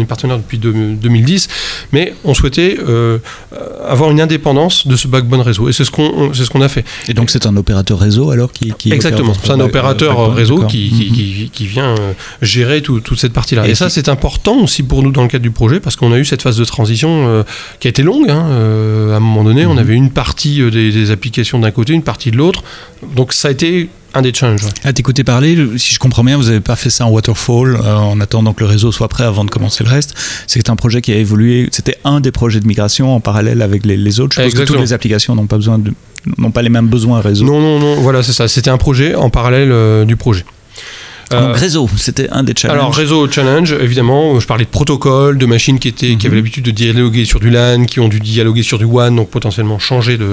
partenaire 0.09 0.39
depuis 0.39 0.59
2010, 0.59 1.49
mais 1.93 2.15
on 2.25 2.35
souhaitait 2.35 2.79
euh, 2.87 3.19
avoir 3.87 4.11
une 4.11 4.21
indépendance 4.21 4.87
de 4.87 4.97
ce 4.97 5.09
backbone 5.09 5.41
réseau. 5.41 5.69
Et 5.69 5.73
c'est 5.73 5.85
ce 5.85 5.91
qu'on 5.91 6.33
ce 6.33 6.49
qu'on 6.49 6.61
a 6.61 6.69
fait. 6.69 6.85
Et 7.09 7.15
donc 7.15 7.31
c'est 7.31 7.47
un 7.47 7.57
opérateur 7.57 7.99
réseau 7.99 8.31
alors 8.31 8.53
qui... 8.53 8.73
Exactement, 8.93 9.33
c'est 9.43 9.51
un 9.51 9.61
opérateur 9.61 10.35
réseau 10.35 10.65
qui, 10.65 10.91
qui, 10.91 11.51
qui, 11.53 11.67
vient 11.67 11.95
gérer 12.43 12.83
toute 12.83 13.19
cette 13.19 13.33
partie-là. 13.33 13.67
Et, 13.67 13.75
ça 13.75 13.91
c'est 13.91 14.09
important 14.09 14.63
aussi 14.63 14.83
pour 14.83 15.03
nous 15.03 15.11
dans 15.11 15.23
le 15.23 15.29
cadre 15.29 15.43
du 15.43 15.51
projet 15.51 15.81
parce 15.81 15.97
qu'on 15.97 16.13
a 16.13 16.19
eu 16.19 16.25
cette 16.25 16.43
phase 16.43 16.57
de 16.57 16.65
transition 16.65 17.45
qui 17.81 17.89
a 17.89 17.91
été 17.91 18.03
longue. 18.03 18.31
Hein. 18.31 18.47
à 19.13 19.17
un 19.17 19.21
moment 19.21 19.45
donné, 19.45 19.67
on 19.67 19.73
mhm. 19.75 19.79
avait 19.79 19.95
une 19.95 20.11
partie 20.11 20.63
des 20.71 21.11
applications 21.11 21.56
d'un 21.59 21.71
côté, 21.71 21.93
une 21.93 22.03
partie 22.03 22.31
de 22.31 22.37
l'autre. 22.37 22.63
Donc 23.15 23.33
ça 23.33 23.49
a 23.49 23.51
été 23.51 23.89
un 24.15 24.23
des 24.23 24.33
challenges. 24.33 24.63
À 24.85 24.93
t'écouter 24.93 25.25
parler, 25.25 25.59
si 25.77 25.95
je 25.95 25.99
comprends 25.99 26.25
bien, 26.25 26.37
vous 26.37 26.45
n'avez 26.45 26.61
pas 26.61 26.77
fait 26.77 26.91
ça 26.91 27.07
en 27.07 27.11
waterfall 27.11 27.77
euh, 27.77 27.97
en 27.97 28.21
attendant 28.21 28.55
que 28.55 28.61
le 28.61 28.67
réseau 28.67 28.91
soit 28.93 29.09
prêt 29.09 29.25
avant 29.25 29.45
de 29.45 29.51
commencer 29.51 29.85
le 29.85 29.91
reste. 29.91 30.15
C'est 30.47 30.71
un 30.71 30.77
projet 30.77 31.03
qui 31.03 31.13
a 31.13 31.17
évolué. 31.17 31.69
C'était 31.71 31.99
un 32.05 32.21
des 32.21 32.33
projets 32.33 32.61
de 32.61 32.67
migration 32.67 33.15
en 33.15 33.21
parallèle 33.21 33.63
avec 33.63 33.85
les, 33.85 34.21
autres. 34.21 34.37
Je 34.37 34.43
pense 34.43 34.55
que 34.55 34.63
toutes 34.63 34.81
les 34.81 34.93
applications 34.93 35.35
n'ont 35.35 35.47
pas 35.47 35.57
besoin 35.57 35.79
de, 35.79 35.93
n'ont 36.39 36.51
pas 36.51 36.63
les 36.63 36.71
mêmes 36.71 36.89
besoins 36.89 37.21
réseau. 37.21 37.45
Non, 37.45 37.61
non, 37.61 37.79
non. 37.79 38.01
Voilà, 38.01 38.23
c'est 38.23 38.33
ça. 38.33 38.49
C'était 38.49 38.71
un 38.71 38.79
projet 38.79 39.15
en 39.15 39.31
parallèle 39.31 39.71
euh, 39.71 40.05
du 40.05 40.17
projet. 40.17 40.45
Donc 41.31 41.57
réseau, 41.57 41.89
c'était 41.97 42.29
un 42.31 42.43
des 42.43 42.55
challenges. 42.57 42.79
Alors 42.79 42.95
réseau 42.95 43.31
challenge, 43.31 43.73
évidemment, 43.73 44.39
je 44.39 44.47
parlais 44.47 44.65
de 44.65 44.71
protocole, 44.71 45.39
de 45.39 45.47
machines 45.47 45.79
qui, 45.79 45.89
étaient, 45.89 46.17
qui 46.17 46.27
avaient 46.27 46.37
l'habitude 46.37 46.65
de 46.65 46.71
dialoguer 46.71 47.25
sur 47.25 47.41
du 47.41 47.51
LAN, 47.51 47.85
qui 47.85 48.01
ont 48.01 48.09
dû 48.09 48.21
dialoguer 48.21 48.63
sur 48.63 48.79
du 48.79 48.85
WAN, 48.85 49.13
donc 49.13 49.31
potentiellement 49.31 49.79
changer 49.79 50.19
de, 50.19 50.27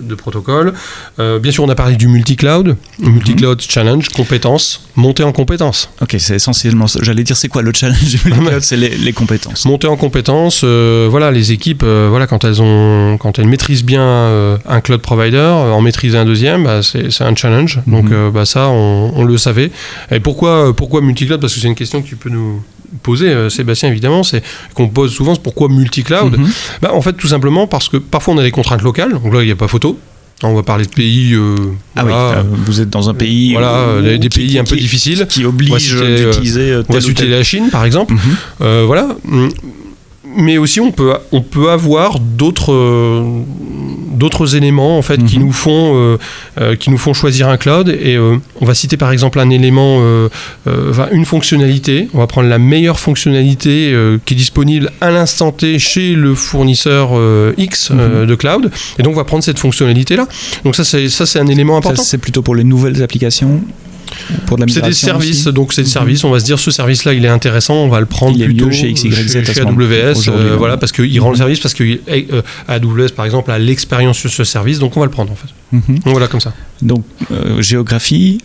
de, 0.00 0.14
protocole. 0.14 0.72
bien 1.18 1.52
sûr, 1.52 1.64
on 1.64 1.68
a 1.68 1.74
parlé 1.74 1.96
du 1.96 2.08
multi-cloud, 2.08 2.76
multi-cloud 3.00 3.60
challenge, 3.60 4.08
compétences, 4.08 4.88
monter 4.96 5.22
en 5.22 5.32
compétences. 5.32 5.90
Ok, 6.00 6.16
c'est 6.18 6.36
essentiellement 6.36 6.86
ça. 6.86 7.00
J'allais 7.02 7.24
dire, 7.24 7.36
c'est 7.36 7.48
quoi 7.48 7.62
le 7.62 7.72
challenge 7.72 8.04
du 8.04 8.20
multi-cloud? 8.24 8.60
C'est 8.64 8.76
les, 8.76 8.96
les, 8.96 9.12
compétences. 9.12 9.66
Monter 9.66 9.88
en 9.88 9.96
compétences, 9.96 10.64
voilà, 10.64 11.30
les 11.30 11.52
équipes, 11.52 11.84
voilà, 11.84 12.26
quand 12.26 12.44
elles, 12.44 12.62
ont, 12.62 13.18
quand 13.18 13.38
elles 13.38 13.46
maîtrisent 13.46 13.84
bien 13.84 14.58
un 14.66 14.80
cloud 14.80 15.00
provider, 15.00 15.38
en 15.38 15.80
maîtriser 15.80 16.18
un 16.18 16.24
deuxième, 16.24 16.64
bah, 16.64 16.80
c'est 16.82 17.22
un 17.22 17.34
challenge. 17.34 17.80
Donc 17.86 18.10
mhm. 18.10 18.30
bah, 18.30 18.44
ça, 18.44 18.68
on, 18.68 19.12
on, 19.14 19.24
le 19.24 19.38
savait. 19.38 19.70
Et 20.10 20.20
pourquoi, 20.24 20.74
pourquoi 20.74 21.02
multi-cloud? 21.02 21.40
Parce 21.40 21.54
que 21.54 21.60
c'est 21.60 21.68
une 21.68 21.76
question 21.76 22.02
que 22.02 22.08
tu 22.08 22.16
peux 22.16 22.30
nous 22.30 22.60
poser, 23.02 23.28
euh, 23.28 23.50
Sébastien, 23.50 23.90
évidemment, 23.90 24.24
c'est 24.24 24.42
qu'on 24.74 24.88
pose 24.88 25.12
souvent, 25.12 25.36
pourquoi 25.36 25.68
multi-cloud 25.68 26.36
bah, 26.82 26.92
En 26.92 27.02
fait, 27.02 27.12
tout 27.12 27.28
simplement 27.28 27.68
parce 27.68 27.88
que 27.88 27.98
parfois 27.98 28.34
on 28.34 28.38
a 28.38 28.42
des 28.42 28.50
contraintes 28.50 28.82
locales, 28.82 29.12
donc 29.12 29.32
là, 29.32 29.42
il 29.42 29.46
n'y 29.46 29.52
a 29.52 29.56
pas 29.56 29.68
photo. 29.68 29.98
On 30.42 30.54
va 30.54 30.62
parler 30.64 30.84
de 30.84 30.90
pays. 30.90 31.32
Euh, 31.34 31.54
ah 31.94 32.04
oui, 32.04 32.12
euh, 32.12 32.42
vous 32.66 32.80
êtes 32.80 32.90
dans 32.90 33.08
un 33.08 33.14
pays. 33.14 33.52
Voilà, 33.52 34.00
des 34.18 34.28
pays 34.28 34.58
un 34.58 34.64
peu 34.64 34.76
difficiles. 34.76 35.26
Qui 35.28 35.44
obligent 35.44 35.94
d'utiliser. 35.94 36.80
on 36.88 36.92
va 36.92 37.00
citer 37.00 37.28
la 37.28 37.44
Chine, 37.44 37.68
par 37.70 37.84
exemple. 37.84 38.14
Mhm. 38.14 38.84
voilà 38.86 39.08
mais 40.36 40.58
aussi 40.58 40.80
on 40.80 40.90
peut, 40.92 41.14
on 41.32 41.42
peut 41.42 41.70
avoir 41.70 42.18
d'autres 42.18 42.72
euh, 42.72 43.22
d'autres 44.12 44.56
éléments 44.56 44.96
en 44.98 45.02
fait 45.02 45.22
qui 45.24 45.38
mhm. 45.38 45.46
nous 45.46 45.52
font 45.52 45.92
euh, 45.94 46.18
euh, 46.60 46.76
qui 46.76 46.90
nous 46.90 46.98
font 46.98 47.14
choisir 47.14 47.48
un 47.48 47.56
cloud. 47.56 47.88
Et 47.88 48.18
on 48.18 48.64
va 48.64 48.74
citer 48.74 48.96
par 48.96 49.10
exemple 49.10 49.38
un 49.40 49.50
élément 49.50 50.00
une 51.12 51.24
fonctionnalité. 51.24 52.08
On 52.14 52.18
va 52.18 52.26
prendre 52.26 52.48
la 52.48 52.58
meilleure 52.58 53.00
fonctionnalité 53.00 53.94
qui 54.24 54.34
est 54.34 54.36
disponible 54.36 54.90
à 55.00 55.10
l'instant 55.10 55.52
T 55.52 55.78
chez 55.78 56.14
le 56.14 56.34
fournisseur 56.34 57.10
X 57.56 57.90
mhm. 57.90 58.26
de 58.26 58.34
cloud. 58.34 58.70
Et 58.98 59.02
donc 59.02 59.14
on 59.14 59.16
va 59.16 59.24
prendre 59.24 59.44
cette 59.44 59.58
fonctionnalité 59.58 60.16
là 60.16 60.26
donc 60.64 60.76
ça 60.76 60.84
c'est 60.84 61.08
ça 61.08 61.26
c'est 61.26 61.40
un 61.40 61.46
élément 61.46 61.76
important. 61.76 62.02
c'est 62.02 62.18
plutôt 62.18 62.42
pour 62.42 62.54
les 62.54 62.64
nouvelles 62.64 63.02
applications 63.02 63.60
c'est 64.68 64.82
des 64.82 64.92
services, 64.92 65.46
donc 65.46 65.72
c'est 65.72 65.82
des 65.82 65.88
mhm. 65.88 65.92
services. 65.92 66.24
On 66.24 66.30
va 66.30 66.40
se 66.40 66.44
dire 66.44 66.58
ce 66.58 66.70
service-là, 66.70 67.12
il 67.12 67.24
est 67.24 67.28
intéressant, 67.28 67.74
on 67.74 67.88
va 67.88 68.00
le 68.00 68.06
prendre 68.06 68.36
il 68.36 68.44
plutôt 68.44 68.70
chez 68.70 68.92
XYZ, 68.92 69.44
chez, 69.44 69.60
AWS, 69.60 70.28
euh, 70.28 70.56
voilà, 70.56 70.76
parce 70.76 70.92
qu'il 70.92 71.20
rend 71.20 71.28
le 71.28 71.34
mhm. 71.34 71.38
service, 71.38 71.60
parce 71.60 71.74
que 71.74 71.84
euh, 71.84 72.42
AWS 72.68 73.10
par 73.14 73.24
exemple 73.24 73.50
a 73.50 73.58
l'expérience 73.58 74.18
sur 74.18 74.30
ce 74.30 74.44
service, 74.44 74.78
donc 74.78 74.96
on 74.96 75.00
va 75.00 75.06
le 75.06 75.12
prendre 75.12 75.32
en 75.32 75.36
fait. 75.36 75.48
Mhm. 75.72 75.98
Donc 75.98 76.12
voilà 76.12 76.28
comme 76.28 76.40
ça. 76.40 76.52
Donc 76.82 77.04
euh, 77.30 77.60
géographie, 77.62 78.38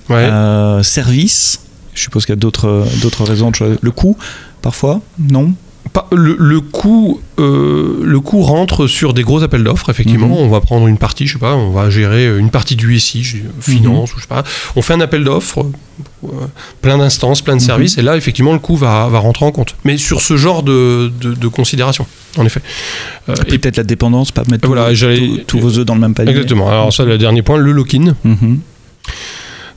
service. 0.82 1.62
Je 1.93 2.03
suppose 2.03 2.25
qu'il 2.25 2.34
y 2.34 2.38
a 2.38 2.39
d'autres 2.39 2.86
d'autres 3.01 3.25
raisons. 3.25 3.51
Le 3.60 3.91
coût, 3.91 4.17
parfois, 4.62 5.01
non? 5.17 5.53
Le, 6.11 6.35
le, 6.37 6.61
coût, 6.61 7.21
euh, 7.39 8.01
le 8.03 8.19
coût 8.19 8.41
rentre 8.41 8.87
sur 8.87 9.13
des 9.13 9.23
gros 9.23 9.43
appels 9.43 9.63
d'offres, 9.63 9.89
effectivement. 9.89 10.27
Mhm. 10.27 10.33
On 10.33 10.49
va 10.49 10.61
prendre 10.61 10.87
une 10.87 10.97
partie, 10.97 11.27
je 11.27 11.33
sais 11.33 11.39
pas, 11.39 11.55
on 11.55 11.71
va 11.71 11.89
gérer 11.89 12.37
une 12.37 12.49
partie 12.49 12.75
du 12.75 12.99
SI, 12.99 13.23
finance, 13.59 14.11
mhm. 14.11 14.15
ou 14.15 14.17
je 14.17 14.21
sais 14.21 14.27
pas. 14.27 14.43
On 14.75 14.81
fait 14.81 14.93
un 14.93 15.01
appel 15.01 15.23
d'offres, 15.23 15.65
euh, 16.23 16.27
plein 16.81 16.97
d'instances, 16.97 17.41
plein 17.41 17.55
de 17.55 17.61
mhm. 17.61 17.65
services, 17.65 17.97
et 17.97 18.01
là, 18.01 18.17
effectivement, 18.17 18.53
le 18.53 18.59
coût 18.59 18.75
va, 18.75 19.07
va, 19.09 19.19
rentrer 19.19 19.45
en 19.45 19.51
compte. 19.51 19.75
Mais 19.83 19.97
sur 19.97 20.21
ce 20.21 20.37
genre 20.37 20.63
de, 20.63 21.11
de, 21.19 21.47
considération, 21.47 22.05
en 22.37 22.45
effet. 22.45 22.61
Euh, 23.27 23.35
et 23.47 23.57
peut-être 23.57 23.77
la 23.77 23.83
dépendance, 23.83 24.31
pas 24.31 24.43
mettre 24.49 24.67
voilà, 24.67 24.91
tous 25.47 25.59
vos 25.59 25.77
œufs 25.79 25.85
dans 25.85 25.95
le 25.95 26.01
même 26.01 26.13
panier. 26.13 26.31
Exactement. 26.31 26.69
Alors, 26.69 26.93
ça, 26.93 27.03
le 27.03 27.17
dernier 27.17 27.41
point, 27.41 27.57
le 27.57 27.71
lock-in. 27.71 28.15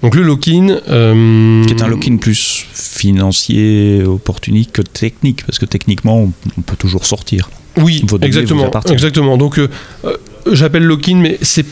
Donc 0.02 0.16
le 0.16 0.22
lock-in... 0.22 0.68
Euh, 0.88 1.64
qui 1.64 1.72
est 1.72 1.82
un 1.82 1.86
lock-in 1.86 2.16
plus 2.16 2.66
financier, 3.02 4.04
opportuniste 4.04 4.70
que 4.72 4.82
technique, 4.82 5.44
parce 5.44 5.58
que 5.58 5.66
techniquement, 5.66 6.30
on, 6.58 6.62
peut 6.62 6.76
toujours 6.76 7.04
sortir. 7.04 7.50
Oui, 7.78 8.04
exactement. 8.22 8.70
Exactement. 8.90 9.36
Donc 9.36 9.58
euh, 9.58 9.68
euh, 10.04 10.16
j'appelle 10.52 10.84
lock-in, 10.84 11.16
mais 11.16 11.38
c'est 11.42 11.66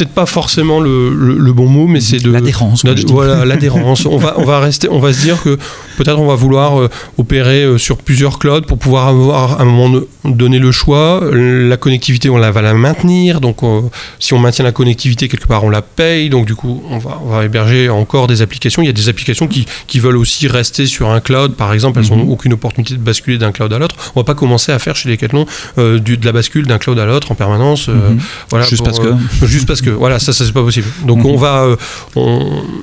peut-être 0.00 0.14
pas 0.14 0.24
forcément 0.24 0.80
le, 0.80 1.10
le, 1.12 1.52
bon 1.52 1.66
mot, 1.66 1.86
mais 1.86 2.00
c'est 2.00 2.18
de 2.18 2.30
l'adhérence. 2.30 2.84
voilà, 3.08 3.44
l'adhérence. 3.44 4.06
on 4.10 4.16
va 4.16 4.34
on 4.38 4.44
va 4.44 4.58
rester, 4.58 4.88
on 4.90 4.98
va 4.98 5.12
se 5.12 5.20
dire 5.20 5.42
que 5.42 5.58
peut-être 5.98 6.18
on 6.18 6.26
va 6.26 6.36
vouloir 6.36 6.80
euh, 6.80 6.88
opérer 7.18 7.64
euh, 7.64 7.76
sur 7.76 7.98
plusieurs 7.98 8.38
clouds 8.38 8.62
pour 8.62 8.78
pouvoir 8.78 9.08
avoir 9.08 9.60
à 9.60 9.62
un 9.62 9.66
moment 9.66 10.00
donné 10.24 10.58
le 10.58 10.72
choix. 10.72 11.20
La 11.32 11.76
connectivité, 11.76 12.30
on 12.30 12.38
la 12.38 12.50
va 12.50 12.62
la 12.62 12.72
maintenir. 12.72 13.40
Donc 13.40 13.62
euh, 13.62 13.82
si 14.18 14.32
on 14.32 14.38
maintient 14.38 14.64
la 14.64 14.72
connectivité 14.72 15.28
quelque 15.28 15.46
part, 15.46 15.64
on 15.64 15.70
la 15.70 15.82
paye. 15.82 16.30
Donc 16.30 16.46
du 16.46 16.54
coup, 16.54 16.82
on 16.88 16.98
va, 16.98 17.20
on 17.24 17.28
va 17.28 17.44
héberger 17.44 17.88
encore 17.88 18.26
des 18.26 18.42
applications. 18.42 18.82
Il 18.82 18.86
y 18.86 18.90
a 18.90 18.92
des 18.94 19.08
applications 19.08 19.48
qui, 19.48 19.66
qui 19.86 19.98
veulent 19.98 20.16
aussi 20.16 20.48
rester 20.48 20.86
sur 20.86 21.10
un 21.10 21.20
cloud. 21.20 21.54
Par 21.54 21.72
exemple, 21.72 22.00
elles 22.00 22.10
n'ont 22.10 22.24
mhm. 22.24 22.30
aucune 22.30 22.52
opportunité 22.54 22.94
de 22.94 23.00
basculer 23.00 23.36
d'un 23.36 23.52
cloud 23.52 23.72
à 23.72 23.78
l'autre. 23.78 23.96
On 24.14 24.20
va 24.20 24.24
pas 24.24 24.34
commencer 24.34 24.72
à 24.72 24.78
faire 24.78 24.96
chez 24.96 25.10
Decathlon 25.10 25.46
euh, 25.78 25.98
du, 25.98 26.16
de 26.16 26.24
la 26.24 26.32
bascule 26.32 26.66
d'un 26.66 26.78
cloud 26.78 26.98
à 26.98 27.04
l'autre 27.06 27.32
en 27.32 27.34
permanence. 27.34 27.88
Mhm. 27.88 28.18
voilà, 28.50 28.66
juste 28.66 28.84
parce 28.84 28.98
que. 28.98 29.14
juste 29.46 29.66
parce 29.66 29.82
que 29.82 29.89
voilà, 29.90 30.18
ça, 30.18 30.32
ça 30.32 30.44
c'est 30.44 30.52
pas 30.52 30.62
possible. 30.62 30.86
Donc 31.06 31.18
mhm. 31.18 31.26
on 31.26 31.36
va, 31.36 31.62
euh, 31.62 31.76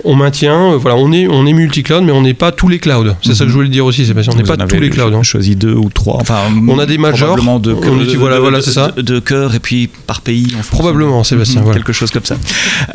on, 0.04 0.15
maintient, 0.15 0.74
euh, 0.74 0.78
voilà, 0.78 0.98
on 0.98 1.12
est, 1.12 1.28
on 1.28 1.46
est 1.46 1.54
multi-cloud, 1.54 2.04
mais 2.04 2.12
on 2.12 2.22
n'est 2.22 2.34
pas 2.34 2.52
tous 2.52 2.67
les 2.67 2.80
clouds. 2.80 3.13
C'est 3.22 3.36
ça 3.36 3.46
que 3.46 3.50
je 3.50 3.56
voulais 3.56 3.70
dire 3.70 3.86
aussi, 3.86 4.04
parce 4.13 4.28
qu'on 4.28 4.36
n'est 4.36 4.43
pas 4.43 4.58
tous 4.58 4.80
les 4.80 4.89
clouds. 4.89 5.12
On 5.13 5.20
hein. 5.20 5.24
choisit 5.24 5.58
deux 5.58 5.74
ou 5.74 5.89
trois. 5.89 6.17
Enfin, 6.22 6.39
on 6.67 6.80
a 6.80 6.86
des 6.86 6.98
majors. 6.98 7.36
Probablement 7.36 7.60
de, 7.60 7.74
de, 7.74 8.17
voilà, 8.17 8.39
voilà, 8.39 8.62
c'est 8.62 8.72
ça. 8.72 8.91
De, 8.96 9.20
cœur 9.20 9.56
et 9.56 9.60
puis 9.60 9.88
par 9.88 10.22
pays. 10.22 10.56
Probablement, 10.72 11.24
Sébastien. 11.24 11.62
Mhm. 11.62 11.74
Quelque 11.74 11.93
chose 11.93 12.12
comme 12.12 12.26
ça. 12.26 12.38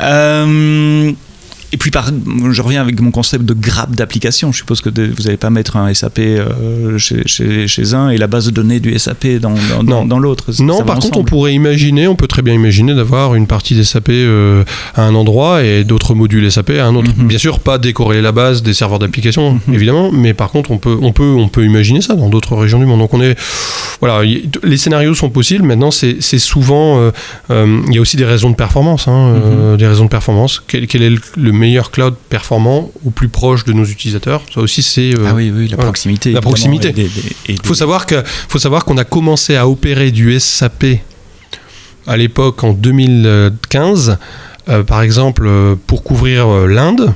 Euh, 0.01 1.11
et 1.73 1.77
puis, 1.77 1.89
par, 1.89 2.11
je 2.51 2.61
reviens 2.61 2.81
avec 2.81 3.01
mon 3.01 3.09
concept 3.09 3.45
de 3.45 3.55
grappe 3.55 3.95
d'application. 3.95 4.51
Je 4.51 4.57
suppose 4.57 4.79
que 4.79 4.89
vous 4.89 5.23
n'allez 5.23 5.37
pas 5.37 5.49
mettre 5.49 5.75
un 5.75 5.91
SAP 5.91 6.19
euh, 6.19 6.99
chez, 6.99 7.23
chez, 7.25 7.93
un 7.95 8.09
et 8.09 8.17
la 8.17 8.27
base 8.27 8.45
de 8.45 8.51
données 8.51 8.79
du 8.79 8.97
SAP 8.99 9.25
dans, 9.41 9.55
dans, 9.81 10.05
dans, 10.05 10.19
l'autre. 10.19 10.51
Non, 10.59 10.83
par 10.83 10.99
contre, 10.99 11.17
on 11.17 11.23
pourrait 11.23 11.55
imaginer, 11.55 12.07
on 12.07 12.15
peut 12.15 12.27
très 12.27 12.43
bien 12.43 12.53
imaginer 12.53 12.93
d'avoir 12.93 13.33
une 13.33 13.47
partie 13.47 13.73
des 13.73 13.83
SAP 13.83 14.09
euh, 14.09 14.63
à 14.93 15.01
un 15.01 15.15
endroit 15.15 15.63
et 15.63 15.83
d'autres 15.83 16.13
modules 16.13 16.51
SAP 16.51 16.69
à 16.79 16.85
un 16.85 16.93
autre. 16.93 17.09
Mhm. 17.17 17.27
Bien 17.27 17.39
sûr, 17.39 17.59
pas 17.59 17.79
décorer 17.79 18.21
la 18.21 18.31
base 18.31 18.61
des 18.61 18.75
serveurs 18.75 18.99
d'application, 18.99 19.59
mhm. 19.67 19.73
évidemment, 19.73 20.11
mais 20.11 20.35
par 20.35 20.51
contre, 20.51 20.69
on 20.69 20.77
peut, 20.77 20.99
on, 21.01 21.11
peut, 21.11 21.33
on 21.35 21.47
peut 21.47 21.65
imaginer 21.65 22.01
ça 22.01 22.13
dans 22.13 22.29
d'autres 22.29 22.55
régions 22.55 22.77
du 22.77 22.85
monde. 22.85 22.99
Donc, 22.99 23.15
on 23.15 23.21
est. 23.21 23.35
Voilà, 23.99 24.21
les 24.63 24.77
scénarios 24.77 25.15
sont 25.15 25.31
possibles. 25.31 25.63
Maintenant, 25.63 25.89
c'est 25.89 26.19
souvent. 26.37 26.99
Euh, 27.49 27.81
il 27.87 27.95
y 27.95 27.97
a 27.97 28.01
aussi 28.01 28.17
des 28.17 28.25
raisons 28.25 28.51
de 28.51 28.55
performance. 28.55 29.07
Hein, 29.07 29.33
mhm. 29.33 29.77
des 29.77 29.87
raisons 29.87 30.05
de 30.05 30.09
performance. 30.09 30.61
Quel, 30.67 30.85
quel 30.85 31.01
est 31.01 31.09
le, 31.09 31.19
le 31.37 31.62
meilleur 31.63 31.91
cloud 31.91 32.15
performant 32.27 32.91
au 33.05 33.09
plus 33.09 33.29
proche 33.29 33.63
de 33.63 33.71
nos 33.71 33.85
utilisateurs. 33.85 34.41
Ça 34.53 34.59
aussi, 34.59 34.83
c'est 34.83 35.17
euh, 35.17 35.27
ah 35.29 35.33
oui, 35.33 35.49
oui, 35.55 35.69
la 35.69 35.77
proximité. 35.77 36.33
La 36.33 36.41
proximité. 36.41 36.93
Il 37.47 37.61
faut 37.63 37.73
savoir 37.73 38.05
que 38.05 38.21
faut 38.49 38.59
savoir 38.59 38.83
qu'on 38.83 38.97
a 38.97 39.05
commencé 39.05 39.55
à 39.55 39.65
opérer 39.65 40.11
du 40.11 40.37
SAP 40.41 40.83
à 42.05 42.17
l'époque 42.17 42.65
en 42.65 42.73
2015. 42.73 44.17
Euh, 44.67 44.83
par 44.83 45.01
exemple, 45.01 45.43
euh, 45.45 45.75
pour 45.87 46.03
couvrir 46.03 46.47
l'Inde, 46.67 47.13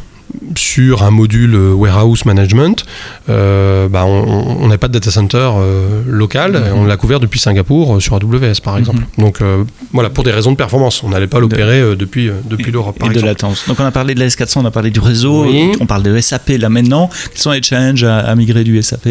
sur 0.58 1.04
un 1.04 1.12
module 1.12 1.56
euh, 1.56 1.73
warehouse 1.73 2.26
management, 2.26 2.86
euh, 3.30 3.88
bah, 3.89 4.06
on 4.06 4.67
n'a 4.67 4.78
pas 4.78 4.88
de 4.88 4.93
data 4.93 5.12
center 5.12 5.52
euh, 5.56 6.02
local, 6.08 6.54
mhm. 6.54 6.78
on 6.80 6.86
l'a 6.86 6.97
couvert 6.97 7.19
depuis 7.19 7.39
Singapour 7.39 8.02
sur 8.02 8.15
AWS 8.15 8.62
par 8.63 8.73
mhm. 8.73 8.80
exemple. 8.80 9.04
Donc 9.17 9.39
voilà, 9.93 10.10
pour 10.10 10.23
des 10.23 10.32
raisons 10.32 10.52
de 10.52 10.58
performance, 10.58 11.04
on 11.04 11.10
n'allait 11.10 11.28
pas 11.28 11.39
l'opérer 11.39 11.95
depuis, 11.95 12.30
depuis 12.45 12.71
l'Europe. 12.71 12.97
Et 13.04 13.10
de 13.10 13.21
latence. 13.21 13.65
Donc 13.67 13.80
on 13.80 13.86
a 13.86 13.91
parlé 13.91 14.15
de 14.15 14.19
la 14.19 14.28
S400, 14.28 14.60
on 14.60 14.65
a 14.65 14.71
parlé 14.71 14.89
du 14.91 15.00
réseau, 15.00 15.45
on 15.80 15.86
parle 15.86 16.04
de 16.04 16.19
SAP 16.19 16.50
là 16.60 16.69
maintenant. 16.69 17.10
Quels 17.32 17.41
sont 17.41 17.52
les 17.52 17.63
challenges 17.63 18.04
à 18.04 18.36
migrer 18.36 18.63
du 18.63 18.82
SAP 18.82 19.10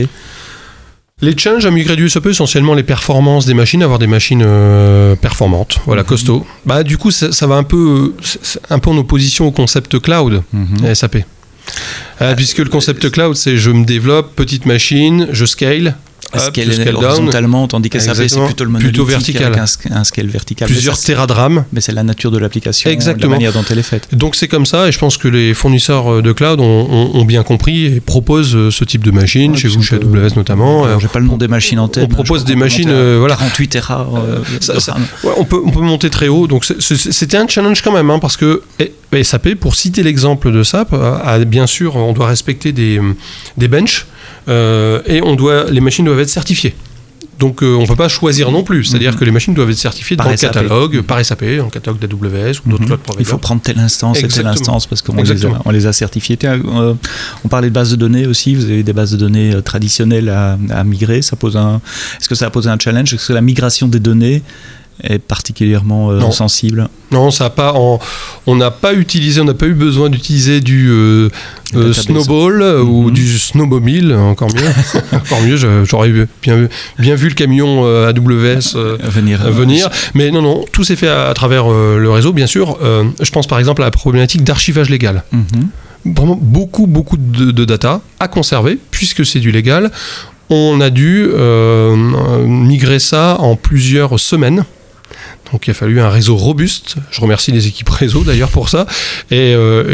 les 1.22 1.34
challenges 1.34 1.64
à 1.64 1.70
migrer 1.70 1.96
du 1.96 2.10
SAP, 2.10 2.26
essentiellement 2.26 2.74
les 2.74 2.82
performances 2.82 3.46
des 3.46 3.54
machines, 3.54 3.82
avoir 3.82 3.98
des 3.98 4.06
machines 4.06 4.42
euh, 4.44 5.16
performantes, 5.16 5.78
voilà, 5.86 6.02
mhm. 6.02 6.08
costaud. 6.08 6.46
Bah, 6.66 6.82
du 6.82 6.98
coup, 6.98 7.10
ça, 7.10 7.46
va 7.46 7.54
un 7.54 7.62
peu, 7.62 8.14
un 8.68 8.78
peu 8.78 8.90
en 8.90 8.98
opposition 8.98 9.46
au 9.46 9.50
concept 9.50 9.98
cloud, 9.98 10.42
mhm. 10.52 10.94
SAP. 10.94 11.24
Euh, 12.20 12.34
puisque 12.34 12.58
le 12.58 12.68
concept 12.68 13.10
cloud, 13.10 13.34
c'est 13.34 13.56
je 13.56 13.70
me 13.70 13.86
développe, 13.86 14.36
petite 14.36 14.66
machine, 14.66 15.28
je 15.32 15.46
scale, 15.46 15.96
scale, 16.38 16.72
scale 16.72 16.96
horizontalement, 16.96 17.66
tandis 17.68 17.90
que 17.90 17.98
SAP 17.98 18.28
c'est 18.28 18.44
plutôt 18.44 18.64
le 18.64 18.72
plutôt 18.72 19.04
vertical. 19.04 19.46
Avec 19.46 19.58
un, 19.90 20.04
scale 20.04 20.28
vertical. 20.28 20.68
Plusieurs 20.68 20.98
téradrames. 20.98 21.64
Mais 21.72 21.80
c'est 21.80 21.92
la 21.92 22.02
nature 22.02 22.30
de 22.30 22.38
l'application, 22.38 22.90
la 22.90 23.28
manière 23.28 23.52
dont 23.52 23.64
elle 23.70 23.78
est 23.78 23.82
faite. 23.82 24.08
Donc 24.12 24.36
c'est 24.36 24.48
comme 24.48 24.66
ça, 24.66 24.88
et 24.88 24.92
je 24.92 24.98
pense 24.98 25.16
que 25.16 25.28
les 25.28 25.54
fournisseurs 25.54 26.12
euh, 26.12 26.22
de 26.22 26.32
cloud 26.32 26.60
ont, 26.60 27.24
bien 27.24 27.42
compris 27.42 27.86
et 27.86 28.00
proposent 28.00 28.54
euh, 28.54 28.70
ce 28.70 28.84
type 28.84 29.02
de 29.02 29.10
machine, 29.10 29.56
chez 29.56 29.68
vous, 29.68 29.82
chez 29.82 29.96
AWS 29.96 30.36
notamment. 30.36 30.98
J'ai 30.98 31.08
pas 31.08 31.18
le 31.18 31.26
nom 31.26 31.36
des 31.36 31.48
machines 31.48 31.78
en 31.78 31.88
tête. 31.88 32.04
On 32.04 32.08
propose 32.08 32.44
des 32.44 32.56
machines, 32.56 32.90
euh, 32.90 33.16
voilà. 33.18 33.36
48 33.36 33.68
Tera. 33.68 34.08
on, 35.36 35.44
peut, 35.44 35.60
on 35.64 35.70
peut 35.70 35.80
monter 35.80 36.10
très 36.10 36.28
haut, 36.28 36.46
donc 36.46 36.64
c'était 36.64 37.36
un 37.36 37.48
challenge 37.48 37.82
quand 37.82 37.92
même, 37.92 38.10
hein, 38.10 38.18
parce 38.18 38.36
que 38.36 38.62
SAP, 39.22 39.54
pour 39.54 39.74
citer 39.74 40.02
l'exemple 40.02 40.52
de 40.52 40.62
SAP, 40.62 40.92
a, 40.92 41.38
bien 41.38 41.66
sûr, 41.66 41.96
on 41.96 42.12
doit 42.12 42.28
respecter 42.28 42.72
des, 42.72 43.00
des 43.56 43.68
benches. 43.68 44.06
Euh, 44.48 45.00
et 45.06 45.22
on 45.22 45.34
doit, 45.34 45.64
les 45.70 45.80
machines 45.80 46.04
doivent 46.04 46.20
être 46.20 46.28
certifiées 46.28 46.74
Donc 47.38 47.60
on 47.62 47.82
ne 47.82 47.86
peut 47.86 47.96
pas 47.96 48.08
choisir 48.08 48.50
non 48.50 48.62
plus. 48.62 48.84
C'est-à-dire 48.84 49.12
Mhm. 49.12 49.18
que 49.18 49.24
les 49.26 49.30
machines 49.30 49.52
doivent 49.52 49.68
être 49.70 49.76
certifiées 49.76 50.16
Par 50.16 50.24
dans 50.26 50.32
le 50.32 50.38
SAP. 50.38 50.52
catalogue, 50.54 51.02
par 51.02 51.18
SAP, 51.22 51.42
le 51.42 51.64
catalogue 51.70 51.98
d'AWS 51.98 52.60
ou 52.64 52.70
d'autres 52.70 52.82
Mhm. 52.82 52.86
cloud 52.86 52.98
Il 53.00 53.04
providers. 53.04 53.26
faut 53.30 53.36
prendre 53.38 53.60
telle 53.60 53.78
instance 53.78 54.22
et 54.22 54.28
telle 54.28 54.46
instance 54.46 54.86
parce 54.86 55.02
qu'on 55.02 55.12
les, 55.16 55.18
a, 55.30 55.34
Exactement. 55.34 55.60
on 55.66 55.70
les 55.70 55.86
a 55.86 55.92
certifiés. 55.92 56.38
Tiens, 56.38 56.58
euh, 56.64 56.94
on 57.44 57.48
parlait 57.48 57.68
de 57.68 57.74
bases 57.74 57.90
de 57.90 57.96
données 57.96 58.26
aussi. 58.26 58.54
Vous 58.54 58.64
avez 58.64 58.82
des 58.82 58.92
bases 58.94 59.10
de 59.12 59.18
données 59.18 59.54
euh, 59.54 59.60
traditionnelles 59.60 60.30
à, 60.30 60.56
à 60.70 60.82
migrer. 60.84 61.20
Ça 61.20 61.36
pose 61.36 61.56
un. 61.58 61.82
Est-ce 62.18 62.28
que 62.30 62.34
ça 62.34 62.46
a 62.46 62.50
posé 62.50 62.70
un 62.70 62.78
challenge? 62.78 63.12
Est-ce 63.12 63.28
que 63.28 63.32
la 63.34 63.42
migration 63.42 63.86
des 63.88 64.00
données 64.00 64.42
est 65.02 65.18
particulièrement 65.18 66.10
euh, 66.10 66.18
Non. 66.20 66.30
sensible 66.32 66.88
Non, 67.12 67.30
ça 67.30 67.46
a 67.46 67.50
pas. 67.50 67.72
en- 67.74 67.98
on 68.46 68.56
n'a 68.56 68.70
pas 68.70 68.94
utilisé, 68.94 69.40
on 69.40 69.44
n'a 69.44 69.54
pas 69.54 69.66
eu 69.66 69.74
besoin 69.74 70.08
d'utiliser 70.10 70.60
du 70.60 70.88
euh, 70.90 71.28
euh, 71.74 71.92
snowball 71.92 72.62
ou 72.82 73.04
Mhm. 73.08 73.10
du 73.12 73.38
snowmobile, 73.38 74.12
encore 74.14 74.48
mieux. 74.54 74.62
encore 75.12 75.42
mieux. 75.42 75.56
J'aurais 75.84 76.10
bien, 76.42 76.68
bien 76.98 77.14
vu 77.14 77.28
le 77.28 77.34
camion 77.34 77.84
AWS. 78.06 78.76
venir 79.04 79.40
venir. 79.50 79.90
Mais 80.14 80.30
non, 80.30 80.42
non, 80.42 80.64
tout 80.72 80.84
s'est 80.84 80.96
fait 80.96 81.08
à, 81.08 81.28
à 81.28 81.34
travers 81.34 81.68
le 81.68 82.10
réseau, 82.10 82.32
bien 82.32 82.46
sûr. 82.46 82.78
Je 83.20 83.30
pense 83.30 83.46
par 83.46 83.58
exemple 83.58 83.82
à 83.82 83.86
la 83.86 83.90
problématique 83.90 84.44
d'archivage 84.44 84.90
légal. 84.90 85.24
Mhm. 85.32 85.68
Vraiment 86.16 86.38
beaucoup, 86.40 86.86
beaucoup 86.86 87.16
de, 87.16 87.50
de 87.50 87.64
data 87.64 88.00
à 88.20 88.28
conserver, 88.28 88.78
puisque 88.92 89.26
c'est 89.26 89.40
du 89.40 89.50
légal. 89.50 89.90
On 90.50 90.80
a 90.80 90.90
dû 90.90 91.26
euh, 91.34 91.96
migrer 92.46 93.00
ça 93.00 93.36
en 93.40 93.56
plusieurs 93.56 94.20
semaines. 94.20 94.64
Donc 95.52 95.66
il 95.66 95.70
a 95.70 95.74
fallu 95.74 96.00
un 96.00 96.08
réseau 96.10 96.36
robuste. 96.36 96.96
Je 97.10 97.20
remercie 97.20 97.52
les 97.52 97.66
équipes 97.68 97.88
réseau 97.88 98.24
d'ailleurs 98.24 98.48
pour 98.50 98.68
ça. 98.68 98.84
Et, 99.30 99.54
euh, 99.54 99.84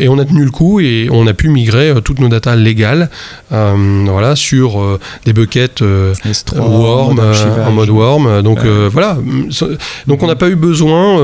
et- 0.00 0.04
et 0.04 0.08
on 0.08 0.18
a 0.18 0.24
tenu 0.24 0.44
le 0.44 0.50
coup 0.50 0.78
et 0.80 1.08
on 1.10 1.26
a 1.26 1.34
pu 1.34 1.48
migrer 1.48 1.90
euh, 1.90 2.00
toutes 2.00 2.20
nos 2.20 2.28
datas 2.28 2.54
légales 2.56 3.10
euh, 3.52 4.04
voilà, 4.08 4.36
sur 4.36 4.80
euh, 4.80 5.00
des 5.24 5.32
buckets 5.32 5.82
S3, 5.82 6.58
Worm, 6.58 7.16
mode 7.16 7.24
archivage. 7.26 7.66
en 7.68 7.72
mode 7.72 7.88
Worm. 7.90 8.42
Donc 8.42 8.60
voilà. 8.92 9.18
Donc 10.06 10.22
on 10.22 10.26
n'a 10.26 10.36
pas 10.36 10.48
eu 10.48 10.56
besoin. 10.56 11.18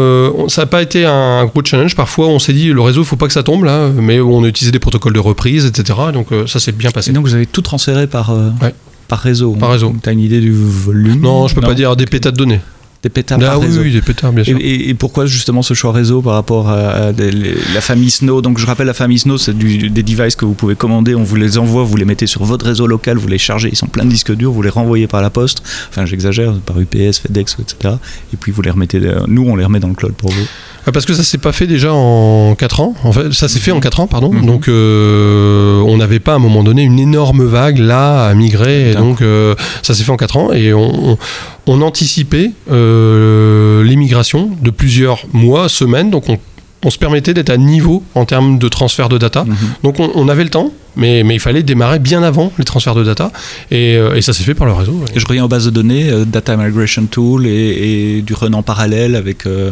ça 0.48 0.62
n'a 0.62 0.66
pas 0.66 0.82
été 0.82 1.04
un 1.04 1.44
gros 1.46 1.62
challenge. 1.64 1.94
Parfois 1.94 2.26
on 2.28 2.38
s'est 2.38 2.52
dit 2.52 2.68
le 2.72 2.80
réseau, 2.80 3.02
il 3.02 3.06
faut 3.06 3.16
pas 3.16 3.26
que 3.28 3.32
ça 3.32 3.42
tombe 3.42 3.64
là. 3.64 3.88
Mais 3.88 4.20
on 4.20 4.42
a 4.44 4.48
utilisé 4.48 4.72
des 4.72 4.78
protocoles 4.80 5.12
de 5.14 5.18
reprise, 5.20 5.66
etc. 5.66 5.98
Donc 6.12 6.28
ça 6.46 6.58
s'est 6.60 6.72
bien 6.72 6.90
passé. 6.90 7.10
Et 7.10 7.12
donc 7.14 7.24
vous 7.26 7.34
avez 7.34 7.46
tout 7.46 7.62
transféré 7.62 8.06
par, 8.06 8.30
Ouais. 8.62 8.74
par 9.06 9.20
réseau. 9.20 9.52
Par 9.52 9.70
réseau. 9.70 9.94
Tu 10.02 10.08
as 10.08 10.12
une 10.12 10.20
idée 10.20 10.40
du 10.40 10.52
volume? 10.52 11.20
Non, 11.20 11.46
je 11.48 11.54
peux 11.54 11.60
pas 11.60 11.74
dire 11.74 11.94
des 11.96 12.06
pétas 12.06 12.30
de 12.32 12.36
données. 12.36 12.60
Des 13.02 13.10
pétas 13.10 13.36
Ah 13.40 13.44
par 13.44 13.60
oui, 13.60 13.66
réseau. 13.66 13.80
oui, 13.82 13.92
des 13.92 14.02
pétas, 14.02 14.32
bien 14.32 14.42
sûr. 14.42 14.58
et- 14.60 14.88
et 14.88 14.94
pourquoi 14.94 15.24
justement 15.26 15.62
ce 15.62 15.72
choix 15.72 15.92
réseau 15.92 16.20
par 16.20 16.32
rapport 16.34 16.68
à, 16.68 16.88
à 16.88 17.12
des- 17.12 17.30
les- 17.30 17.54
la 17.72 17.80
famille 17.80 18.10
Snow? 18.10 18.42
Donc 18.42 18.58
je 18.58 18.66
rappelle 18.66 18.88
la 18.88 18.92
famille 18.94 19.20
Snow, 19.20 19.38
c'est 19.38 19.56
des 19.56 20.02
devices 20.02 20.34
que 20.34 20.44
vous 20.44 20.54
pouvez 20.54 20.74
commander, 20.74 21.14
on 21.14 21.22
vous 21.22 21.36
les 21.36 21.58
envoie, 21.58 21.84
vous 21.84 21.96
les 21.96 22.04
mettez 22.04 22.26
sur 22.26 22.42
votre 22.44 22.66
réseau 22.66 22.88
local, 22.88 23.16
vous 23.16 23.28
les 23.28 23.38
chargez, 23.38 23.68
ils 23.70 23.76
sont 23.76 23.86
plein 23.86 24.04
de 24.04 24.10
disques 24.10 24.34
durs, 24.34 24.50
vous 24.50 24.62
les 24.62 24.68
renvoyez 24.68 25.06
par 25.06 25.22
la 25.22 25.30
poste, 25.30 25.62
enfin 25.90 26.06
j'exagère, 26.06 26.54
par 26.66 26.80
UPS, 26.80 27.20
FedEx, 27.20 27.56
etc. 27.60 27.94
Et 28.34 28.36
puis 28.36 28.50
vous 28.50 28.62
les 28.62 28.70
remettez, 28.70 28.98
euh, 28.98 29.20
nous 29.28 29.42
on 29.46 29.54
les 29.54 29.64
remet 29.64 29.78
dans 29.78 29.88
le 29.88 29.94
cloud 29.94 30.14
pour 30.14 30.30
vous. 30.32 30.46
Ah, 30.88 30.92
Parce 30.92 31.04
que 31.04 31.12
ça 31.12 31.22
s'est 31.22 31.36
pas 31.38 31.52
fait 31.52 31.66
déjà 31.66 31.92
en 31.92 32.54
4 32.54 32.80
ans. 32.80 32.94
En 33.04 33.12
fait, 33.12 33.32
ça 33.34 33.46
s'est 33.46 33.58
fait 33.60 33.72
en 33.72 33.80
4 33.80 34.00
ans, 34.00 34.06
pardon. 34.06 34.32
Mhm. 34.32 34.46
Donc, 34.46 34.68
euh, 34.68 35.80
on 35.82 35.98
n'avait 35.98 36.18
pas 36.18 36.32
à 36.32 36.36
un 36.36 36.38
moment 36.38 36.62
donné 36.62 36.82
une 36.82 36.98
énorme 36.98 37.44
vague 37.44 37.76
là 37.78 38.26
à 38.26 38.34
migrer. 38.34 38.92
Et 38.92 38.94
donc, 38.94 39.20
euh, 39.20 39.54
ça 39.82 39.92
s'est 39.94 40.02
fait 40.02 40.10
en 40.12 40.16
4 40.16 40.36
ans 40.38 40.52
et 40.52 40.72
on, 40.72 41.10
on- 41.12 41.18
on 41.66 41.82
anticipait 41.82 42.52
euh, 42.72 43.84
l'immigration 43.84 44.50
de 44.62 44.70
plusieurs 44.70 45.18
mois, 45.34 45.68
semaines. 45.68 46.10
Donc, 46.10 46.28
on, 46.30 46.38
on 46.84 46.90
se 46.90 46.98
permettait 46.98 47.34
d'être 47.34 47.50
à 47.50 47.58
niveau 47.58 48.02
en 48.14 48.24
termes 48.24 48.58
de 48.58 48.68
transfert 48.68 49.08
de 49.10 49.18
data. 49.18 49.44
Mhm. 49.44 49.56
Donc, 49.84 50.00
on, 50.00 50.10
on 50.14 50.28
avait 50.28 50.44
le 50.44 50.50
temps, 50.50 50.70
mais, 50.98 51.22
mais 51.24 51.34
il 51.34 51.40
fallait 51.40 51.62
démarrer 51.62 51.98
bien 51.98 52.22
avant 52.22 52.52
les 52.58 52.64
transferts 52.64 52.94
de 52.94 53.04
data. 53.04 53.32
Et, 53.70 53.96
euh, 53.96 54.14
et 54.16 54.20
ça 54.22 54.32
s'est 54.32 54.44
fait 54.44 54.54
par 54.54 54.66
le 54.66 54.72
réseau. 54.72 55.00
Et 55.14 55.20
je 55.20 55.26
reviens 55.26 55.44
aux 55.44 55.48
bases 55.48 55.64
de 55.66 55.70
données, 55.70 56.10
euh, 56.10 56.24
Data 56.26 56.56
Migration 56.56 57.06
Tool 57.06 57.46
et, 57.46 58.16
et 58.18 58.22
du 58.22 58.34
run 58.34 58.52
en 58.52 58.62
parallèle 58.62 59.16
avec, 59.16 59.46
euh, 59.46 59.70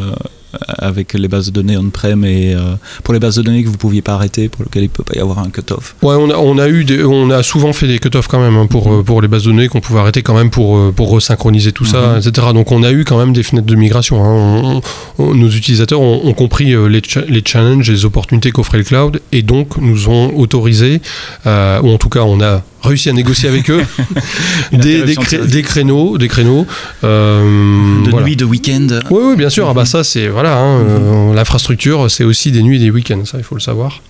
avec 0.78 1.12
les 1.12 1.28
bases 1.28 1.46
de 1.48 1.50
données 1.52 1.76
on-prem 1.76 2.24
et 2.24 2.54
euh, 2.54 2.60
pour 3.04 3.12
les 3.12 3.20
bases 3.20 3.36
de 3.36 3.42
données 3.42 3.62
que 3.62 3.68
vous 3.68 3.76
pouviez 3.76 4.00
pas 4.00 4.14
arrêter, 4.14 4.48
pour 4.48 4.62
lesquelles 4.64 4.84
il 4.84 4.88
peut 4.88 5.02
pas 5.02 5.14
y 5.14 5.20
avoir 5.20 5.40
un 5.40 5.50
cut-off. 5.50 5.96
Ouais, 6.02 6.14
on 6.18 6.30
a, 6.30 6.36
on 6.36 6.56
a 6.58 6.68
eu 6.68 6.84
des- 6.84 7.04
on 7.04 7.30
a 7.30 7.42
souvent 7.42 7.72
fait 7.74 7.86
des 7.86 7.98
cut-offs 7.98 8.26
quand 8.28 8.40
même 8.40 8.56
hein, 8.56 8.66
pour, 8.66 9.04
pour 9.04 9.20
les 9.20 9.28
bases 9.28 9.42
de 9.44 9.50
données 9.50 9.68
qu'on 9.68 9.80
pouvait 9.80 10.00
arrêter 10.00 10.22
quand 10.22 10.34
même 10.34 10.48
pour, 10.50 10.92
pour 10.94 11.10
resynchroniser 11.10 11.72
tout 11.72 11.84
ça, 11.84 12.14
Mhm. 12.14 12.18
etc. 12.28 12.46
Donc 12.54 12.72
on 12.72 12.82
a 12.84 12.90
eu 12.92 13.04
quand 13.04 13.18
même 13.18 13.32
des 13.34 13.42
fenêtres 13.42 13.66
de 13.66 13.74
migration. 13.74 14.24
hein. 14.24 14.80
On- 15.18 15.24
on- 15.24 15.34
nos 15.34 15.48
utilisateurs 15.50 16.00
ont, 16.00 16.22
ont 16.26 16.32
compris 16.32 16.74
les, 16.88 17.02
cha- 17.06 17.24
les 17.28 17.42
challenges, 17.44 17.90
les 17.90 18.04
opportunités 18.06 18.50
qu'offrait 18.50 18.78
le 18.78 18.84
cloud 18.84 19.20
et 19.32 19.42
donc 19.42 19.76
nous 19.78 20.08
ont 20.08 20.32
autorisé, 20.36 21.02
euh, 21.46 21.80
ou 21.82 21.90
en 21.90 21.98
tout 21.98 22.08
cas 22.08 22.20
on 22.20 22.40
a 22.40 22.62
réussi 22.82 23.08
à 23.08 23.12
négocier 23.12 23.48
avec 23.48 23.68
eux 23.70 23.82
des, 24.72 24.78
des, 24.78 24.94
interruption 25.02 25.22
cré- 25.22 25.38
de- 25.38 25.46
des 25.46 25.62
créneaux, 25.62 26.18
des 26.18 26.28
créneaux. 26.28 26.66
euh, 27.04 28.02
De 28.04 28.10
voilà. 28.10 28.26
nuit, 28.26 28.36
de 28.36 28.44
week-end. 28.44 28.86
Oui, 29.10 29.22
oui, 29.30 29.36
bien 29.36 29.50
sûr. 29.50 29.68
Ah 29.68 29.74
bah 29.74 29.84
ça, 29.84 30.04
c'est 30.04 30.28
voilà. 30.28 30.56
hein, 30.58 30.78
euh, 30.80 31.34
L'infrastructure, 31.34 32.10
c'est 32.10 32.24
aussi 32.24 32.52
des 32.52 32.62
nuits 32.62 32.76
et 32.76 32.80
des 32.80 32.90
week-ends. 32.90 33.24
Ça, 33.24 33.38
il 33.38 33.44
faut 33.44 33.54
le 33.54 33.60
savoir. 33.60 34.00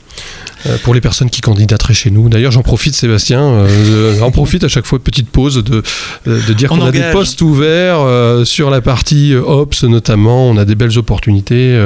Euh, 0.66 0.78
pour 0.82 0.94
les 0.94 1.02
personnes 1.02 1.28
qui 1.28 1.42
candidateraient 1.42 1.92
chez 1.94 2.10
nous. 2.10 2.30
D'ailleurs, 2.30 2.50
j'en 2.50 2.62
profite, 2.62 2.94
Sébastien. 2.94 3.40
euh, 3.42 4.18
j'en 4.18 4.30
profite 4.30 4.64
à 4.64 4.68
chaque 4.68 4.86
fois 4.86 4.98
petite 4.98 5.28
pause 5.28 5.62
de, 5.62 5.82
de 6.26 6.52
dire 6.54 6.72
On 6.72 6.78
qu'on 6.78 6.86
a 6.86 6.90
des 6.90 7.02
postes 7.12 7.42
ouverts 7.42 8.00
euh, 8.00 8.44
sur 8.46 8.70
la 8.70 8.80
partie 8.80 9.34
Ops 9.34 9.84
notamment. 9.84 10.48
On 10.48 10.56
a 10.56 10.64
des 10.64 10.74
belles 10.74 10.96
opportunités 10.98 11.78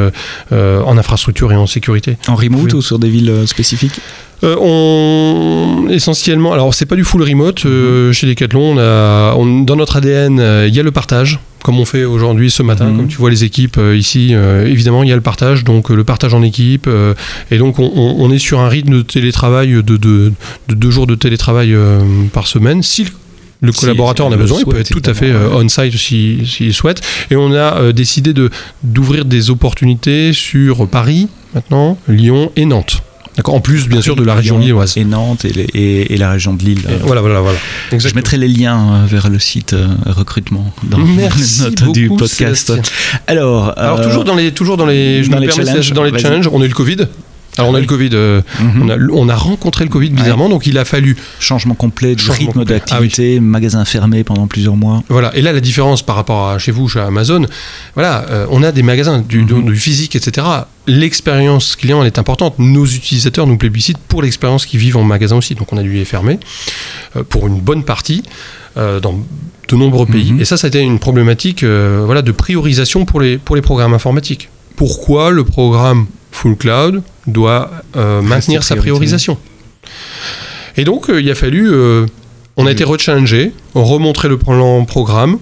en 0.52 0.96
infrastructure 0.98 1.50
et 1.52 1.56
en 1.56 1.66
sécurité. 1.66 2.16
En 2.28 2.37
remote 2.37 2.72
ou 2.74 2.83
sur 2.83 2.98
des 3.00 3.11
villes 3.11 3.35
spécifiques? 3.46 4.00
Euh, 4.42 4.57
on 4.61 5.88
essentiellement, 5.90 6.53
alors 6.53 6.72
c'est 6.72 6.87
pas 6.87 6.96
du 6.96 7.05
full 7.05 7.22
remote 7.22 7.64
Mhm. 7.64 7.70
euh, 7.70 8.12
chez 8.12 8.26
Decathlon. 8.26 8.74
On 8.74 8.79
a, 8.79 9.35
on- 9.37 9.61
dans 9.62 9.76
notre 9.76 9.96
ADN, 9.96 10.38
euh, 10.40 10.66
il 10.68 10.74
y 10.74 10.81
a 10.81 10.83
le 10.83 10.90
partage, 10.92 11.38
comme 11.62 11.79
on 11.79 11.85
fait 11.85 12.05
aujourd'hui 12.05 12.50
ce 12.50 12.62
matin, 12.62 12.87
Mhm. 12.87 12.96
comme 12.96 13.09
tu 13.09 13.18
vois 13.18 13.29
les 13.31 13.44
équipes 13.44 13.79
ici. 13.94 14.33
évidemment, 14.66 15.03
il 15.03 15.09
y 15.09 15.12
a 15.12 15.16
le 15.16 15.20
partage, 15.20 15.64
donc 15.64 15.90
le 15.90 16.05
partage 16.05 16.33
en 16.35 16.42
équipe, 16.42 16.88
et 17.50 17.59
donc 17.59 17.79
on, 17.79 17.90
on- 17.94 18.16
on 18.18 18.31
est 18.31 18.38
sur 18.38 18.61
un 18.61 18.68
rythme 18.68 18.92
de 18.98 19.03
télétravail 19.03 19.72
de, 19.72 19.96
de- 19.96 20.33
de 20.68 20.74
deux 20.74 20.90
jours 20.90 21.07
de 21.07 21.14
télétravail 21.14 21.74
par 22.33 22.46
semaine. 22.46 22.83
Si 22.83 23.05
le- 23.05 23.11
le 23.62 23.72
Si 23.72 23.81
collaborateur 23.81 24.26
en 24.26 24.33
a 24.33 24.37
besoin, 24.38 24.59
il 24.61 24.64
peut 24.64 24.79
être 24.81 24.88
tout 24.90 25.03
à 25.05 25.12
fait 25.12 25.31
euh, 25.31 25.50
on-site 25.53 25.94
s'il 25.98 26.72
souhaite. 26.72 27.03
Et 27.31 27.37
on 27.37 27.53
a 27.53 27.76
euh, 27.79 27.92
décidé 27.92 28.33
de 28.33 28.48
d'ouvrir 28.83 29.26
des 29.26 29.50
opportunités 29.50 30.33
sur 30.33 30.87
Paris 30.88 31.29
maintenant, 31.55 31.98
Lyon 32.09 32.50
et 32.57 32.64
Nantes. 32.64 33.03
D'accord. 33.40 33.55
En 33.55 33.61
plus, 33.61 33.88
bien 33.88 34.03
sûr, 34.03 34.16
de 34.16 34.22
la 34.24 34.35
région 34.35 34.59
lilloise. 34.59 34.96
Et 34.98 35.05
Nantes 35.05 35.44
et, 35.46 35.53
les- 35.53 35.62
et- 35.74 36.12
et 36.12 36.16
la 36.18 36.31
région 36.31 36.53
de 36.53 36.62
Lille. 36.62 36.83
Et 36.90 36.96
Voilà, 37.03 37.22
voilà, 37.22 37.40
voilà. 37.40 37.59
Je 37.90 38.14
mettrai 38.14 38.37
les 38.37 38.48
liens 38.48 38.79
euh, 39.03 39.07
vers 39.07 39.31
le 39.31 39.38
site 39.38 39.72
euh, 39.72 39.87
recrutement 40.07 40.72
dans 40.83 40.98
Merci 40.98 41.62
les 41.62 41.70
notes 41.70 41.92
du 41.92 42.09
podcast. 42.09 42.66
Sébastien. 42.66 42.83
Alors, 43.26 43.72
Alors 43.79 44.00
euh, 44.00 44.05
toujours 44.05 44.24
dans 44.24 44.35
les, 44.35 44.53
toujours 44.53 44.76
dans 44.76 44.85
les, 44.87 45.24
je 45.24 45.31
dans 45.31 45.37
me 45.37 45.40
les 45.40 45.46
permets, 45.48 45.90
dans 45.94 46.03
les 46.05 46.18
challenges, 46.18 46.48
on 46.53 46.61
a 46.61 46.64
eu 46.64 46.68
le 46.68 46.74
Covid. 46.74 46.98
Alors 47.59 47.71
on 47.71 47.75
a 47.75 47.79
eu 47.79 47.83
le 47.83 47.87
Covid, 47.89 48.11
euh, 48.13 48.41
mhm. 48.61 48.83
on, 48.83 48.89
a, 48.89 48.97
on 49.13 49.29
a 49.29 49.35
rencontré 49.35 49.85
le 49.85 49.91
Covid 49.91 50.11
bizarrement, 50.11 50.49
donc 50.49 50.67
il 50.67 50.79
a 50.79 50.85
fallu 50.85 51.17
changement 51.41 51.75
complet 51.75 52.15
du 52.15 52.23
Changement 52.23 52.47
rythme 52.47 52.61
complet. 52.61 52.75
d'activité, 52.77 53.41
magasin 53.41 53.85
fermé 53.85 54.25
pendant 54.25 54.47
plusieurs 54.47 54.77
mois. 54.77 55.03
Voilà, 55.09 55.35
et 55.37 55.43
là 55.43 55.53
la 55.53 55.61
différence 55.61 56.03
par 56.03 56.17
rapport 56.17 56.49
à 56.49 56.59
chez 56.59 56.71
vous, 56.73 56.89
chez 56.89 57.01
Amazon, 57.01 57.45
voilà, 57.95 58.25
euh, 58.31 58.47
on 58.51 58.63
a 58.63 58.73
des 58.73 58.83
magasins, 58.83 59.19
du, 59.21 59.41
Mhm. 59.45 59.65
du 59.67 59.77
physique, 59.77 60.15
etc. 60.17 60.47
L'expérience 60.87 61.77
client 61.77 62.01
elle 62.01 62.07
est 62.07 62.19
importante. 62.19 62.55
Nos 62.59 62.87
utilisateurs 62.87 63.47
nous 63.47 63.57
plébiscitent 63.57 63.99
pour 63.99 64.23
l'expérience 64.23 64.65
qu'ils 64.65 64.81
vivent 64.81 64.97
en 64.97 65.03
magasin 65.05 65.37
aussi. 65.37 65.55
Donc 65.55 65.73
on 65.73 65.77
a 65.77 65.83
dû 65.83 65.93
les 65.93 66.05
fermer 66.05 66.39
euh, 67.17 67.25
pour 67.29 67.47
une 67.47 67.61
bonne 67.61 67.85
partie 67.85 68.23
dans 68.77 69.21
de 69.69 69.77
nombreux 69.77 70.07
pays. 70.07 70.33
Mhm. 70.33 70.41
Et 70.41 70.45
ça, 70.45 70.57
ça 70.57 70.67
a 70.67 70.69
été 70.69 70.81
une 70.81 70.99
problématique 71.01 71.65
voilà, 71.65 72.23
de 72.23 72.33
priorisation 72.33 73.05
pour 73.05 73.21
les, 73.21 73.37
pour 73.37 73.57
les 73.57 73.63
programmes 73.63 73.93
informatiques. 73.95 74.49
Pourquoi 74.77 75.31
le 75.31 75.45
programme 75.45 76.07
Full 76.33 76.57
Cloud 76.57 77.03
doit 77.27 77.71
euh, 77.97 78.23
maintenir 78.23 78.62
sa 78.62 78.77
priorisation 78.77 79.37
Et 80.77 80.85
donc, 80.85 81.11
euh, 81.11 81.21
il 81.21 81.31
a 81.31 81.35
fallu... 81.35 81.71
euh, 81.71 82.07
on 82.57 82.66
a 82.66 82.73
été 82.73 82.85
rechallengé, 82.85 83.53
remontrer 83.75 84.29
le 84.29 84.37
plan 84.37 84.85
programme, 84.85 85.38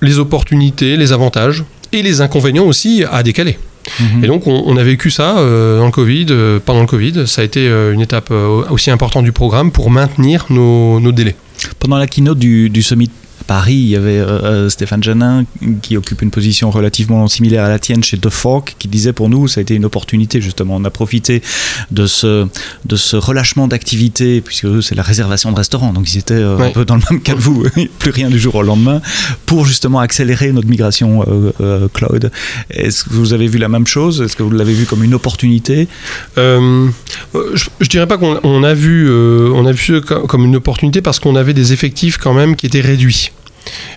les 0.00 0.18
opportunités, 0.18 0.96
les 0.96 1.12
avantages 1.12 1.64
et 1.92 2.02
les 2.02 2.20
inconvénients 2.22 2.64
aussi 2.64 3.04
à 3.10 3.22
décaler. 3.22 3.58
Mhm. 4.00 4.24
Et 4.24 4.26
donc 4.26 4.46
on, 4.46 4.62
on 4.66 4.76
a 4.76 4.82
vécu 4.82 5.10
ça 5.10 5.34
dans 5.34 5.84
le 5.84 5.90
Covid, 5.90 6.26
pendant 6.64 6.80
le 6.80 6.86
Covid. 6.86 7.26
Ça 7.26 7.42
a 7.42 7.44
été 7.44 7.68
une 7.68 8.00
étape 8.00 8.30
aussi 8.70 8.90
importante 8.90 9.24
du 9.24 9.32
programme 9.32 9.70
pour 9.70 9.90
maintenir 9.90 10.46
nos, 10.48 10.98
nos 10.98 11.12
délais. 11.12 11.36
Pendant 11.78 11.98
la 11.98 12.06
keynote 12.06 12.38
du, 12.38 12.70
du 12.70 12.82
Summit 12.82 13.10
Paris, 13.46 13.74
il 13.74 13.88
y 13.88 13.96
avait 13.96 14.18
euh, 14.18 14.26
euh, 14.26 14.68
Stéphane 14.68 15.02
Janin 15.02 15.44
qui 15.82 15.96
occupe 15.96 16.22
une 16.22 16.30
position 16.30 16.70
relativement 16.70 17.26
similaire 17.28 17.64
à 17.64 17.68
la 17.68 17.78
tienne 17.78 18.02
chez 18.02 18.18
The 18.18 18.28
Fork, 18.28 18.74
qui 18.78 18.88
disait 18.88 19.12
pour 19.12 19.28
nous, 19.28 19.46
ça 19.48 19.60
a 19.60 19.62
été 19.62 19.74
une 19.74 19.84
opportunité 19.84 20.40
justement. 20.40 20.76
On 20.76 20.84
a 20.84 20.90
profité 20.90 21.42
de 21.90 22.06
ce, 22.06 22.46
de 22.84 22.96
ce 22.96 23.16
relâchement 23.16 23.68
d'activité, 23.68 24.40
puisque 24.40 24.82
c'est 24.82 24.94
la 24.94 25.02
réservation 25.02 25.52
de 25.52 25.56
restaurants, 25.56 25.92
donc 25.92 26.12
ils 26.12 26.18
étaient 26.18 26.34
euh, 26.34 26.58
un 26.58 26.70
peu 26.70 26.84
dans 26.84 26.96
le 26.96 27.02
même 27.10 27.20
cas 27.20 27.34
que 27.34 27.40
vous, 27.40 27.64
plus 27.98 28.10
rien 28.10 28.30
du 28.30 28.38
jour 28.38 28.56
au 28.56 28.62
lendemain, 28.62 29.00
pour 29.46 29.64
justement 29.64 30.00
accélérer 30.00 30.52
notre 30.52 30.68
migration 30.68 31.24
euh, 31.60 31.88
cloud. 31.92 32.30
Est-ce 32.70 33.04
que 33.04 33.10
vous 33.10 33.32
avez 33.32 33.46
vu 33.46 33.58
la 33.58 33.68
même 33.68 33.86
chose? 33.86 34.20
Est-ce 34.22 34.36
que 34.36 34.42
vous 34.42 34.50
l'avez 34.50 34.74
vu 34.74 34.86
comme 34.86 35.04
une 35.04 35.14
opportunité? 35.14 35.88
Je, 36.36 36.88
je 37.80 37.88
dirais 37.88 38.06
pas 38.06 38.18
qu'on 38.18 38.40
on 38.42 38.62
a 38.64 38.74
vu, 38.74 39.10
on 39.10 39.66
a 39.66 39.72
vu 39.72 40.00
comme 40.00 40.44
une 40.44 40.56
opportunité 40.56 41.00
parce 41.00 41.20
qu'on 41.20 41.36
avait 41.36 41.54
des 41.54 41.72
effectifs 41.72 42.18
quand 42.18 42.34
même 42.34 42.56
qui 42.56 42.66
étaient 42.66 42.80
réduits. 42.80 43.30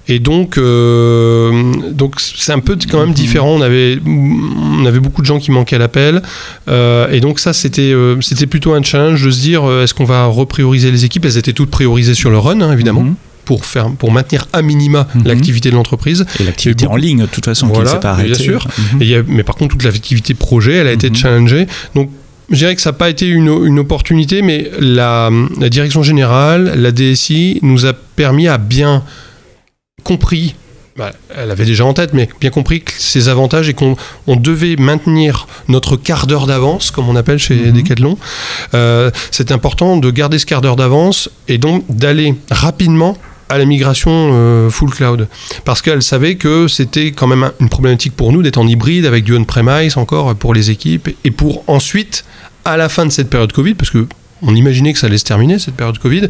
Et 0.08 0.19
donc, 0.19 0.58
euh, 0.58 1.74
donc 1.91 2.15
c'est 2.20 2.51
un 2.51 2.59
peu 2.59 2.78
quand 2.89 2.99
même 2.99 3.13
différent. 3.13 3.49
On 3.49 3.61
avait, 3.61 3.99
on 4.05 4.86
avait 4.86 4.99
beaucoup 4.99 5.22
de 5.22 5.28
gens 5.28 5.39
qui 5.39 5.51
manquaient 5.51 5.76
à 5.76 5.80
l'appel. 5.80 6.22
Euh, 6.67 7.09
et 7.11 7.20
donc 7.20 7.39
ça, 7.39 7.53
c'était, 7.53 7.93
euh, 7.93 8.20
c'était 8.22 8.47
plutôt 8.47 8.74
un 8.74 8.82
challenge 8.84 9.24
de 9.24 9.32
se 9.32 9.39
dire, 9.41 9.63
est-ce 9.82 9.93
qu'on 9.93 10.05
va 10.05 10.26
reprioriser 10.26 10.91
les 10.91 11.05
équipes? 11.05 11.26
Elles 11.26 11.38
étaient 11.38 11.53
toutes 11.53 11.70
priorisées 11.72 12.13
sur 12.15 12.30
le 12.30 12.38
run, 12.39 12.61
hein, 12.61 12.72
évidemment. 12.74 13.01
Mhm. 13.03 13.15
Pour, 13.45 13.65
faire, 13.65 13.89
pour 13.89 14.11
maintenir 14.11 14.47
à 14.53 14.61
minima 14.61 15.07
Mhm. 15.15 15.24
l'activité 15.26 15.72
de 15.72 15.76
l'entreprise. 15.76 16.24
Et 16.39 16.43
l'activité 16.43 16.86
en 16.86 16.95
ligne, 16.95 17.22
de 17.22 17.26
toute 17.26 17.45
façon, 17.45 17.65
qui 17.65 17.72
ne 17.72 17.76
Voilà, 17.78 17.91
s'est 17.91 17.99
pas 17.99 18.13
bien 18.15 18.26
arrêtée. 18.26 18.43
sûr. 18.43 18.67
Mhm. 18.93 19.01
Et 19.01 19.05
il 19.05 19.09
y 19.09 19.15
a- 19.15 19.24
mais 19.28 19.41
par 19.43 19.55
contre, 19.55 19.72
toute 19.72 19.84
l'activité 19.84 20.36
projet, 20.36 20.74
elle 20.74 20.88
a 20.88 20.91
été 20.91 21.11
challengée. 21.13 21.65
Donc, 21.95 22.11
je 22.51 22.57
dirais 22.57 22.76
que 22.76 22.82
ça 22.82 22.89
n'a 22.91 22.97
pas 22.97 23.09
été 23.09 23.26
une, 23.28 23.47
une 23.65 23.80
opportunité, 23.80 24.43
mais 24.43 24.70
la, 24.80 25.32
la 25.59 25.70
direction 25.70 26.03
générale, 26.03 26.74
la 26.78 26.91
DSI, 26.91 27.57
nous 27.63 27.88
a 27.88 27.93
permis 27.93 28.47
à 28.47 28.59
bien 28.59 29.03
compris. 30.04 30.56
bah, 30.97 31.12
elle 31.34 31.50
avait 31.52 31.64
déjà 31.66 31.86
en 31.86 31.93
tête, 31.93 32.14
mais 32.14 32.28
bien 32.41 32.50
compris 32.50 32.82
que 32.82 32.91
ces 32.97 33.30
avantages 33.30 33.70
et 33.70 33.74
qu'on 33.74 33.95
on 34.28 34.36
devait 34.36 34.76
maintenir 34.76 35.47
notre 35.70 35.95
quart 35.95 36.28
d'heure 36.28 36.45
d'avance, 36.45 36.91
comme 36.91 37.08
on 37.08 37.16
appelle 37.16 37.39
chez. 37.39 37.56
Decathlon. 37.72 38.18
Euh, 38.74 39.10
c'est 39.32 39.52
important 39.54 39.95
de 39.97 40.12
garder 40.12 40.39
ce 40.39 40.45
quart 40.45 40.60
d'heure 40.62 40.76
d'avance 40.76 41.30
et 41.47 41.58
donc 41.58 41.86
d'aller 41.89 42.36
rapidement 42.52 43.18
à 43.47 43.58
la 43.58 43.66
migration 43.66 44.12
euh, 44.34 44.70
full 44.70 44.89
cloud. 44.91 45.28
Parce 45.66 45.82
qu'elle 45.82 46.04
savait 46.04 46.36
que 46.36 46.68
c'était 46.68 47.12
quand 47.14 47.28
même 47.28 47.43
un- 47.43 47.54
une 47.62 47.70
problématique 47.70 48.16
pour 48.16 48.32
nous 48.34 48.41
d'être 48.43 48.58
en 48.60 48.68
hybride 48.68 49.06
avec 49.06 49.24
du 49.24 49.36
on-premise 49.36 49.97
encore 49.97 50.36
pour 50.36 50.54
les 50.54 50.70
équipes 50.70 51.10
et 51.24 51.32
pour 51.32 51.64
ensuite, 51.68 52.26
à 52.66 52.76
la 52.78 52.89
fin 52.89 53.06
de 53.06 53.12
cette 53.12 53.30
période 53.30 53.52
Covid, 53.54 53.74
parce 53.74 53.89
que 53.89 54.06
on 54.42 54.56
imaginait 54.56 54.94
que 54.94 55.00
ça 55.00 55.08
allait 55.08 55.18
se 55.18 55.26
terminer 55.26 55.60
cette 55.60 55.76
période 55.76 55.98
Covid, 56.00 56.28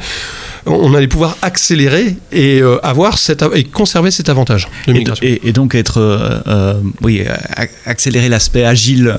on 0.65 0.93
allait 0.93 1.07
pouvoir 1.07 1.37
accélérer 1.41 2.15
et 2.31 2.61
euh, 2.61 2.77
avoir 2.83 3.17
cet 3.17 3.41
a- 3.43 3.49
et 3.55 3.63
conserver 3.63 4.11
cet 4.11 4.29
avantage 4.29 4.67
de 4.87 4.91
Et, 4.93 4.97
migration. 4.97 5.25
et- 5.25 5.41
et 5.47 5.51
donc 5.53 5.73
être, 5.75 5.99
euh, 5.99 6.39
euh, 6.47 6.73
oui, 7.01 7.23
accélérer 7.85 8.29
l'aspect 8.29 8.63
agile 8.65 9.13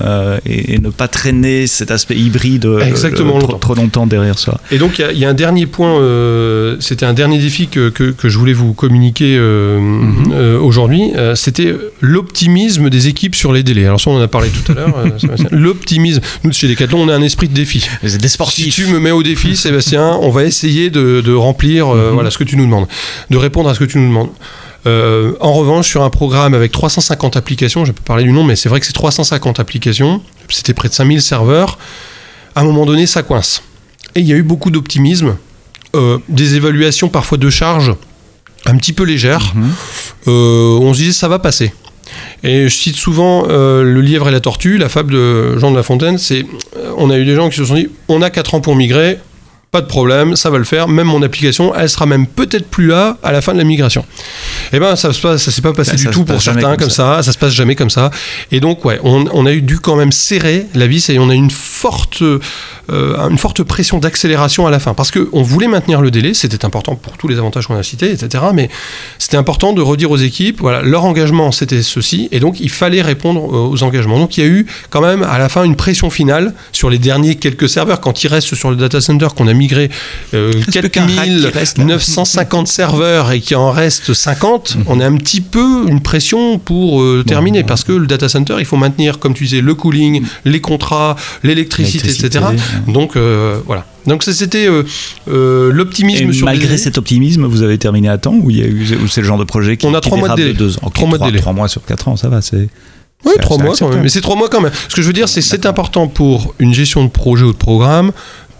et, 0.45 0.73
et 0.75 0.79
ne 0.79 0.89
pas 0.89 1.07
traîner 1.07 1.67
cet 1.67 1.91
aspect 1.91 2.15
hybride 2.15 2.67
Exactement, 2.85 3.31
trop, 3.39 3.41
longtemps. 3.41 3.57
trop 3.59 3.75
longtemps 3.75 4.07
derrière 4.07 4.37
soi. 4.39 4.59
Et 4.71 4.77
donc, 4.77 4.99
il 4.99 5.01
y 5.01 5.05
a- 5.05 5.11
il 5.11 5.17
y, 5.19 5.25
a 5.25 5.29
un 5.29 5.33
dernier 5.33 5.65
point, 5.65 5.95
c'était 6.79 7.05
un 7.05 7.13
dernier 7.13 7.37
défi 7.39 7.67
que, 7.67 7.89
que- 7.89 8.11
que 8.11 8.29
je 8.29 8.37
voulais 8.37 8.53
vous 8.53 8.73
communiquer 8.73 9.37
Mhm. 9.39 10.33
aujourd'hui. 10.61 11.11
C'était 11.35 11.75
l'optimisme 12.01 12.89
des 12.89 13.07
équipes 13.07 13.35
sur 13.35 13.53
les 13.53 13.63
délais. 13.63 13.85
Alors, 13.85 13.99
ça, 13.99 14.09
on 14.11 14.17
en 14.17 14.21
a 14.21 14.27
parlé 14.27 14.49
tout 14.49 14.71
à 14.71 14.75
l'heure. 14.75 14.95
l'optimisme. 15.51 16.21
Nous, 16.43 16.51
chez 16.51 16.67
Decathlon, 16.67 17.01
on 17.01 17.09
a 17.09 17.15
un 17.15 17.21
esprit 17.21 17.47
de 17.47 17.53
défi. 17.53 17.87
Des 18.03 18.17
des 18.17 18.27
Si 18.27 18.33
sportifs. 18.33 18.75
Tu 18.85 18.91
me 18.93 18.99
mets 18.99 19.11
au 19.11 19.23
défi, 19.23 19.55
Sébastien, 19.55 20.17
on 20.21 20.29
va 20.29 20.43
essayer 20.43 20.89
de, 20.89 21.21
de 21.21 21.33
remplir 21.33 21.87
euh, 21.93 22.09
Mhm. 22.09 22.13
voilà, 22.13 22.31
ce 22.31 22.37
que 22.37 22.43
tu 22.43 22.57
nous 22.57 22.65
demandes, 22.65 22.87
de 23.29 23.37
répondre 23.37 23.69
à 23.69 23.73
ce 23.73 23.79
que 23.79 23.85
tu 23.85 23.97
nous 23.97 24.07
demandes. 24.07 24.29
Euh, 24.87 25.33
en 25.39 25.53
revanche, 25.53 25.87
sur 25.87 26.01
un 26.03 26.09
programme 26.09 26.53
avec 26.53 26.71
350 26.71 27.35
applications, 27.37 27.85
je 27.85 27.91
peux 27.91 28.01
parler 28.03 28.23
du 28.23 28.31
nom, 28.31 28.43
mais 28.43 28.55
c'est 28.55 28.69
vrai 28.69 28.79
que 28.79 28.85
c'est 28.85 28.93
350 28.93 29.59
applications, 29.59 30.21
c'était 30.49 30.73
près 30.73 30.89
de 30.89 30.93
5000 30.93 31.21
serveurs, 31.21 31.77
à 32.55 32.61
un 32.61 32.63
moment 32.63 32.85
donné, 32.85 33.05
ça 33.05 33.21
coince. 33.23 33.61
Et 34.15 34.21
il 34.21 34.27
y 34.27 34.33
a 34.33 34.35
eu 34.35 34.43
beaucoup 34.43 34.71
d'optimisme, 34.71 35.35
euh, 35.95 36.17
des 36.29 36.55
évaluations 36.55 37.09
parfois 37.09 37.37
de 37.37 37.49
charges 37.49 37.93
un 38.65 38.75
petit 38.77 38.93
peu 38.93 39.03
légères. 39.03 39.53
Mhm. 39.55 39.71
On 40.27 40.93
se 40.93 40.99
disait 40.99 41.11
ça 41.13 41.27
va 41.27 41.39
passer. 41.39 41.73
Et 42.43 42.63
je 42.63 42.75
cite 42.75 42.95
souvent 42.95 43.45
euh, 43.49 43.83
le 43.83 44.01
lièvre 44.01 44.29
et 44.29 44.31
la 44.31 44.39
tortue, 44.39 44.77
la 44.77 44.89
fable 44.89 45.13
de 45.13 45.57
Jean 45.57 45.71
de 45.71 45.75
La 45.75 45.83
Fontaine. 45.83 46.17
C'est, 46.17 46.45
euh, 46.77 46.91
on 46.97 47.09
a 47.09 47.17
eu 47.17 47.25
des 47.25 47.35
gens 47.35 47.49
qui 47.49 47.57
se 47.57 47.65
sont 47.65 47.75
dit, 47.75 47.89
on 48.07 48.21
a 48.21 48.29
4 48.29 48.55
ans 48.55 48.61
pour 48.61 48.75
migrer, 48.75 49.19
pas 49.71 49.79
de 49.79 49.85
problème, 49.85 50.35
ça 50.35 50.49
va 50.49 50.57
le 50.57 50.65
faire. 50.65 50.89
Même 50.89 51.07
mon 51.07 51.21
application, 51.21 51.73
elle 51.73 51.87
sera 51.87 52.05
même 52.05 52.27
peut-être 52.27 52.67
plus 52.67 52.87
là 52.87 53.17
à 53.23 53.31
la 53.31 53.39
fin 53.41 53.53
de 53.53 53.57
la 53.57 53.63
migration. 53.63 54.05
Eh 54.73 54.79
ben, 54.79 54.97
ça 54.97 55.13
se 55.13 55.21
passe, 55.21 55.43
ça 55.43 55.51
s'est 55.51 55.61
pas 55.61 55.71
passé 55.71 55.91
Ben, 55.91 55.97
du 55.97 56.03
ça 56.03 56.11
tout 56.11 56.25
pour 56.25 56.41
certains 56.41 56.61
comme 56.71 56.77
comme 56.77 56.89
ça. 56.89 57.23
ça. 57.23 57.31
se 57.31 57.37
passe 57.37 57.53
jamais 57.53 57.75
comme 57.75 57.89
ça. 57.89 58.11
Et 58.51 58.59
donc, 58.59 58.83
ouais, 58.83 58.99
on, 59.03 59.25
on 59.31 59.45
a 59.45 59.53
eu 59.53 59.61
dû 59.61 59.79
quand 59.79 59.95
même 59.95 60.11
serrer 60.11 60.65
la 60.73 60.87
vis 60.87 61.09
et 61.09 61.19
on 61.19 61.29
a 61.29 61.33
eu 61.33 61.37
une 61.37 61.51
forte, 61.51 62.21
euh, 62.21 62.39
une 62.89 63.37
forte 63.37 63.63
pression 63.63 63.99
d'accélération 63.99 64.67
à 64.67 64.71
la 64.71 64.79
fin 64.79 64.93
parce 64.93 65.09
que 65.09 65.29
on 65.31 65.41
voulait 65.41 65.69
maintenir 65.69 66.01
le 66.01 66.11
délai, 66.11 66.33
c'était 66.33 66.65
important 66.65 66.95
pour 66.95 67.17
tous 67.17 67.29
les 67.29 67.37
avantages 67.37 67.67
qu'on 67.67 67.77
a 67.77 67.83
cités, 67.83 68.11
etc. 68.11 68.43
Mais 68.53 68.69
c'était 69.19 69.37
important 69.37 69.71
de 69.71 69.81
redire 69.81 70.11
aux 70.11 70.17
équipes, 70.17 70.59
voilà, 70.59 70.81
leur 70.81 71.05
engagement 71.05 71.53
c'était 71.53 71.81
ceci, 71.81 72.27
et 72.33 72.41
donc 72.41 72.59
il 72.59 72.69
fallait 72.69 73.01
répondre 73.01 73.41
aux 73.41 73.83
engagements. 73.83 74.19
Donc 74.19 74.37
il 74.37 74.41
y 74.41 74.43
a 74.43 74.49
eu 74.49 74.65
quand 74.89 75.01
même 75.01 75.23
à 75.23 75.37
la 75.39 75.47
fin 75.47 75.63
une 75.63 75.77
pression 75.77 76.09
finale 76.09 76.53
sur 76.73 76.89
les 76.89 76.99
derniers 76.99 77.35
quelques 77.35 77.69
serveurs. 77.69 78.01
Quand 78.01 78.21
il 78.25 78.27
reste 78.27 78.53
sur 78.53 78.69
le 78.69 78.75
data 78.75 78.99
center 78.99 79.27
qu'on 79.33 79.47
a 79.47 79.53
migré 79.61 79.89
euh, 80.33 80.51
reste 80.55 80.79
plus 80.81 80.89
qu'un 80.89 81.05
rack 81.07 81.25
qui 81.27 81.45
reste, 81.47 81.77
là. 81.77 81.85
4950 81.85 82.67
serveurs 82.67 83.31
et 83.31 83.39
qu'il 83.39 83.57
en 83.57 83.71
reste 83.71 84.13
50, 84.13 84.75
Mhm. 84.75 84.83
on 84.87 84.99
a 84.99 85.05
un 85.07 85.15
petit 85.17 85.41
peu 85.41 85.85
une 85.87 86.01
pression 86.01 86.57
pour 86.59 87.01
euh, 87.01 87.23
terminer 87.25 87.63
parce 87.63 87.83
que 87.83 87.91
le 87.93 88.07
data 88.07 88.27
center, 88.29 88.55
il 88.59 88.65
faut 88.65 88.77
maintenir, 88.77 89.19
comme 89.19 89.33
tu 89.33 89.43
disais, 89.45 89.61
le 89.61 89.73
cooling, 89.75 90.23
les 90.45 90.61
contrats, 90.61 91.15
l'électricité, 91.43 92.09
etc. 92.09 92.45
Donc 92.87 93.15
euh, 93.15 93.59
voilà. 93.65 93.85
Donc 94.07 94.23
ça 94.23 94.33
c'était 94.33 94.67
euh, 94.67 94.83
euh, 95.29 95.71
l'optimisme 95.71 96.33
sur 96.33 96.45
malgré 96.45 96.69
les- 96.73 96.77
cet 96.77 96.97
optimisme, 96.97 97.45
vous 97.45 97.61
avez 97.61 97.77
terminé 97.77 98.09
à 98.09 98.17
temps 98.17 98.33
ou, 98.33 98.49
il 98.49 98.57
y 98.57 98.63
a 98.63 98.65
eu, 98.65 98.97
ou 99.03 99.07
c'est 99.07 99.21
le 99.21 99.27
genre 99.27 99.37
de 99.37 99.43
projet 99.43 99.77
qui 99.77 99.85
On 99.85 99.93
a 99.93 100.01
trois 100.01 100.17
mois 100.17 100.29
de 100.29 100.35
délai. 100.37 100.53
deux 100.53 100.77
ans? 100.77 100.81
Ok, 100.87 100.93
Trois 100.93 101.07
mois 101.07 101.17
de 101.19 101.25
délai. 101.25 101.39
trois 101.39 101.53
mois 101.53 101.67
sur 101.67 101.85
quatre 101.85 102.07
ans, 102.07 102.15
ça 102.15 102.27
va. 102.27 102.41
C'est 102.41 102.67
Oui, 103.23 103.33
trois 103.39 103.59
mois 103.59 103.75
quand 103.77 103.89
même. 103.89 104.01
Mais 104.01 104.09
c'est 104.09 104.21
trois 104.21 104.35
mois 104.35 104.49
quand 104.49 104.59
même. 104.61 104.71
Ce 104.89 104.95
que 104.95 105.03
je 105.03 105.07
veux 105.07 105.13
dire, 105.13 105.29
c'est 105.29 105.41
que 105.41 105.45
c'est 105.45 105.67
important 105.67 106.07
pour 106.07 106.55
une 106.57 106.73
gestion 106.73 107.03
de 107.03 107.09
projet 107.09 107.43
ou 107.43 107.51
de 107.51 107.57
programme 107.57 108.11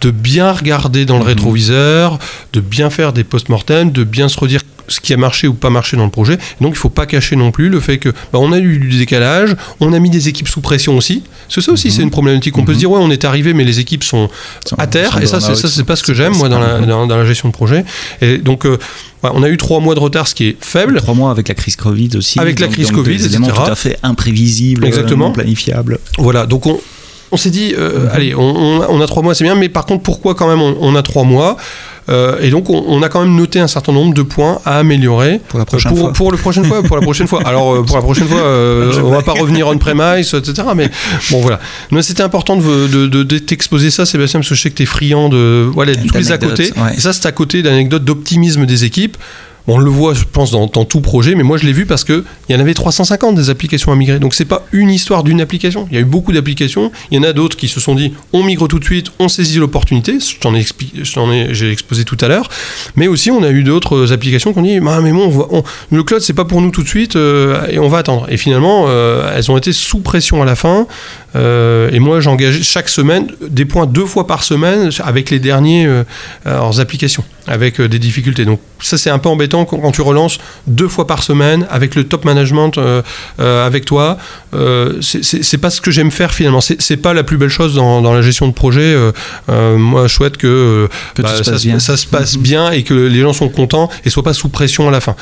de 0.02 0.10
bien 0.10 0.52
regarder 0.52 1.06
dans 1.06 1.16
le 1.18 1.22
Mhm. 1.22 1.28
rétroviseur, 1.28 2.18
de 2.52 2.60
bien 2.60 2.90
faire 2.90 3.12
des 3.12 3.24
post-mortem, 3.24 3.90
de 3.92 4.04
bien 4.04 4.28
se 4.28 4.38
redire 4.38 4.60
ce 4.88 4.98
qui 5.00 5.14
a 5.14 5.16
marché 5.16 5.46
ou 5.46 5.54
pas 5.54 5.70
marché 5.70 5.96
dans 5.96 6.04
le 6.04 6.10
projet. 6.10 6.36
Donc 6.60 6.72
il 6.74 6.76
faut 6.76 6.88
pas 6.90 7.06
cacher 7.06 7.36
non 7.36 7.52
plus 7.52 7.68
le 7.68 7.78
fait 7.80 7.98
que 7.98 8.08
bah, 8.08 8.40
on 8.40 8.52
a 8.52 8.58
eu 8.58 8.78
du 8.78 8.98
décalage, 8.98 9.56
on 9.80 9.92
a 9.92 9.98
mis 10.00 10.10
des 10.10 10.28
équipes 10.28 10.48
sous 10.48 10.60
pression 10.60 10.96
aussi. 10.96 11.22
Parce 11.46 11.54
que 11.54 11.60
ça 11.60 11.72
aussi 11.72 11.86
Mhm. 11.88 11.94
c'est 11.94 12.02
une 12.02 12.10
problématique. 12.10 12.58
On 12.58 12.64
peut 12.64 12.72
Mhm. 12.72 12.76
se 12.76 12.78
dire 12.80 12.90
ouais 12.90 12.98
on 13.00 13.10
est 13.10 13.24
arrivé 13.24 13.54
mais 13.54 13.64
les 13.64 13.78
équipes 13.78 14.02
sont 14.02 14.28
à 14.78 14.86
terre 14.88 15.18
et 15.22 15.26
ça 15.26 15.40
c'est 15.40 15.54
ça 15.54 15.68
c'est 15.68 15.84
pas 15.84 15.96
ce 15.96 16.02
que 16.02 16.12
j'aime 16.12 16.34
moi 16.36 16.48
dans 16.48 16.58
la, 16.58 16.80
dans, 16.80 17.06
dans 17.06 17.16
la 17.16 17.24
gestion 17.24 17.48
de 17.48 17.54
projet. 17.54 17.84
Et 18.20 18.38
donc 18.38 18.66
euh, 18.66 18.76
voilà, 19.22 19.36
on 19.38 19.42
a 19.44 19.48
eu 19.48 19.56
trois 19.56 19.78
mois 19.80 19.94
de 19.94 20.00
retard 20.00 20.26
ce 20.26 20.34
qui 20.34 20.48
est 20.48 20.56
faible. 20.60 20.96
Trois 21.00 21.14
mois 21.14 21.30
avec 21.30 21.46
la 21.48 21.54
crise 21.54 21.76
Covid 21.76 22.10
aussi. 22.16 22.40
Avec 22.40 22.58
la 22.58 22.66
crise 22.66 22.88
donc 22.88 22.96
Covid, 23.04 23.16
des 23.18 23.26
etc. 23.36 23.50
tout 23.54 23.70
à 23.70 23.76
fait 23.76 23.98
imprévisibles, 24.02 24.84
Exactement. 24.84 25.26
non 25.28 25.32
planifiables. 25.32 26.00
Voilà, 26.18 26.44
donc 26.46 26.66
on, 26.66 26.80
on 27.32 27.36
s'est 27.36 27.50
dit, 27.50 27.74
euh, 27.76 28.06
allez, 28.12 28.34
on, 28.34 29.00
a 29.00 29.06
trois 29.06 29.22
mois, 29.22 29.34
c'est 29.34 29.44
bien, 29.44 29.54
mais 29.54 29.68
par 29.68 29.86
contre, 29.86 30.02
pourquoi 30.02 30.34
quand 30.34 30.46
même 30.48 30.60
on, 30.60 30.76
on 30.80 30.94
a 30.94 31.02
trois 31.02 31.24
mois 31.24 31.56
Euh, 32.08 32.38
Et 32.40 32.50
donc, 32.50 32.68
on, 32.68 32.82
on 32.88 33.00
a 33.02 33.08
quand 33.08 33.20
même 33.20 33.36
noté 33.36 33.60
un 33.60 33.68
certain 33.68 33.92
nombre 33.92 34.12
de 34.12 34.22
points 34.22 34.58
à 34.64 34.78
améliorer. 34.80 35.40
Pour 35.48 35.58
la 35.60 35.62
Euh, 35.62 35.66
prochaine 35.66 35.92
pour, 35.92 36.00
fois. 36.00 36.12
pour 36.12 36.32
le 36.32 36.36
prochaine 36.36 36.64
fois, 36.64 36.82
pour 36.82 36.96
la 36.96 37.02
prochaine 37.02 37.28
fois. 37.28 37.42
Alors 37.46 37.74
euh, 37.74 37.82
pour 37.84 37.94
la 37.96 38.02
prochaine 38.02 38.26
fois, 38.26 38.40
euh, 38.40 39.00
on 39.04 39.10
va 39.10 39.22
pas 39.22 39.32
revenir 39.34 39.68
on 39.68 39.78
premise, 39.78 40.34
etc. 40.34 40.64
Mais 40.74 40.90
bon 41.30 41.40
voilà. 41.40 41.60
Mais 41.92 42.02
c'était 42.02 42.24
important 42.24 42.56
de, 42.56 42.88
de, 42.88 43.06
de- 43.06 43.22
de 43.22 43.38
t'exposer 43.38 43.90
ça, 43.92 44.04
Sébastien, 44.04 44.40
parce 44.40 44.48
que 44.48 44.56
je 44.56 44.62
sais 44.62 44.70
que 44.70 44.74
tu 44.76 44.82
es 44.82 44.86
friand 44.86 45.28
de 45.28 45.70
voilà 45.72 45.94
de 45.94 46.04
tous 46.06 46.16
les 46.18 46.32
à 46.32 46.38
côté. 46.38 46.72
Ouais. 46.76 46.94
Et 46.96 47.00
ça, 47.00 47.12
c'est 47.12 47.24
à 47.26 47.32
côté 47.32 47.62
d'anecdotes 47.62 48.04
d'optimisme 48.04 48.66
des 48.66 48.84
équipes. 48.84 49.16
On 49.68 49.78
le 49.78 49.90
voit, 49.90 50.14
je 50.14 50.24
pense, 50.24 50.50
dans, 50.50 50.66
tout 50.66 51.00
projet, 51.00 51.34
mais 51.34 51.42
moi 51.42 51.56
je 51.56 51.66
l'ai 51.66 51.72
vu 51.72 51.86
parce 51.86 52.04
que 52.04 52.24
il 52.48 52.54
y 52.54 52.58
en 52.58 52.60
avait 52.60 52.74
350 52.74 53.34
des 53.34 53.50
applications 53.50 53.92
à 53.92 53.96
migrer. 53.96 54.18
Donc 54.18 54.34
c'est 54.34 54.44
pas 54.44 54.66
une 54.72 54.90
histoire 54.90 55.22
d'une 55.22 55.40
application. 55.40 55.86
Il 55.90 55.94
y 55.94 55.98
a 55.98 56.00
eu 56.00 56.04
beaucoup 56.04 56.32
d'applications. 56.32 56.90
Il 57.10 57.16
y 57.16 57.20
en 57.20 57.22
a 57.22 57.32
d'autres 57.32 57.56
qui 57.56 57.68
se 57.68 57.80
sont 57.80 57.94
dit 57.94 58.12
on 58.32 58.42
migre 58.42 58.68
tout 58.68 58.78
de 58.78 58.84
suite, 58.84 59.08
on 59.18 59.28
saisit 59.28 59.58
l'opportunité. 59.58 60.18
Je 60.20 60.38
t'en 60.38 60.54
ai, 60.54 61.70
exposé 61.70 62.04
tout 62.04 62.18
à 62.20 62.28
l'heure. 62.28 62.48
Mais 62.96 63.06
aussi 63.08 63.30
on 63.30 63.42
a 63.42 63.50
eu 63.50 63.62
d'autres 63.62 64.12
applications 64.12 64.52
qui 64.52 64.58
ont 64.58 64.62
dit 64.62 64.80
le 65.90 66.02
cloud 66.02 66.20
c'est 66.20 66.32
pas 66.32 66.44
pour 66.44 66.60
nous 66.60 66.70
tout 66.70 66.82
de 66.82 66.88
suite 66.88 67.16
euh, 67.16 67.66
et 67.68 67.78
on 67.78 67.88
va 67.88 67.98
attendre. 67.98 68.26
Et 68.28 68.36
finalement, 68.36 68.86
euh, 68.88 69.32
elles 69.34 69.50
ont 69.50 69.56
été 69.56 69.72
sous 69.72 70.00
pression 70.00 70.42
à 70.42 70.44
la 70.44 70.56
fin. 70.56 70.86
Euh, 71.34 71.88
et 71.92 71.98
moi 71.98 72.20
j'engageais 72.20 72.62
chaque 72.62 72.88
semaine 72.90 73.26
des 73.40 73.64
points 73.64 73.86
deux 73.86 74.04
fois 74.04 74.26
par 74.26 74.44
semaine 74.44 74.90
avec 75.02 75.30
les 75.30 75.38
derniers 75.38 75.86
euh, 75.86 76.04
leurs 76.44 76.78
applications 76.80 77.24
avec 77.46 77.80
euh, 77.80 77.88
des 77.88 77.98
difficultés. 77.98 78.44
Donc 78.44 78.60
ça 78.80 78.98
c'est 78.98 79.08
un 79.08 79.18
peu 79.18 79.30
embêtant 79.30 79.64
quand, 79.64 79.78
quand 79.78 79.92
tu 79.92 80.02
relances 80.02 80.38
deux 80.66 80.88
fois 80.88 81.06
par 81.06 81.22
semaine 81.22 81.66
avec 81.70 81.94
le 81.94 82.04
top 82.04 82.24
management 82.26 82.76
euh, 82.78 83.02
avec 83.38 83.84
toi. 83.86 84.18
C'est- 85.00 85.56
pas 85.62 85.70
ce 85.70 85.80
que 85.80 85.90
j'aime 85.90 86.10
faire 86.10 86.34
finalement. 86.34 86.60
C'est 86.60 86.96
pas 86.96 87.14
la 87.14 87.22
plus 87.22 87.36
belle 87.36 87.48
chose 87.48 87.74
dans, 87.76 88.02
dans 88.02 88.12
la 88.12 88.20
gestion 88.22 88.48
de 88.48 88.52
projet. 88.52 88.96
Moi 89.48 90.06
je 90.08 90.12
souhaite 90.14 90.36
que, 90.36 90.88
bah, 91.18 91.28
ça, 91.42 91.56
se- 91.58 91.78
ça 91.78 91.96
se 91.96 92.06
passe 92.06 92.36
Mhm. 92.36 92.42
bien 92.42 92.70
et 92.72 92.82
que 92.82 92.94
les 92.94 93.20
gens 93.20 93.32
sont 93.32 93.48
contents 93.48 93.88
et 94.04 94.10
soient 94.10 94.22
pas 94.22 94.34
sous 94.34 94.48
pression 94.48 94.88
à 94.88 94.90
la 94.90 95.00
fin. 95.00 95.14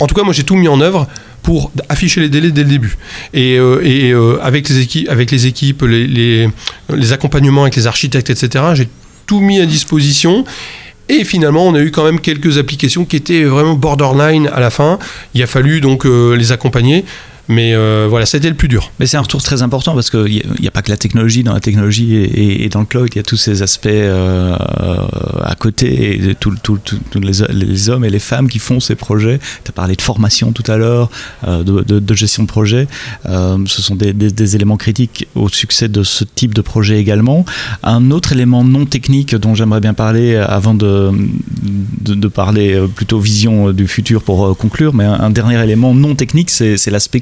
En 0.00 0.06
tout 0.06 0.14
cas, 0.14 0.22
moi 0.22 0.32
j'ai 0.32 0.44
tout 0.44 0.56
mis 0.56 0.68
en 0.68 0.80
œuvre 0.80 1.06
pour 1.42 1.72
afficher 1.88 2.20
les 2.20 2.28
délais 2.28 2.50
dès 2.50 2.62
le 2.62 2.68
début. 2.68 2.96
Et, 3.34 3.58
euh, 3.58 3.80
et, 3.82 4.12
euh, 4.12 4.38
avec, 4.42 4.68
les 4.68 4.78
équipes, 4.80 5.08
avec 5.10 5.30
les 5.30 5.46
équipes, 5.46 5.82
les, 5.82 6.06
les, 6.06 7.12
accompagnements 7.12 7.62
avec 7.62 7.76
les 7.76 7.86
architectes, 7.86 8.30
etc., 8.30 8.64
j'ai 8.74 8.88
tout 9.26 9.40
mis 9.40 9.60
à 9.60 9.66
disposition. 9.66 10.44
Et 11.08 11.24
finalement, 11.24 11.66
on 11.66 11.74
a 11.74 11.80
eu 11.80 11.90
quand 11.90 12.04
même 12.04 12.20
quelques 12.20 12.58
applications 12.58 13.04
qui 13.04 13.16
étaient 13.16 13.42
vraiment 13.42 13.74
borderline 13.74 14.48
à 14.54 14.60
la 14.60 14.70
fin. 14.70 14.98
Il 15.34 15.42
a 15.42 15.46
fallu 15.46 15.80
donc 15.80 16.06
euh, 16.06 16.36
les 16.36 16.52
accompagner. 16.52 17.04
Mais 17.48 17.74
euh, 17.74 18.06
voilà, 18.08 18.24
été 18.24 18.48
le 18.48 18.54
plus 18.54 18.68
dur. 18.68 18.90
Mais 19.00 19.06
c'est 19.06 19.16
un 19.16 19.22
retour 19.22 19.42
très 19.42 19.62
important 19.62 19.94
parce 19.94 20.10
qu'il 20.10 20.24
n'y 20.24 20.40
a, 20.40 20.68
a, 20.68 20.70
pas 20.70 20.82
que 20.82 20.90
la 20.90 20.96
technologie. 20.96 21.42
Dans 21.42 21.54
la 21.54 21.60
technologie 21.60 22.14
et, 22.14 22.68
dans 22.68 22.80
le 22.80 22.86
cloud, 22.86 23.08
il 23.12 23.16
y 23.16 23.18
a 23.18 23.22
tous 23.22 23.36
ces 23.36 23.62
aspects 23.62 23.86
euh, 23.86 24.56
à 25.42 25.54
côté, 25.54 26.34
tous 26.40 26.54
les, 27.20 27.88
hommes 27.90 28.04
et 28.04 28.10
les 28.10 28.18
femmes 28.18 28.48
qui 28.48 28.58
font 28.58 28.80
ces 28.80 28.94
projets. 28.94 29.38
Tu 29.64 29.70
as 29.70 29.72
parlé 29.72 29.96
de 29.96 30.02
formation 30.02 30.52
tout 30.52 30.70
à 30.70 30.76
l'heure, 30.76 31.10
euh, 31.46 31.62
de, 31.62 32.14
gestion 32.14 32.44
de 32.44 32.48
projet. 32.48 32.86
Euh, 33.26 33.58
ce 33.66 33.82
sont 33.82 33.96
des, 33.96 34.54
éléments 34.54 34.76
critiques 34.76 35.26
au 35.34 35.48
succès 35.48 35.88
de 35.88 36.02
ce 36.02 36.24
type 36.24 36.54
de 36.54 36.60
projet 36.60 36.98
également. 36.98 37.44
Un 37.82 38.10
autre 38.10 38.32
élément 38.32 38.64
non 38.64 38.86
technique 38.86 39.34
dont 39.34 39.54
j'aimerais 39.54 39.80
bien 39.80 39.94
parler 39.94 40.36
avant 40.36 40.74
de, 40.74 41.10
de, 42.02 42.28
parler 42.28 42.80
plutôt 42.94 43.18
vision 43.18 43.72
du 43.72 43.86
futur 43.86 44.22
pour 44.22 44.56
conclure, 44.56 44.94
mais 44.94 45.04
un 45.04 45.30
dernier 45.30 45.62
élément 45.62 45.94
non 45.94 46.14
technique, 46.14 46.50
c'est 46.50 46.90
l'aspect 46.90 47.20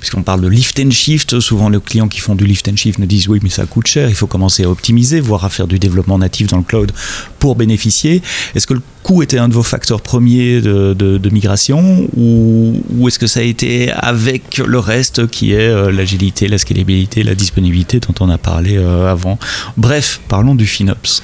Puisqu'on 0.00 0.22
parle 0.22 0.40
de 0.40 0.48
lift 0.48 0.80
and 0.80 0.90
shift, 0.90 1.40
souvent 1.40 1.68
les 1.68 1.80
clients 1.80 2.08
qui 2.08 2.20
font 2.20 2.34
du 2.34 2.46
lift 2.46 2.68
and 2.68 2.76
shift 2.76 2.98
nous 2.98 3.06
disent 3.06 3.28
oui, 3.28 3.40
mais 3.42 3.50
ça 3.50 3.66
coûte 3.66 3.86
cher, 3.86 4.08
il 4.08 4.14
faut 4.14 4.26
commencer 4.26 4.64
à 4.64 4.70
optimiser, 4.70 5.20
voire 5.20 5.44
à 5.44 5.50
faire 5.50 5.66
du 5.66 5.78
développement 5.78 6.18
natif 6.18 6.46
dans 6.48 6.58
le 6.58 6.62
cloud 6.62 6.92
pour 7.38 7.56
bénéficier. 7.56 8.22
Est-ce 8.54 8.66
que 8.66 8.74
le 8.74 8.82
coût 9.02 9.22
était 9.22 9.38
un 9.38 9.48
de 9.48 9.54
vos 9.54 9.62
facteurs 9.62 10.00
premiers 10.00 10.60
de, 10.60 11.30
migration 11.30 12.08
ou, 12.16 12.80
ou 12.96 13.08
est-ce 13.08 13.18
que 13.18 13.26
ça 13.26 13.40
a 13.40 13.42
été 13.42 13.90
avec 13.90 14.58
le 14.58 14.78
reste 14.78 15.26
qui 15.26 15.52
est 15.52 15.68
euh, 15.68 15.90
l'agilité, 15.90 16.48
la 16.48 16.58
scalabilité, 16.58 17.22
la 17.22 17.34
disponibilité 17.34 17.98
dont 18.00 18.14
on 18.20 18.30
a 18.30 18.38
parlé 18.38 18.76
euh, 18.76 19.10
avant? 19.10 19.38
Bref, 19.76 20.20
parlons 20.28 20.54
du 20.54 20.66
FinOps. 20.66 21.22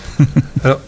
Alors, 0.64 0.80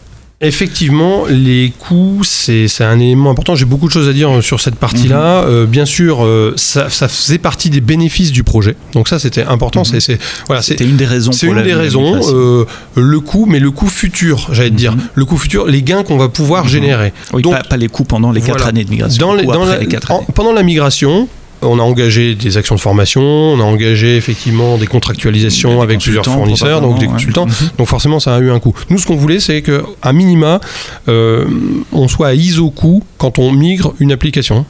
Effectivement, 0.45 1.27
les 1.29 1.73
coûts, 1.79 2.23
c'est 2.25 2.67
un 2.81 2.99
élément 2.99 3.31
important. 3.31 3.55
J'ai 3.55 3.65
beaucoup 3.65 3.87
de 3.87 3.93
choses 3.93 4.09
à 4.09 4.13
dire 4.13 4.43
sur 4.43 4.61
cette 4.61 4.75
partie-là. 4.75 5.43
Mmh. 5.43 5.49
Euh, 5.49 5.67
bien 5.67 5.87
sûr, 5.87 6.25
euh, 6.25 6.53
ça, 6.57 6.91
ça, 6.91 7.07
faisait 7.07 7.39
partie 7.39 7.71
des 7.71 7.81
bénéfices 7.81 8.33
du 8.33 8.43
projet. 8.43 8.75
Donc 8.93 9.07
ça, 9.07 9.21
c'était 9.21 9.45
important. 9.45 9.83
Mmh. 9.83 10.01
C'est 10.01 10.19
voilà, 10.49 10.61
c'était 10.61 10.85
une 10.85 10.97
des 10.97 11.07
raisons. 11.07 11.31
C'est 11.31 11.47
une 11.47 11.63
des 11.63 11.75
raisons. 11.75 12.21
Euh, 12.35 12.65
le 12.97 13.21
coût, 13.21 13.47
mais 13.47 13.61
le 13.61 13.71
coût 13.71 13.87
futur, 13.87 14.49
j'allais 14.51 14.71
mmh. 14.71 14.75
dire. 14.75 14.97
Le 15.15 15.25
coût 15.25 15.39
futur, 15.39 15.67
les 15.67 15.83
gains 15.83 16.03
qu'on 16.03 16.19
va 16.19 16.29
pouvoir 16.29 16.67
générer. 16.67 17.13
Oui, 17.33 17.43
Donc, 17.43 17.53
pas, 17.53 17.63
pas, 17.63 17.77
les 17.77 17.89
coûts 17.89 18.03
pendant 18.03 18.33
les 18.33 18.41
quatre 18.41 18.57
voilà. 18.57 18.71
années 18.71 18.85
de 18.85 18.91
migration. 18.91 19.25
Dans 19.25 19.35
les, 19.35 19.45
dans 19.45 19.65
la, 19.65 19.79
les 19.79 19.97
en, 20.09 20.25
pendant 20.25 20.53
la 20.53 20.65
migration, 20.65 21.29
on 21.63 21.79
a 21.79 21.83
engagé 21.83 22.35
des 22.35 22.57
actions 22.57 22.75
de 22.75 22.81
formation, 22.81 23.23
on 23.23 23.61
a 23.61 23.65
engagé 23.65 24.17
effectivement 24.17 24.77
des 24.77 24.87
contractualisations 24.87 25.77
des 25.77 25.83
avec 25.83 26.01
plusieurs 26.01 26.25
fournisseurs, 26.25 26.81
donc 26.81 26.99
des 26.99 27.07
consultants. 27.07 27.47
Ouais. 27.47 27.67
Donc 27.79 27.89
forcément, 27.89 28.21
ça 28.21 28.37
a 28.37 28.41
eu 28.41 28.51
un 28.51 28.59
coût. 28.61 28.75
Nous, 28.91 28.99
ce 28.99 29.07
qu'on 29.07 29.17
voulait, 29.17 29.41
c'est 29.41 29.63
que 29.63 29.83
à 30.03 30.13
minima, 30.13 30.61
euh, 31.09 31.45
on 31.93 32.09
soit 32.09 32.29
à 32.29 32.35
ISO 32.35 32.71
coût 32.71 33.03
quand 33.19 33.39
on 33.39 33.53
migre 33.53 33.95
une 34.01 34.13
application 34.13 34.67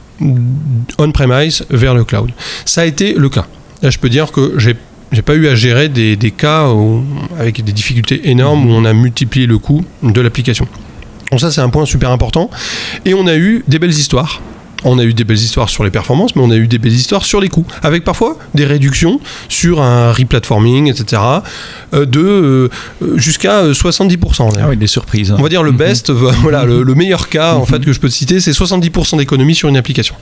on-premise 0.97 1.65
vers 1.69 1.95
le 1.95 2.03
cloud. 2.03 2.31
Ça 2.65 2.81
a 2.81 2.85
été 2.85 3.13
le 3.13 3.29
cas. 3.29 3.45
Là, 3.81 3.89
je 3.89 3.97
peux 3.97 4.09
dire 4.09 4.31
que 4.31 4.53
j'ai 4.57 4.75
j'ai 5.11 5.21
pas 5.21 5.35
eu 5.35 5.47
à 5.47 5.53
gérer 5.53 5.89
des, 5.89 6.15
des 6.15 6.31
cas 6.31 6.69
où, 6.69 7.03
avec 7.37 7.63
des 7.63 7.71
difficultés 7.71 8.29
énormes 8.31 8.67
où 8.67 8.73
on 8.73 8.83
a 8.83 8.93
multiplié 8.93 9.45
le 9.45 9.59
coût 9.59 9.85
de 10.01 10.21
l'application. 10.21 10.67
Donc 11.29 11.39
ça 11.39 11.51
c'est 11.51 11.61
un 11.61 11.69
point 11.69 11.85
super 11.85 12.09
important. 12.09 12.49
Et 13.05 13.13
on 13.13 13.27
a 13.27 13.35
eu 13.35 13.63
des 13.67 13.77
belles 13.77 13.91
histoires 13.91 14.41
on 14.83 14.99
a 14.99 15.03
eu 15.03 15.13
des 15.13 15.23
belles 15.23 15.37
histoires 15.37 15.69
sur 15.69 15.83
les 15.83 15.89
performances, 15.89 16.35
mais 16.35 16.41
on 16.41 16.51
a 16.51 16.55
eu 16.55 16.67
des 16.67 16.77
belles 16.77 16.93
histoires 16.93 17.25
sur 17.25 17.39
les 17.39 17.49
coûts, 17.49 17.65
avec 17.81 18.03
parfois 18.03 18.37
des 18.53 18.65
réductions 18.65 19.19
sur 19.49 19.81
un 19.81 20.11
replatforming, 20.11 20.89
etc., 20.89 21.21
euh, 21.93 22.05
de 22.05 22.19
euh, 22.21 22.69
jusqu'à 23.15 23.65
70%. 23.71 24.53
Ah 24.59 24.65
oui, 24.69 24.77
des 24.77 24.87
surprises. 24.87 25.33
On 25.37 25.41
va 25.41 25.49
dire 25.49 25.63
le 25.63 25.71
mm 25.71 25.75
-hmm. 25.75 25.77
best, 25.77 26.11
voilà, 26.45 26.65
le, 26.65 26.83
le, 26.83 26.95
meilleur 26.95 27.29
cas 27.29 27.53
en 27.55 27.65
fait 27.65 27.79
que 27.85 27.93
je 27.93 27.99
peux 27.99 28.09
te 28.09 28.13
citer, 28.13 28.39
c'est 28.39 28.51
70% 28.51 29.17
d'économie 29.17 29.55
sur 29.55 29.69
une 29.69 29.77
application. 29.77 30.15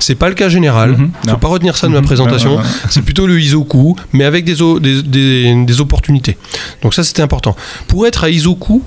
C'est 0.00 0.16
pas 0.16 0.28
le 0.28 0.34
cas 0.34 0.48
général. 0.48 0.90
Mm 0.90 1.10
-hmm. 1.24 1.30
Faut 1.30 1.36
pas 1.46 1.52
retenir 1.56 1.74
ça 1.76 1.86
de 1.86 1.92
ma 1.92 2.02
présentation. 2.02 2.52
Ouais, 2.56 2.62
ouais. 2.62 2.90
C'est 2.94 3.04
plutôt 3.08 3.26
le 3.32 3.36
ISO 3.46 3.64
coût, 3.64 3.96
mais 4.16 4.24
avec 4.24 4.42
des, 4.50 4.56
des, 4.86 5.02
des, 5.16 5.64
des 5.70 5.80
opportunités. 5.80 6.36
Donc 6.82 6.90
ça, 6.96 7.02
c'était 7.08 7.24
important. 7.28 7.54
Pour 7.90 8.00
être 8.08 8.20
à 8.26 8.28
ISO 8.38 8.54
coût, 8.66 8.82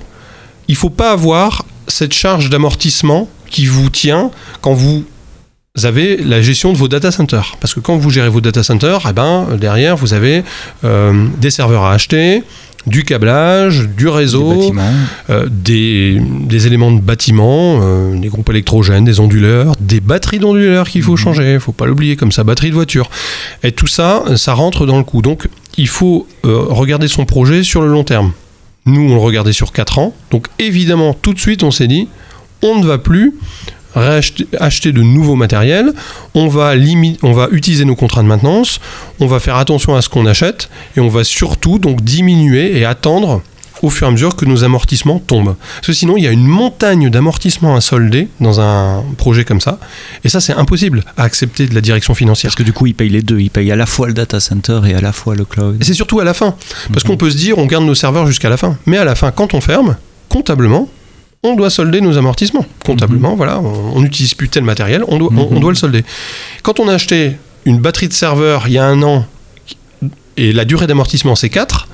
il 0.72 0.76
faut 0.82 0.94
pas 1.02 1.10
avoir 1.18 1.50
cette 1.88 2.14
charge 2.22 2.48
d'amortissement 2.52 3.22
qui 3.50 3.66
vous 3.66 3.90
tient 3.90 4.30
quand 4.62 4.72
vous 4.72 5.04
vous 5.74 5.86
avez 5.86 6.18
la 6.18 6.42
gestion 6.42 6.72
de 6.72 6.76
vos 6.76 6.88
data 6.88 7.10
centers. 7.10 7.56
Parce 7.58 7.72
que 7.72 7.80
quand 7.80 7.96
vous 7.96 8.10
gérez 8.10 8.28
vos 8.28 8.42
data 8.42 8.62
centers, 8.62 9.06
eh 9.08 9.12
ben, 9.14 9.56
derrière, 9.58 9.96
vous 9.96 10.12
avez 10.12 10.44
euh, 10.84 11.26
des 11.38 11.50
serveurs 11.50 11.84
à 11.84 11.92
acheter, 11.94 12.42
du 12.86 13.04
câblage, 13.04 13.88
du 13.88 14.08
réseau, 14.08 14.70
des, 14.70 14.78
euh, 15.30 15.48
des, 15.50 16.20
des, 16.20 16.66
éléments 16.66 16.90
de 16.90 17.00
bâtiment, 17.00 17.80
euh, 17.80 18.18
des 18.18 18.28
groupes 18.28 18.50
électrogènes, 18.50 19.04
des 19.04 19.18
onduleurs, 19.18 19.74
des 19.80 20.00
batteries 20.00 20.40
d'onduleurs 20.40 20.88
qu'il 20.90 21.02
faut 21.02 21.14
mmh. 21.14 21.16
changer, 21.16 21.44
il 21.44 21.54
ne 21.54 21.58
faut 21.58 21.72
pas 21.72 21.86
l'oublier, 21.86 22.16
comme 22.16 22.32
ça, 22.32 22.44
batterie 22.44 22.68
de 22.68 22.74
voiture. 22.74 23.08
Et 23.62 23.72
tout 23.72 23.86
ça, 23.86 24.24
ça 24.36 24.52
rentre 24.52 24.84
dans 24.84 24.98
le 24.98 25.04
coup. 25.04 25.22
Donc, 25.22 25.48
il 25.78 25.88
faut 25.88 26.26
regarder 26.42 27.08
son 27.08 27.24
projet 27.24 27.62
sur 27.62 27.80
le 27.80 27.88
long 27.88 28.04
terme. 28.04 28.32
Nous, 28.84 29.00
on 29.00 29.14
le 29.14 29.20
regardait 29.20 29.52
sur 29.52 29.72
4 29.72 30.00
ans. 30.00 30.12
Donc, 30.30 30.48
évidemment, 30.58 31.14
tout 31.14 31.32
de 31.32 31.38
suite, 31.38 31.62
on 31.62 31.70
s'est 31.70 31.88
dit, 31.88 32.08
on 32.62 32.78
ne 32.78 32.86
va 32.86 32.98
plus 32.98 33.32
acheter 33.94 34.92
de 34.92 35.02
nouveaux 35.02 35.36
matériels, 35.36 35.92
on 36.34 36.48
va, 36.48 36.74
limite, 36.74 37.20
on 37.22 37.32
va 37.32 37.48
utiliser 37.50 37.84
nos 37.84 37.96
contrats 37.96 38.22
de 38.22 38.28
maintenance, 38.28 38.80
on 39.20 39.26
va 39.26 39.40
faire 39.40 39.56
attention 39.56 39.94
à 39.94 40.02
ce 40.02 40.08
qu'on 40.08 40.26
achète 40.26 40.68
et 40.96 41.00
on 41.00 41.08
va 41.08 41.24
surtout 41.24 41.78
donc 41.78 42.02
diminuer 42.02 42.78
et 42.78 42.84
attendre 42.84 43.42
au 43.82 43.90
fur 43.90 44.06
et 44.06 44.08
à 44.08 44.12
mesure 44.12 44.36
que 44.36 44.44
nos 44.44 44.64
amortissements 44.64 45.18
tombent. 45.18 45.56
Parce 45.76 45.88
que 45.88 45.92
sinon, 45.92 46.16
il 46.16 46.22
y 46.22 46.26
a 46.26 46.30
une 46.30 46.46
montagne 46.46 47.10
d'amortissements 47.10 47.76
à 47.76 47.80
solder 47.80 48.28
dans 48.40 48.60
un 48.60 49.02
projet 49.18 49.44
comme 49.44 49.60
ça. 49.60 49.78
Et 50.24 50.28
ça, 50.28 50.40
c'est 50.40 50.52
impossible 50.52 51.04
à 51.16 51.24
accepter 51.24 51.66
de 51.66 51.74
la 51.74 51.80
direction 51.80 52.14
financière. 52.14 52.50
Parce 52.50 52.56
que 52.56 52.62
du 52.62 52.72
coup, 52.72 52.86
ils 52.86 52.94
payent 52.94 53.08
les 53.08 53.22
deux. 53.22 53.40
Ils 53.40 53.50
payent 53.50 53.72
à 53.72 53.76
la 53.76 53.86
fois 53.86 54.06
le 54.06 54.14
data 54.14 54.40
center 54.40 54.80
et 54.86 54.94
à 54.94 55.00
la 55.00 55.12
fois 55.12 55.34
le 55.34 55.44
cloud. 55.44 55.78
Et 55.80 55.84
c'est 55.84 55.94
surtout 55.94 56.20
à 56.20 56.24
la 56.24 56.34
fin. 56.34 56.54
Parce 56.92 57.04
mmh. 57.04 57.08
qu'on 57.08 57.16
peut 57.16 57.30
se 57.30 57.36
dire, 57.36 57.58
on 57.58 57.66
garde 57.66 57.84
nos 57.84 57.96
serveurs 57.96 58.26
jusqu'à 58.26 58.48
la 58.48 58.56
fin. 58.56 58.78
Mais 58.86 58.98
à 58.98 59.04
la 59.04 59.16
fin, 59.16 59.32
quand 59.32 59.54
on 59.54 59.60
ferme, 59.60 59.96
comptablement, 60.28 60.88
on 61.42 61.54
doit 61.56 61.70
solder 61.70 62.00
nos 62.00 62.16
amortissements. 62.16 62.64
Comptablement, 62.84 63.34
mmh. 63.34 63.36
voilà, 63.36 63.60
on 63.60 64.00
n'utilise 64.00 64.34
plus 64.34 64.48
tel 64.48 64.64
matériel, 64.64 65.04
on 65.08 65.18
doit, 65.18 65.30
on 65.32 65.60
doit 65.60 65.70
le 65.70 65.76
solder. 65.76 66.04
Quand 66.62 66.80
on 66.80 66.88
a 66.88 66.94
acheté 66.94 67.36
une 67.64 67.78
batterie 67.78 68.08
de 68.08 68.12
serveur 68.12 68.64
il 68.66 68.74
y 68.74 68.78
a 68.78 68.86
un 68.86 69.02
an 69.02 69.24
et 70.36 70.52
la 70.52 70.64
durée 70.64 70.86
d'amortissement 70.86 71.34
c'est 71.34 71.50
4, 71.50 71.88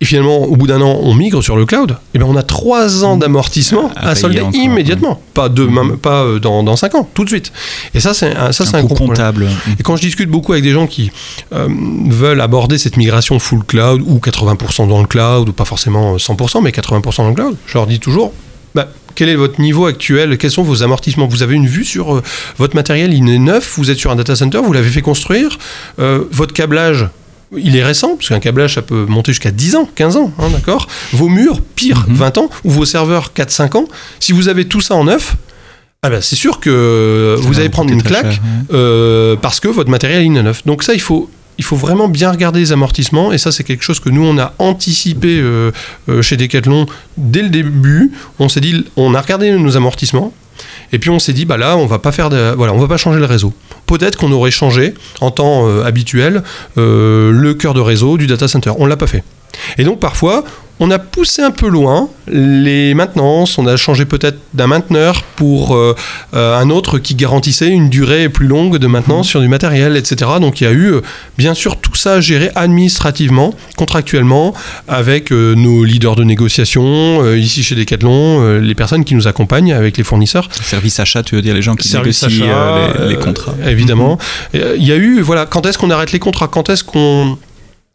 et 0.00 0.04
finalement, 0.04 0.44
au 0.44 0.54
bout 0.54 0.68
d'un 0.68 0.80
an, 0.80 0.96
on 1.02 1.12
migre 1.12 1.42
sur 1.42 1.56
le 1.56 1.66
cloud, 1.66 1.96
et 2.14 2.18
bien 2.18 2.26
on 2.28 2.36
a 2.36 2.44
3 2.44 3.04
ans 3.04 3.16
d'amortissement 3.16 3.90
à, 3.96 4.10
à 4.10 4.14
solder 4.14 4.44
immédiatement. 4.52 5.10
Ouais. 5.10 5.32
Pas, 5.34 5.48
de, 5.48 5.64
mmh. 5.64 5.96
pas 5.96 6.22
euh, 6.22 6.38
dans, 6.38 6.62
dans 6.62 6.76
5 6.76 6.94
ans, 6.94 7.08
tout 7.14 7.24
de 7.24 7.28
suite. 7.28 7.52
Et 7.94 8.00
ça, 8.00 8.14
c'est 8.14 8.32
un, 8.36 8.52
ça, 8.52 8.62
un, 8.72 8.78
un 8.78 8.84
gros 8.84 8.94
comptable. 8.94 9.46
Problème. 9.46 9.76
Et 9.80 9.82
quand 9.82 9.96
je 9.96 10.02
discute 10.02 10.30
beaucoup 10.30 10.52
avec 10.52 10.62
des 10.62 10.70
gens 10.70 10.86
qui 10.86 11.10
euh, 11.52 11.66
veulent 12.06 12.40
aborder 12.40 12.78
cette 12.78 12.96
migration 12.96 13.40
full 13.40 13.64
cloud, 13.64 14.00
ou 14.06 14.18
80% 14.18 14.88
dans 14.88 15.00
le 15.00 15.08
cloud, 15.08 15.48
ou 15.48 15.52
pas 15.52 15.64
forcément 15.64 16.14
100%, 16.16 16.62
mais 16.62 16.70
80% 16.70 17.16
dans 17.16 17.28
le 17.30 17.34
cloud, 17.34 17.56
je 17.66 17.74
leur 17.74 17.88
dis 17.88 17.98
toujours, 17.98 18.32
bah, 18.74 18.88
quel 19.14 19.28
est 19.28 19.34
votre 19.34 19.60
niveau 19.60 19.86
actuel? 19.86 20.38
Quels 20.38 20.50
sont 20.50 20.62
vos 20.62 20.82
amortissements? 20.82 21.26
Vous 21.26 21.42
avez 21.42 21.56
une 21.56 21.66
vue 21.66 21.84
sur 21.84 22.16
euh, 22.16 22.22
votre 22.56 22.76
matériel 22.76 23.12
Il 23.12 23.28
est 23.28 23.38
neuf, 23.38 23.74
vous 23.76 23.90
êtes 23.90 23.98
sur 23.98 24.10
un 24.10 24.16
data 24.16 24.36
center, 24.36 24.60
vous 24.62 24.72
l'avez 24.72 24.90
fait 24.90 25.02
construire. 25.02 25.58
Euh, 25.98 26.24
votre 26.30 26.54
câblage, 26.54 27.08
il 27.56 27.76
est 27.76 27.82
récent, 27.82 28.16
parce 28.16 28.28
qu'un 28.28 28.40
câblage, 28.40 28.74
ça 28.74 28.82
peut 28.82 29.06
monter 29.06 29.32
jusqu'à 29.32 29.50
10 29.50 29.76
ans, 29.76 29.88
15 29.94 30.16
ans, 30.16 30.32
hein, 30.38 30.50
d'accord? 30.52 30.86
Vos 31.12 31.28
murs, 31.28 31.60
pire, 31.74 32.04
mm 32.06 32.12
-hmm. 32.12 32.16
20 32.16 32.38
ans, 32.38 32.50
ou 32.64 32.70
vos 32.70 32.84
serveurs, 32.84 33.32
4-5 33.34 33.76
ans. 33.76 33.88
Si 34.20 34.32
vous 34.32 34.48
avez 34.48 34.66
tout 34.66 34.80
ça 34.80 34.94
en 34.94 35.04
neuf, 35.04 35.36
ah 36.02 36.10
ben 36.10 36.20
c'est 36.20 36.36
sûr 36.36 36.60
que 36.60 37.34
vous 37.40 37.58
allez 37.58 37.70
prendre 37.70 37.90
une 37.92 38.04
claque 38.04 38.34
cher, 38.34 38.42
ouais. 38.42 38.76
euh, 38.76 39.36
parce 39.36 39.58
que 39.58 39.66
votre 39.66 39.90
matériel 39.90 40.22
est 40.22 40.42
neuf. 40.42 40.64
Donc 40.64 40.84
ça, 40.84 40.94
il 40.94 41.00
faut 41.00 41.28
il 41.58 41.64
faut 41.64 41.76
vraiment 41.76 42.08
bien 42.08 42.30
regarder 42.30 42.60
les 42.60 42.72
amortissements 42.72 43.32
et 43.32 43.38
ça 43.38 43.52
c'est 43.52 43.64
quelque 43.64 43.82
chose 43.82 44.00
que 44.00 44.08
nous 44.08 44.24
on 44.24 44.38
a 44.38 44.54
anticipé 44.58 45.40
euh, 45.40 45.72
euh, 46.08 46.22
chez 46.22 46.36
Decathlon 46.36 46.86
dès 47.16 47.42
le 47.42 47.48
début. 47.48 48.12
On 48.38 48.48
s'est 48.48 48.60
dit, 48.60 48.84
on 48.96 49.14
a 49.14 49.20
regardé 49.20 49.50
nos 49.50 49.76
amortissements 49.76 50.32
et 50.92 50.98
puis 50.98 51.10
on 51.10 51.18
s'est 51.18 51.32
dit 51.32 51.44
bah 51.44 51.56
là 51.56 51.76
on 51.76 51.86
va 51.86 51.98
pas 51.98 52.12
faire 52.12 52.30
de, 52.30 52.54
voilà 52.56 52.72
on 52.72 52.78
va 52.78 52.88
pas 52.88 52.96
changer 52.96 53.18
le 53.18 53.26
réseau. 53.26 53.52
Peut-être 53.86 54.16
qu'on 54.16 54.32
aurait 54.32 54.50
changé 54.50 54.94
en 55.20 55.30
temps 55.30 55.68
euh, 55.68 55.84
habituel 55.84 56.42
le 56.76 57.52
cœur 57.52 57.74
de 57.74 57.80
réseau 57.80 58.16
du 58.16 58.26
data 58.26 58.48
center. 58.48 58.72
On 58.78 58.86
l'a 58.86 58.96
pas 58.96 59.06
fait. 59.06 59.24
Et 59.76 59.84
donc 59.84 59.98
parfois 59.98 60.44
on 60.80 60.90
a 60.90 60.98
poussé 60.98 61.42
un 61.42 61.50
peu 61.50 61.68
loin 61.68 62.08
les 62.30 62.94
maintenances, 62.94 63.58
on 63.58 63.66
a 63.66 63.76
changé 63.76 64.04
peut-être 64.04 64.38
d'un 64.54 64.66
mainteneur 64.66 65.22
pour 65.36 65.74
euh, 65.74 65.94
euh, 66.34 66.58
un 66.58 66.70
autre 66.70 66.98
qui 66.98 67.14
garantissait 67.14 67.68
une 67.68 67.88
durée 67.88 68.28
plus 68.28 68.46
longue 68.46 68.78
de 68.78 68.86
maintenance 68.86 69.28
mmh. 69.28 69.30
sur 69.30 69.40
du 69.40 69.48
matériel, 69.48 69.96
etc. 69.96 70.30
Donc 70.40 70.60
il 70.60 70.64
y 70.64 70.66
a 70.66 70.72
eu 70.72 70.92
euh, 70.92 71.00
bien 71.36 71.54
sûr 71.54 71.76
tout 71.76 71.94
ça 71.94 72.14
à 72.14 72.20
gérer 72.20 72.50
administrativement, 72.54 73.54
contractuellement, 73.76 74.54
avec 74.88 75.32
euh, 75.32 75.54
nos 75.54 75.84
leaders 75.84 76.16
de 76.16 76.24
négociation, 76.24 77.22
euh, 77.22 77.38
ici 77.38 77.62
chez 77.62 77.74
Decathlon, 77.74 78.58
les 78.60 78.74
personnes 78.74 79.04
qui 79.04 79.14
nous 79.14 79.26
accompagnent 79.26 79.72
avec 79.72 79.96
les 79.96 80.04
fournisseurs. 80.04 80.48
Service 80.52 81.00
achat, 81.00 81.22
tu 81.22 81.34
veux 81.34 81.42
dire 81.42 81.54
les 81.54 81.62
gens 81.62 81.76
qui 81.76 81.88
Service 81.88 82.22
négocient 82.22 82.46
achat, 82.46 83.04
les, 83.04 83.08
les, 83.08 83.16
contrats 83.16 83.54
Évidemment. 83.66 84.18
Mmh. 84.54 84.58
Il 84.76 84.84
y 84.84 84.92
a 84.92 84.96
eu, 84.96 85.20
voilà, 85.20 85.46
quand 85.46 85.66
est-ce 85.66 85.78
qu'on 85.78 85.90
arrête 85.90 86.12
les 86.12 86.18
contrats? 86.18 86.48
Quand 86.48 86.68
est-ce 86.68 86.84
qu'on 86.84 87.38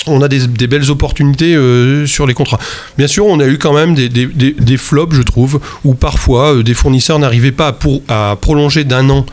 on 0.08 0.22
a 0.22 0.28
des, 0.28 0.68
belles 0.68 0.90
opportunités 0.92 1.56
euh, 1.56 2.06
sur 2.06 2.26
les 2.26 2.34
contrats. 2.34 2.60
Bien 2.98 3.08
sûr, 3.08 3.26
on 3.26 3.40
a 3.40 3.46
eu 3.46 3.58
quand 3.58 3.74
même 3.74 3.96
des, 3.96 4.78
flops, 4.78 5.16
je 5.16 5.22
trouve, 5.22 5.60
où 5.84 5.94
parfois 5.94 6.56
euh, 6.56 6.64
des 6.64 6.74
fournisseurs 6.74 7.20
n'arrivaient 7.20 7.52
pas 7.52 7.78
à, 8.10 8.38
prolonger 8.40 8.84
d'un 8.84 9.10
an 9.10 9.26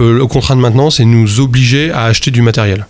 euh, 0.00 0.12
le 0.16 0.26
contrat 0.26 0.54
de 0.54 0.60
maintenance 0.60 1.00
et 1.00 1.04
nous 1.04 1.40
obliger 1.40 1.90
à 1.90 2.04
acheter 2.04 2.30
du 2.30 2.42
matériel. 2.42 2.86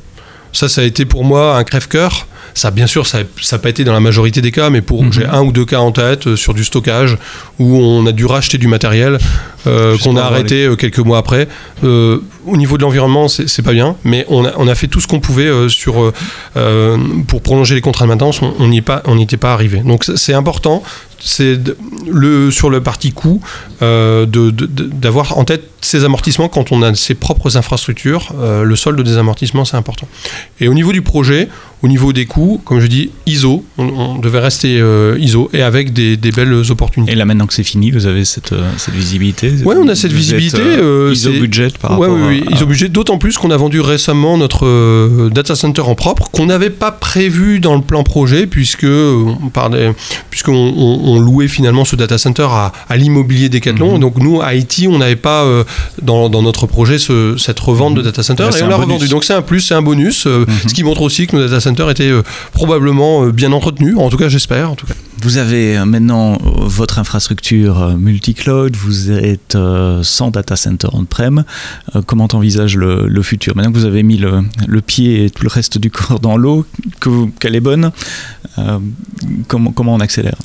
Ça, 0.52 0.68
ça 0.68 0.80
a 0.80 0.84
été 0.84 1.04
pour 1.04 1.24
moi 1.24 1.56
un 1.56 1.64
crève-cœur. 1.64 2.26
Ça, 2.58 2.72
bien 2.72 2.88
sûr, 2.88 3.06
ça 3.06 3.18
n'a 3.20 3.58
pas 3.58 3.68
été 3.68 3.84
dans 3.84 3.92
la 3.92 4.00
majorité 4.00 4.40
des 4.40 4.50
cas, 4.50 4.68
mais 4.68 4.80
pour 4.80 5.04
mhm. 5.04 5.12
j'ai 5.12 5.26
un 5.26 5.42
ou 5.42 5.52
deux 5.52 5.64
cas 5.64 5.78
en 5.78 5.92
tête 5.92 6.34
sur 6.34 6.54
du 6.54 6.64
stockage 6.64 7.16
où 7.60 7.76
on 7.76 8.04
a 8.06 8.12
dû 8.12 8.26
racheter 8.26 8.58
du 8.58 8.66
matériel 8.66 9.18
qu'on 9.64 10.16
a 10.16 10.22
arrêté 10.22 10.68
quelques 10.78 10.98
mois 10.98 11.18
après 11.18 11.46
au 12.48 12.56
niveau 12.56 12.76
de 12.76 12.82
l'environnement, 12.82 13.28
c'est 13.28 13.62
pas 13.62 13.72
bien, 13.72 13.96
mais 14.04 14.24
on 14.28 14.44
a, 14.44 14.52
on 14.56 14.68
a, 14.68 14.74
fait 14.74 14.88
tout 14.88 15.00
ce 15.00 15.06
qu'on 15.06 15.20
pouvait 15.20 15.46
euh, 15.46 15.68
sur, 15.68 16.02
euh, 16.02 16.12
euh, 16.56 16.96
pour 17.26 17.42
prolonger 17.42 17.74
les 17.74 17.80
contrats 17.80 18.04
de 18.04 18.08
maintenance. 18.08 18.40
On 18.42 18.68
n'y 18.68 18.78
était 18.78 19.36
pas 19.36 19.52
arrivé. 19.52 19.80
Donc 19.80 20.04
c'est 20.04 20.34
important 20.34 20.82
c'est 21.20 21.58
le, 22.08 22.52
sur 22.52 22.70
le 22.70 22.80
parti 22.80 23.10
coût 23.10 23.40
d'avoir 23.80 25.36
en 25.36 25.44
tête 25.44 25.64
ces 25.80 26.04
amortissements 26.04 26.48
quand 26.48 26.70
on 26.70 26.80
a 26.82 26.94
ses 26.94 27.14
propres 27.14 27.56
infrastructures. 27.56 28.32
le 28.40 28.76
solde 28.76 29.02
des 29.02 29.18
amortissements, 29.18 29.64
c'est 29.64 29.76
important. 29.76 30.06
Et 30.60 30.68
au 30.68 30.74
niveau 30.74 30.92
du 30.92 31.02
projet, 31.02 31.48
au 31.82 31.88
niveau 31.88 32.12
des 32.12 32.26
coûts, 32.26 32.60
comme 32.64 32.80
je 32.80 32.86
dis, 32.86 33.10
ISO, 33.26 33.64
on, 33.78 34.18
devait 34.18 34.40
rester 34.40 34.82
ISO 35.18 35.50
et 35.52 35.62
avec 35.62 35.92
des, 35.92 36.16
belles 36.16 36.70
opportunités. 36.70 37.12
Et 37.12 37.14
là, 37.14 37.24
maintenant 37.24 37.46
que 37.46 37.54
c'est 37.54 37.62
fini, 37.62 37.90
vous 37.90 38.06
avez 38.06 38.24
cette, 38.24 38.54
cette 38.76 38.94
visibilité? 38.94 39.52
Oui, 39.64 39.76
on 39.78 39.88
a 39.88 39.94
cette 39.94 40.12
visibilité. 40.12 40.62
ISO 41.12 41.30
budget 41.32 41.68
par 41.80 41.92
rapport 41.92 42.16
à 42.16 42.32
ils 42.32 42.58
ont 42.58 42.62
obligé, 42.62 42.88
d'autant 42.88 43.18
plus 43.18 43.36
qu'on 43.38 43.50
a 43.50 43.56
vendu 43.56 43.80
récemment 43.80 44.36
notre 44.36 44.66
euh, 44.66 45.30
data 45.30 45.54
center 45.54 45.82
en 45.82 45.94
propre, 45.94 46.30
qu'on 46.30 46.46
n'avait 46.46 46.70
pas 46.70 46.90
prévu 46.90 47.60
dans 47.60 47.74
le 47.74 47.82
plan 47.82 48.02
projet, 48.02 48.46
puisque 48.46 48.84
euh, 48.84 49.24
on 49.42 49.70
puisqu'on 50.30 50.52
on, 50.54 51.18
louait 51.18 51.48
finalement 51.48 51.84
ce 51.84 51.96
data 51.96 52.18
center 52.18 52.46
à, 52.50 52.72
à 52.88 52.96
l'immobilier 52.96 53.48
Decathlon. 53.48 53.94
Mhm. 53.94 54.00
Donc 54.00 54.18
nous, 54.18 54.40
à 54.40 54.46
Haïti, 54.46 54.88
on 54.88 54.98
n'avait 54.98 55.16
pas 55.16 55.44
euh, 55.44 55.64
dans, 56.02 56.28
dans, 56.28 56.42
notre 56.42 56.66
projet 56.66 56.98
ce, 56.98 57.36
cette 57.36 57.58
revente 57.60 57.94
de 57.94 58.00
mhm. 58.00 58.06
data 58.06 58.22
center, 58.22 58.48
et 58.58 58.62
on 58.62 58.68
l'a 58.68 58.76
revendu. 58.76 59.08
Donc 59.08 59.24
c'est 59.24 59.34
un 59.34 59.42
plus, 59.42 59.60
c'est 59.60 59.74
un 59.74 59.82
bonus, 59.82 60.26
mhm. 60.26 60.46
ce 60.68 60.74
qui 60.74 60.84
montre 60.84 61.02
aussi 61.02 61.26
que 61.26 61.36
nos 61.36 61.42
data 61.42 61.60
centers 61.68 61.90
étaient 61.90 62.12
probablement 62.52 63.26
bien 63.28 63.52
entretenus, 63.52 63.96
en 63.96 64.10
tout 64.10 64.16
cas 64.16 64.28
j'espère. 64.28 64.74
Vous 65.20 65.38
avez 65.38 65.84
maintenant 65.84 66.38
votre 66.42 66.98
infrastructure 66.98 67.96
multi-cloud, 67.98 68.76
vous 68.76 69.10
êtes 69.10 69.56
sans 70.02 70.30
data 70.30 70.56
center 70.56 70.88
on-prem. 70.92 71.44
comment 72.06 72.28
envisage 72.32 72.76
le, 72.76 73.06
le, 73.08 73.22
futur? 73.22 73.56
Maintenant 73.56 73.72
que 73.72 73.78
vous 73.78 73.84
avez 73.84 74.02
mis 74.02 74.16
le, 74.16 74.80
pied 74.80 75.24
et 75.24 75.30
tout 75.30 75.42
le 75.42 75.48
reste 75.48 75.78
du 75.78 75.90
corps 75.90 76.20
dans 76.20 76.36
l'eau, 76.36 76.66
qu'elle 77.40 77.56
est 77.56 77.60
bonne, 77.60 77.90
euh, 78.58 78.78
comment 79.46 79.94
on 79.94 80.00
accélère? 80.00 80.36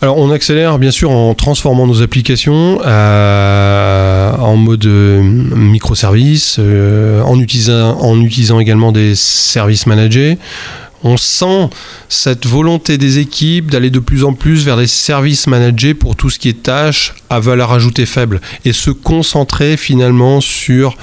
Alors 0.00 0.18
on 0.18 0.30
accélère 0.30 0.78
bien 0.78 0.90
sûr 0.90 1.10
en 1.10 1.34
transformant 1.34 1.86
nos 1.86 2.02
applications 2.02 2.80
euh, 2.84 4.32
en 4.36 4.56
mode 4.56 4.86
euh, 4.86 5.22
microservice, 5.22 6.58
en, 6.58 7.40
utilisant, 7.40 7.98
en 7.98 8.20
utilisant 8.20 8.60
également 8.60 8.92
des 8.92 9.14
services 9.14 9.86
managés. 9.86 10.38
On 11.04 11.16
sent 11.16 11.70
cette 12.08 12.46
volonté 12.46 12.98
des 12.98 13.18
équipes 13.18 13.70
d'aller 13.70 13.90
de 13.90 14.00
plus 14.00 14.24
en 14.24 14.32
plus 14.32 14.64
vers 14.64 14.76
des 14.76 14.88
services 14.88 15.46
managés 15.46 15.94
pour 15.94 16.16
tout 16.16 16.28
ce 16.28 16.38
qui 16.38 16.48
est 16.48 16.62
tâches 16.62 17.14
à 17.30 17.38
valeur 17.38 17.72
ajoutée 17.72 18.06
faible 18.06 18.40
et 18.64 18.72
se 18.72 18.90
concentrer 18.90 19.76
finalement 19.76 20.40
sur 20.40 20.96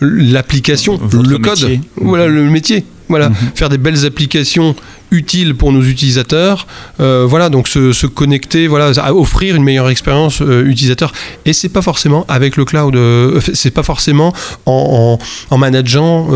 l'application, 0.00 0.98
le 1.12 1.38
code, 1.38 1.78
voilà 1.96 2.26
le 2.26 2.44
métier. 2.44 2.84
Voilà, 3.08 3.28
mhm. 3.28 3.36
faire 3.54 3.68
des 3.68 3.78
belles 3.78 4.06
applications 4.06 4.74
utiles 5.10 5.54
pour 5.54 5.72
nos 5.72 5.82
utilisateurs. 5.82 6.66
Euh, 7.00 7.26
voilà, 7.28 7.48
donc 7.48 7.68
se, 7.68 8.06
connecter, 8.06 8.66
voilà, 8.66 8.92
à 9.00 9.14
offrir 9.14 9.56
une 9.56 9.62
meilleure 9.62 9.88
expérience 9.90 10.40
euh, 10.40 10.66
utilisateur. 10.66 11.12
Et 11.44 11.52
c'est 11.52 11.68
pas 11.68 11.82
forcément 11.82 12.24
avec 12.28 12.56
le 12.56 12.64
cloud, 12.64 12.96
euh, 12.96 13.40
c'est 13.52 13.70
pas 13.70 13.82
forcément 13.82 14.32
en, 14.66 15.18
en, 15.50 15.54
en 15.54 15.58
manageant 15.58 16.28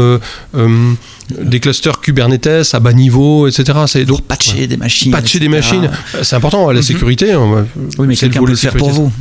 des 1.30 1.60
clusters 1.60 2.00
Kubernetes 2.00 2.70
à 2.72 2.80
bas 2.80 2.92
niveau, 2.92 3.46
etc. 3.48 3.78
C'est 3.86 4.06
pour 4.06 4.22
patcher 4.22 4.66
des 4.66 4.76
machines. 4.76 5.12
Patcher 5.12 5.38
des 5.38 5.48
machines, 5.48 5.90
c'est 6.22 6.36
important. 6.36 6.68
La 6.70 6.76
mhm. 6.76 6.82
sécurité. 6.82 7.32
Hein, 7.32 7.66
oui, 7.98 8.06
mais 8.06 8.16
quelqu'un 8.16 8.40
peut 8.40 8.50
le 8.50 8.56
faire 8.56 8.74
pour 8.74 8.90
vous. 8.90 9.12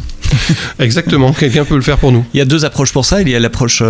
Exactement, 0.79 1.31
quelqu'un 1.33 1.65
peut 1.65 1.75
le 1.75 1.81
faire 1.81 1.97
pour 1.97 2.11
nous. 2.11 2.25
Il 2.33 2.37
y 2.37 2.41
a 2.41 2.45
deux 2.45 2.65
approches 2.65 2.91
pour 2.91 3.05
ça. 3.05 3.21
Il 3.21 3.29
y 3.29 3.35
a 3.35 3.39
l'approche, 3.39 3.81
euh, 3.81 3.85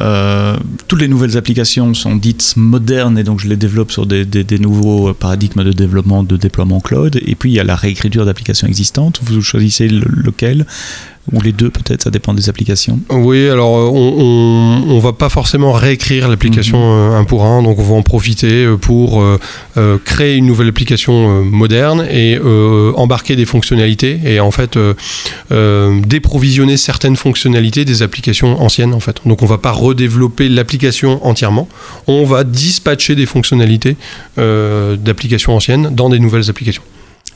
euh, 0.00 0.56
toutes 0.88 1.00
les 1.00 1.08
nouvelles 1.08 1.36
applications 1.36 1.92
sont 1.94 2.16
dites 2.16 2.54
modernes 2.56 2.89
et 2.90 3.22
donc 3.22 3.40
je 3.40 3.48
les 3.48 3.56
développe 3.56 3.92
sur 3.92 4.06
des, 4.06 4.58
nouveaux 4.58 5.14
paradigmes 5.14 5.64
de 5.64 5.72
développement, 5.72 6.22
de 6.22 6.36
déploiement 6.36 6.80
cloud. 6.80 7.20
Et 7.24 7.34
puis 7.34 7.50
il 7.50 7.54
y 7.54 7.60
a 7.60 7.64
la 7.64 7.76
réécriture 7.76 8.26
d'applications 8.26 8.66
existantes. 8.66 9.20
Vous 9.22 9.40
choisissez 9.42 9.88
lequel 9.88 10.66
ou 11.32 11.40
les 11.40 11.52
deux 11.52 11.70
peut-être, 11.70 12.02
ça 12.02 12.10
dépend 12.10 12.34
des 12.34 12.48
applications 12.48 12.98
Oui, 13.10 13.48
alors 13.48 13.76
euh, 13.76 13.90
on 13.90 14.96
ne 14.96 15.00
va 15.00 15.12
pas 15.12 15.28
forcément 15.28 15.72
réécrire 15.72 16.28
l'application 16.28 16.78
mhm. 16.78 17.12
euh, 17.12 17.18
un 17.18 17.24
pour 17.24 17.44
un, 17.44 17.62
donc 17.62 17.78
on 17.78 17.82
va 17.82 17.94
en 17.94 18.02
profiter 18.02 18.64
euh, 18.64 18.76
pour 18.76 19.22
créer 20.04 20.36
une 20.36 20.46
nouvelle 20.46 20.68
application 20.68 21.44
moderne 21.44 22.06
et 22.10 22.38
embarquer 22.96 23.36
des 23.36 23.44
fonctionnalités 23.44 24.20
et 24.24 24.40
en 24.40 24.50
fait 24.50 24.78
déprovisionner 25.50 26.76
certaines 26.76 27.16
fonctionnalités 27.16 27.84
des 27.84 28.02
applications 28.02 28.60
anciennes 28.60 28.94
en 28.94 29.00
fait. 29.00 29.16
Donc 29.26 29.42
on 29.42 29.44
ne 29.44 29.50
va 29.50 29.58
pas 29.58 29.72
redévelopper 29.72 30.48
l'application 30.48 31.24
entièrement, 31.26 31.68
on 32.06 32.24
va 32.24 32.44
dispatcher 32.44 33.14
des 33.14 33.26
fonctionnalités 33.26 33.96
d'applications 34.36 35.54
anciennes 35.54 35.90
dans 35.94 36.08
des 36.08 36.18
nouvelles 36.18 36.50
applications. 36.50 36.82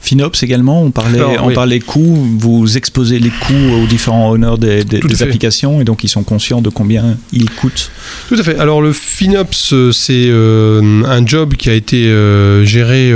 FinOps 0.05 0.43
également, 0.43 0.83
on 0.83 0.91
parlait, 0.91 1.21
on 1.43 1.51
parlait 1.53 1.81
coûts, 1.81 2.29
vous 2.39 2.77
exposez 2.77 3.19
les 3.19 3.31
coûts 3.31 3.83
aux 3.83 3.87
différents 3.87 4.31
honneurs 4.31 4.59
des, 4.59 4.85
applications 5.23 5.81
et 5.81 5.85
donc 5.85 6.05
ils 6.05 6.09
sont 6.09 6.23
conscients 6.23 6.61
de 6.61 6.69
combien 6.69 7.17
ils 7.33 7.51
coûtent. 7.51 7.91
Tout 8.29 8.37
à 8.39 8.43
fait. 8.43 8.59
Alors 8.59 8.83
le 8.83 8.93
FinOps, 8.93 9.73
euh, 9.73 9.93
c'est 9.93 10.27
euh, 10.29 11.03
un 11.07 11.25
job 11.25 11.55
qui 11.55 11.71
a 11.71 11.73
été 11.73 12.07
euh, 12.09 12.65
géré 12.67 13.13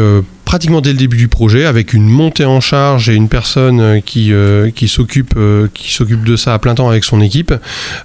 pratiquement 0.47 0.81
dès 0.81 0.93
le 0.93 0.97
début 0.97 1.19
du 1.19 1.29
projet 1.29 1.67
avec 1.67 1.93
une 1.93 2.09
montée 2.09 2.47
en 2.47 2.61
charge 2.61 3.11
et 3.11 3.15
une 3.15 3.29
personne 3.29 4.01
qui, 4.03 4.33
qui 4.75 4.89
s'occupe 4.89 5.39
qui 5.75 5.93
s'occupe 5.93 6.25
de 6.25 6.37
ça 6.37 6.55
à 6.55 6.59
plein 6.59 6.75
temps 6.75 6.89
avec 6.89 7.05
son 7.05 7.21
équipe. 7.21 7.53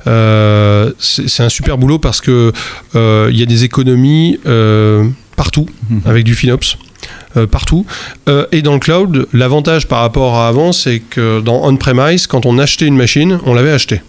c'est 0.06 1.44
un 1.44 1.50
super 1.50 1.78
boulot 1.78 2.00
parce 2.00 2.20
que 2.20 2.52
il 2.96 3.40
y 3.40 3.42
a 3.42 3.46
des 3.46 3.64
économies 3.64 4.40
partout 5.38 5.68
mhm. 5.90 6.02
avec 6.06 6.26
du 6.26 6.36
FinOps. 6.36 6.78
Euh, 7.36 7.48
partout. 7.48 7.84
Euh, 8.30 8.46
et 8.52 8.62
dans 8.62 8.74
le 8.74 8.80
cloud, 8.80 9.28
l'avantage 9.34 9.88
par 9.88 10.02
rapport 10.02 10.36
à 10.36 10.48
avant, 10.48 10.72
c'est 10.72 11.00
que 11.00 11.42
dans 11.42 11.68
on-premise, 11.68 12.28
quand 12.28 12.46
on 12.46 12.60
achetait 12.60 12.86
une 12.86 12.96
machine, 12.96 13.40
on 13.48 13.56
l'avait 13.56 13.72
achetée. 13.72 14.04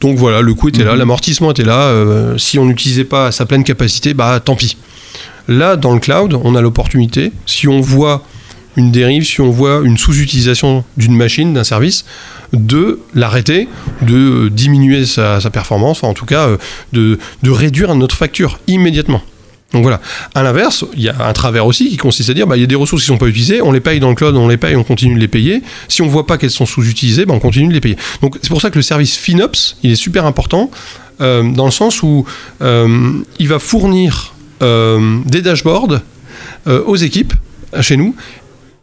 Donc 0.00 0.16
voilà, 0.16 0.40
le 0.40 0.52
coût 0.54 0.68
était 0.68 0.82
là, 0.82 0.92
mhm. 0.92 0.98
l'amortissement 0.98 1.52
était 1.52 1.62
là. 1.62 1.78
Euh, 1.78 2.38
si 2.38 2.58
on 2.58 2.64
n'utilisait 2.64 3.04
pas 3.04 3.28
à 3.28 3.32
sa 3.32 3.46
pleine 3.46 3.62
capacité, 3.62 4.14
bah 4.14 4.40
tant 4.44 4.56
pis. 4.56 4.76
Là, 5.46 5.76
dans 5.76 5.94
le 5.94 6.00
cloud, 6.00 6.40
on 6.42 6.56
a 6.56 6.60
l'opportunité, 6.60 7.30
si 7.46 7.68
on 7.68 7.80
voit 7.80 8.24
une 8.76 8.90
dérive, 8.90 9.24
si 9.24 9.40
on 9.40 9.50
voit 9.50 9.82
une 9.84 9.96
sous-utilisation 9.96 10.82
d'une 10.96 11.14
machine, 11.16 11.54
d'un 11.54 11.64
service, 11.64 12.04
de 12.52 12.98
l'arrêter, 13.14 13.68
de 14.02 14.48
diminuer 14.48 15.06
sa, 15.06 15.38
performance, 15.52 16.02
en 16.02 16.14
tout 16.14 16.26
cas 16.26 16.48
de, 16.92 17.20
de 17.44 17.50
réduire 17.50 17.94
notre 17.94 18.16
facture 18.16 18.58
immédiatement. 18.66 19.22
Donc 19.72 19.82
voilà. 19.82 20.00
À 20.34 20.42
l'inverse, 20.42 20.84
il 20.94 21.02
y 21.02 21.08
a 21.08 21.26
un 21.28 21.32
travers 21.32 21.64
aussi 21.66 21.88
qui 21.88 21.96
consiste 21.96 22.28
à 22.30 22.34
dire 22.34 22.46
bah, 22.46 22.56
il 22.56 22.60
y 22.60 22.64
a 22.64 22.66
des 22.66 22.74
ressources 22.74 23.04
qui 23.04 23.10
ne 23.10 23.16
sont 23.16 23.18
pas 23.18 23.28
utilisées, 23.28 23.62
on 23.62 23.70
les 23.70 23.80
paye 23.80 24.00
dans 24.00 24.08
le 24.08 24.16
cloud, 24.16 24.34
on 24.36 24.48
les 24.48 24.56
paye, 24.56 24.74
on 24.74 24.82
continue 24.82 25.14
de 25.14 25.20
les 25.20 25.28
payer. 25.28 25.62
Si 25.88 26.02
on 26.02 26.06
ne 26.06 26.10
voit 26.10 26.26
pas 26.26 26.38
qu'elles 26.38 26.50
sont 26.50 26.66
sous-utilisées, 26.66 27.24
bah, 27.24 27.34
on 27.34 27.40
continue 27.40 27.68
de 27.68 27.74
les 27.74 27.80
payer. 27.80 27.96
Donc 28.20 28.36
c'est 28.42 28.48
pour 28.48 28.60
ça 28.60 28.70
que 28.70 28.76
le 28.78 28.82
service 28.82 29.16
FinOps, 29.16 29.76
il 29.82 29.92
est 29.92 29.96
super 29.96 30.26
important, 30.26 30.70
euh, 31.20 31.42
dans 31.52 31.66
le 31.66 31.70
sens 31.70 32.02
où 32.02 32.24
euh, 32.62 33.12
il 33.38 33.48
va 33.48 33.58
fournir 33.58 34.34
euh, 34.62 35.18
des 35.26 35.42
dashboards 35.42 36.00
aux 36.66 36.96
équipes 36.96 37.32
chez 37.80 37.96
nous. 37.96 38.14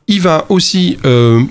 Il 0.08 0.22
va 0.22 0.46
aussi 0.50 0.98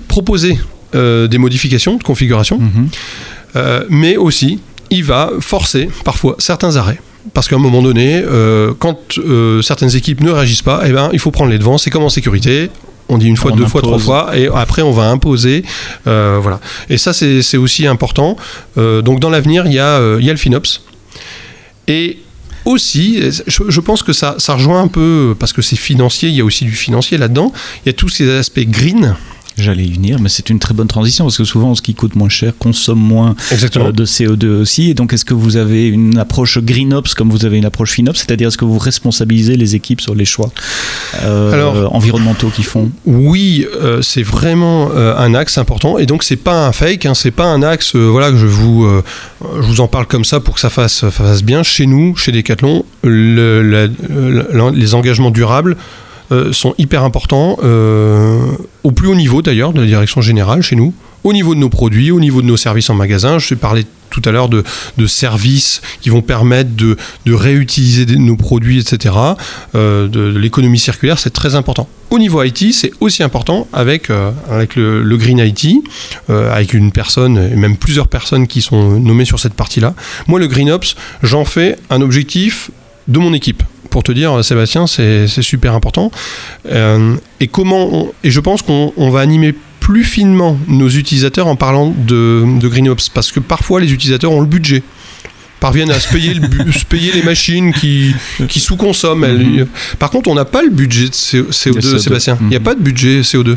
proposer 0.09 0.59
des 0.93 1.37
modifications 1.37 1.95
de 1.95 2.03
configuration, 2.03 2.59
mm-hmm. 2.59 3.85
mais 3.89 4.17
aussi 4.17 4.59
il 4.89 5.05
va 5.05 5.31
forcer 5.39 5.89
parfois 6.03 6.35
certains 6.37 6.75
arrêts 6.75 6.99
parce 7.33 7.47
qu'à 7.47 7.55
un 7.55 7.59
moment 7.59 7.81
donné, 7.81 8.21
euh, 8.23 8.73
quand 8.77 9.17
euh, 9.17 9.61
certaines 9.61 9.95
équipes 9.95 10.21
ne 10.21 10.31
réagissent 10.31 10.61
pas, 10.61 10.81
eh 10.85 10.91
ben, 10.91 11.09
il 11.13 11.19
faut 11.19 11.31
prendre 11.31 11.51
les 11.51 11.59
devants. 11.59 11.77
C'est 11.77 11.89
comme 11.89 12.03
en 12.03 12.09
sécurité. 12.09 12.69
On 13.09 13.17
dit 13.17 13.27
une 13.27 13.37
fois, 13.37 13.51
deux 13.53 13.65
fois, 13.65 13.81
trois 13.81 13.99
fois, 13.99 14.37
et 14.37 14.49
après 14.53 14.81
on 14.81 14.91
va 14.91 15.03
imposer. 15.09 15.63
Euh, 16.07 16.39
voilà. 16.41 16.59
Et 16.89 16.97
ça, 16.97 17.13
c'est 17.13 17.57
aussi 17.57 17.87
important. 17.87 18.35
donc 18.75 19.21
dans 19.21 19.29
l'avenir, 19.29 19.65
il 19.65 19.73
y, 19.73 19.79
a, 19.79 20.19
y 20.19 20.29
a 20.29 20.33
le 20.33 20.37
FinOps. 20.37 20.81
Et 21.87 22.17
aussi, 22.65 23.21
je, 23.47 23.79
pense 23.79 24.03
que 24.03 24.11
ça, 24.11 24.35
ça 24.39 24.55
rejoint 24.55 24.81
un 24.81 24.89
peu, 24.89 25.37
parce 25.39 25.53
que 25.53 25.61
c'est 25.61 25.77
financier, 25.77 26.27
il 26.27 26.35
y 26.35 26.41
a 26.41 26.43
aussi 26.43 26.65
du 26.65 26.73
financier 26.73 27.17
là-dedans, 27.17 27.53
il 27.85 27.87
y 27.87 27.91
a 27.91 27.93
tous 27.93 28.09
ces 28.09 28.29
aspects 28.29 28.59
green 28.67 29.15
J'allais 29.57 29.85
y 29.85 29.91
venir, 29.93 30.19
mais 30.19 30.29
c'est 30.29 30.49
une 30.51 30.59
très 30.59 30.73
bonne 30.75 30.87
transition 30.87 31.25
parce 31.25 31.37
que 31.37 31.43
souvent 31.43 31.73
ce 31.73 31.81
qui 31.81 31.95
coûte 31.95 32.15
moins 32.15 32.29
cher 32.29 32.53
consomme 32.59 32.99
moins 32.99 33.35
Exactement. 33.51 33.87
euh, 33.87 33.91
de 33.91 34.05
CO2 34.05 34.47
aussi. 34.61 34.91
Et 34.91 34.93
donc, 34.93 35.13
est-ce 35.13 35.25
que 35.25 35.33
vous 35.33 35.57
avez 35.57 35.87
une 35.87 36.17
approche 36.19 36.59
Green 36.59 36.93
Ops 36.93 37.13
comme 37.15 37.29
vous 37.31 37.43
avez 37.45 37.57
une 37.57 37.65
approche 37.65 37.91
FinOps 37.93 38.17
C'est-à-dire, 38.19 38.49
est-ce 38.49 38.57
que 38.57 38.65
vous 38.65 38.77
responsabilisez 38.77 39.55
les 39.57 39.75
équipes 39.75 39.99
sur 40.01 40.13
les 40.15 40.25
choix 40.25 40.51
euh, 41.23 41.51
Alors- 41.53 41.95
environnementaux 41.95 42.49
qu'ils 42.49 42.65
font? 42.65 42.91
Oui, 43.05 43.65
euh, 43.81 44.01
c'est 44.01 44.23
vraiment 44.23 44.89
euh, 44.95 45.15
un 45.17 45.33
axe 45.33 45.57
important 45.57 45.97
et 45.97 46.05
donc 46.05 46.23
c'est 46.23 46.35
pas 46.35 46.67
un 46.67 46.71
fake, 46.71 47.05
hein, 47.07 47.13
c'est 47.15 47.31
pas 47.31 47.45
un 47.45 47.63
axe 47.63 47.95
voilà 47.95 48.29
que 48.31 48.37
je 48.37 48.45
vous 48.45 48.87
je 49.41 49.67
vous 49.67 49.81
en 49.81 49.87
parle 49.87 50.05
comme 50.05 50.25
ça 50.25 50.39
pour 50.39 50.53
que 50.55 50.59
ça 50.61 50.69
fasse 50.69 51.09
fasse 51.09 51.43
bien. 51.43 51.63
Chez 51.63 51.85
nous, 51.87 52.15
chez 52.15 52.31
Decathlon, 52.31 52.85
le- 53.03 53.61
la- 53.63 53.87
la- 54.53 54.71
les 54.71 54.93
engagements 54.93 55.31
durables 55.31 55.77
sont 56.51 56.75
hyper 56.77 57.03
importants 57.03 57.57
euh, 57.63 58.39
au 58.83 58.91
plus 58.91 59.07
haut 59.07 59.15
niveau 59.15 59.41
d'ailleurs 59.41 59.73
de 59.73 59.81
la 59.81 59.87
direction 59.87 60.21
générale 60.21 60.61
chez 60.61 60.75
nous, 60.75 60.93
au 61.23 61.33
niveau 61.33 61.55
de 61.55 61.59
nos 61.59 61.69
produits, 61.69 62.11
au 62.11 62.19
niveau 62.19 62.41
de 62.41 62.47
nos 62.47 62.57
services 62.57 62.89
en 62.89 62.95
magasin. 62.95 63.39
Je 63.39 63.53
parlais 63.53 63.85
tout 64.09 64.21
à 64.25 64.31
l'heure 64.31 64.49
de, 64.49 64.63
de 64.97 65.05
services 65.05 65.81
qui 66.01 66.09
vont 66.09 66.21
permettre 66.21 66.75
de, 66.75 66.97
de 67.25 67.33
réutiliser 67.33 68.05
nos 68.05 68.37
produits, 68.37 68.79
etc. 68.79 69.13
Euh, 69.75 70.07
de, 70.07 70.37
l'économie 70.37 70.79
circulaire, 70.79 71.19
c'est 71.19 71.31
très 71.31 71.55
important. 71.55 71.87
Au 72.09 72.19
niveau 72.19 72.41
IT, 72.41 72.73
c'est 72.73 72.91
aussi 73.01 73.23
important 73.23 73.67
avec, 73.73 74.09
euh, 74.09 74.31
avec 74.49 74.75
le, 74.75 75.17
Green 75.17 75.39
IT, 75.39 75.83
euh, 76.29 76.53
avec 76.53 76.73
une 76.73 76.91
personne 76.91 77.37
et 77.37 77.55
même 77.55 77.75
plusieurs 77.75 78.07
personnes 78.07 78.47
qui 78.47 78.61
sont 78.61 78.99
nommées 78.99 79.25
sur 79.25 79.39
cette 79.39 79.53
partie-là. 79.53 79.93
Moi, 80.27 80.39
le 80.39 80.47
Green 80.47 80.71
Ops, 80.71 80.95
j'en 81.23 81.43
fais 81.43 81.77
un 81.89 82.01
objectif 82.01 82.71
de 83.07 83.19
mon 83.19 83.33
équipe. 83.33 83.63
Pour 83.89 84.03
te 84.03 84.11
dire, 84.11 84.43
Sébastien, 84.43 84.87
c'est 84.87 85.27
super 85.41 85.73
important. 85.73 86.11
Euh, 86.71 87.15
et 87.39 87.47
comment 87.47 87.89
on- 87.93 88.11
et 88.23 88.31
je 88.31 88.39
pense 88.39 88.61
qu'on 88.61 88.93
on 88.97 89.09
va 89.09 89.21
animer 89.21 89.53
plus 89.79 90.03
finement 90.03 90.57
nos 90.67 90.89
utilisateurs 90.89 91.47
en 91.47 91.55
parlant 91.55 91.93
de, 91.97 92.43
de 92.59 92.67
Green 92.67 92.89
Ops, 92.89 93.09
parce 93.09 93.31
que 93.31 93.39
parfois 93.39 93.79
les 93.79 93.93
utilisateurs 93.93 94.31
ont 94.31 94.41
le 94.41 94.47
budget 94.47 94.83
parviennent 95.59 95.89
à 95.91 95.99
se 95.99 96.07
payer, 96.09 96.35
le 96.35 96.71
se 96.71 96.85
payer 96.85 97.11
les 97.13 97.23
machines 97.23 97.73
qui, 97.73 98.13
qui 98.47 98.59
sous-consomment. 98.59 99.23
Elles- 99.23 99.67
Par 99.97 100.11
contre, 100.11 100.29
on 100.29 100.35
n'a 100.35 100.45
pas 100.45 100.61
le 100.61 100.69
budget 100.69 101.05
de 101.09 101.15
CO- 101.15 101.51
CO2, 101.51 101.75
De 101.75 101.81
CO2. 101.81 101.97
Sébastien. 101.99 102.37
Il 102.41 102.47
n'y 102.47 102.55
a 102.55 102.59
Mhm. 102.59 102.65
pas 102.65 102.75
de 102.75 102.81
budget 102.81 103.21
CO2. 103.21 103.55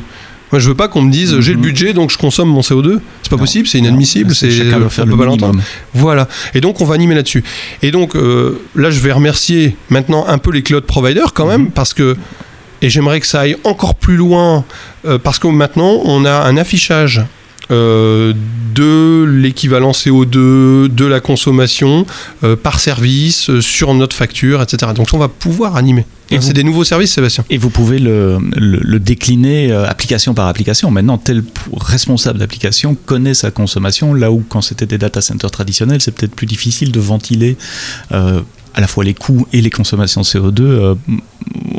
Moi, 0.53 0.59
je 0.59 0.69
veux 0.69 0.75
pas 0.75 0.89
qu'on 0.89 1.03
me 1.03 1.13
dise 1.13 1.39
j'ai 1.41 1.53
le 1.53 1.59
Mhm. 1.59 1.63
budget 1.65 1.93
donc 1.93 2.11
je 2.11 2.19
consomme 2.19 2.49
mon 2.49 2.61
CO2. 2.63 3.01
C'est 3.23 3.31
pas 3.31 3.37
Non. 3.37 3.41
possible, 3.41 3.67
c'est 3.69 3.79
inadmissible. 3.79 4.35
C'est 4.35 4.49
on 4.75 4.79
le 4.81 4.89
peut 4.89 5.17
pas 5.17 5.25
l'entendre. 5.25 5.47
minimum. 5.55 5.63
Voilà. 5.95 6.29
Et 6.55 6.61
donc, 6.61 6.81
on 6.81 6.85
va 6.85 6.95
animer 6.95 7.15
là-dessus. 7.15 7.45
Et 7.83 7.91
donc, 7.91 8.17
euh, 8.17 8.61
là, 8.75 8.91
je 8.91 8.99
vais 9.01 9.13
remercier 9.13 9.77
maintenant 9.91 10.27
un 10.27 10.39
peu 10.39 10.51
les 10.51 10.63
cloud 10.63 10.85
providers 10.85 11.33
quand 11.33 11.47
même, 11.47 11.63
Mhm. 11.63 11.71
parce 11.71 11.95
que. 11.95 12.17
Et 12.83 12.89
j'aimerais 12.89 13.21
que 13.21 13.27
ça 13.27 13.41
aille 13.41 13.57
encore 13.65 13.95
plus 13.95 14.17
loin, 14.17 14.65
euh, 15.07 15.19
parce 15.19 15.39
que 15.39 15.47
maintenant, 15.49 16.01
on 16.05 16.25
a 16.25 16.33
un 16.33 16.57
affichage 16.57 17.23
euh, 17.71 18.33
de 18.75 19.25
l'équivalent 19.25 19.93
CO2, 19.93 20.89
de 20.89 21.05
la 21.07 21.21
consommation 21.21 22.05
euh, 22.43 22.57
par 22.57 22.81
service, 22.81 23.49
euh, 23.51 23.61
sur 23.61 23.95
notre 23.95 24.17
facture, 24.17 24.61
etc. 24.61 24.91
Donc, 24.97 25.07
on 25.13 25.19
va 25.19 25.29
pouvoir 25.29 25.77
animer. 25.77 26.05
Et 26.31 26.41
C'est 26.41 26.53
des 26.53 26.63
nouveaux 26.65 26.85
services, 26.85 27.13
Sébastien. 27.13 27.45
Et 27.51 27.59
vous 27.59 27.71
pouvez 27.71 27.99
le, 27.99 28.39
le- 28.57 28.81
le 28.83 28.99
décliner 29.01 29.73
euh, 29.73 29.89
application 29.89 30.33
par 30.35 30.47
application. 30.47 30.91
Maintenant, 30.91 31.19
tel 31.19 31.43
responsable 31.77 32.39
d'application 32.39 32.95
connaît 32.95 33.35
sa 33.35 33.51
consommation, 33.51 34.15
là 34.15 34.31
où 34.31 34.45
quand 34.49 34.61
c'était 34.61 34.87
des 34.87 34.99
data 34.99 35.21
centers 35.21 35.51
traditionnels, 35.51 36.01
c'est 36.01 36.13
peut-être 36.13 36.35
plus 36.35 36.47
difficile 36.47 36.93
de 36.93 37.01
ventiler 37.01 37.57
euh, 38.13 38.41
à 38.75 38.81
la 38.81 38.87
fois 38.87 39.03
les 39.03 39.15
coûts 39.15 39.47
et 39.53 39.61
les 39.61 39.71
consommations 39.71 40.23
CO2 40.23 40.61
euh, 40.61 40.95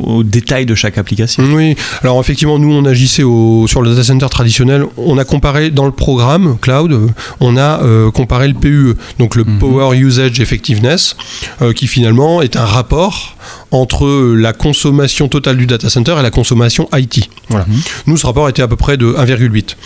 au 0.03 0.23
détail 0.23 0.65
de 0.65 0.75
chaque 0.75 0.97
application. 0.97 1.43
Oui, 1.53 1.75
alors 2.01 2.19
effectivement, 2.19 2.57
nous 2.59 2.71
on 2.71 2.85
agissait 2.85 3.23
au, 3.23 3.65
sur 3.67 3.81
le 3.81 3.89
data 3.91 4.03
center 4.03 4.27
traditionnel. 4.29 4.85
On 4.97 5.17
a 5.17 5.23
comparé 5.23 5.69
dans 5.71 5.85
le 5.85 5.91
programme 5.91 6.57
cloud, 6.59 6.91
euh, 6.91 7.07
on 7.39 7.57
a 7.57 7.81
euh, 7.83 8.11
comparé 8.11 8.47
le 8.47 8.53
PUE, 8.53 8.95
donc 9.19 9.35
le 9.35 9.43
Mhm. 9.43 9.59
Power 9.59 9.97
Usage 9.97 10.39
Effectiveness, 10.39 11.15
euh, 11.61 11.73
qui 11.73 11.87
finalement 11.87 12.41
est 12.41 12.55
un 12.55 12.65
rapport 12.65 13.35
entre 13.71 14.33
la 14.35 14.53
consommation 14.53 15.27
totale 15.29 15.57
du 15.57 15.65
data 15.65 15.89
center 15.89 16.15
et 16.19 16.21
la 16.21 16.29
consommation 16.31 16.87
IT. 16.93 17.29
Voilà. 17.49 17.65
Mhm. 17.67 17.75
Nous, 18.07 18.17
ce 18.17 18.25
rapport 18.27 18.47
était 18.49 18.61
à 18.61 18.67
peu 18.67 18.75
près 18.75 18.97
de 18.97 19.13
1,8. 19.17 19.77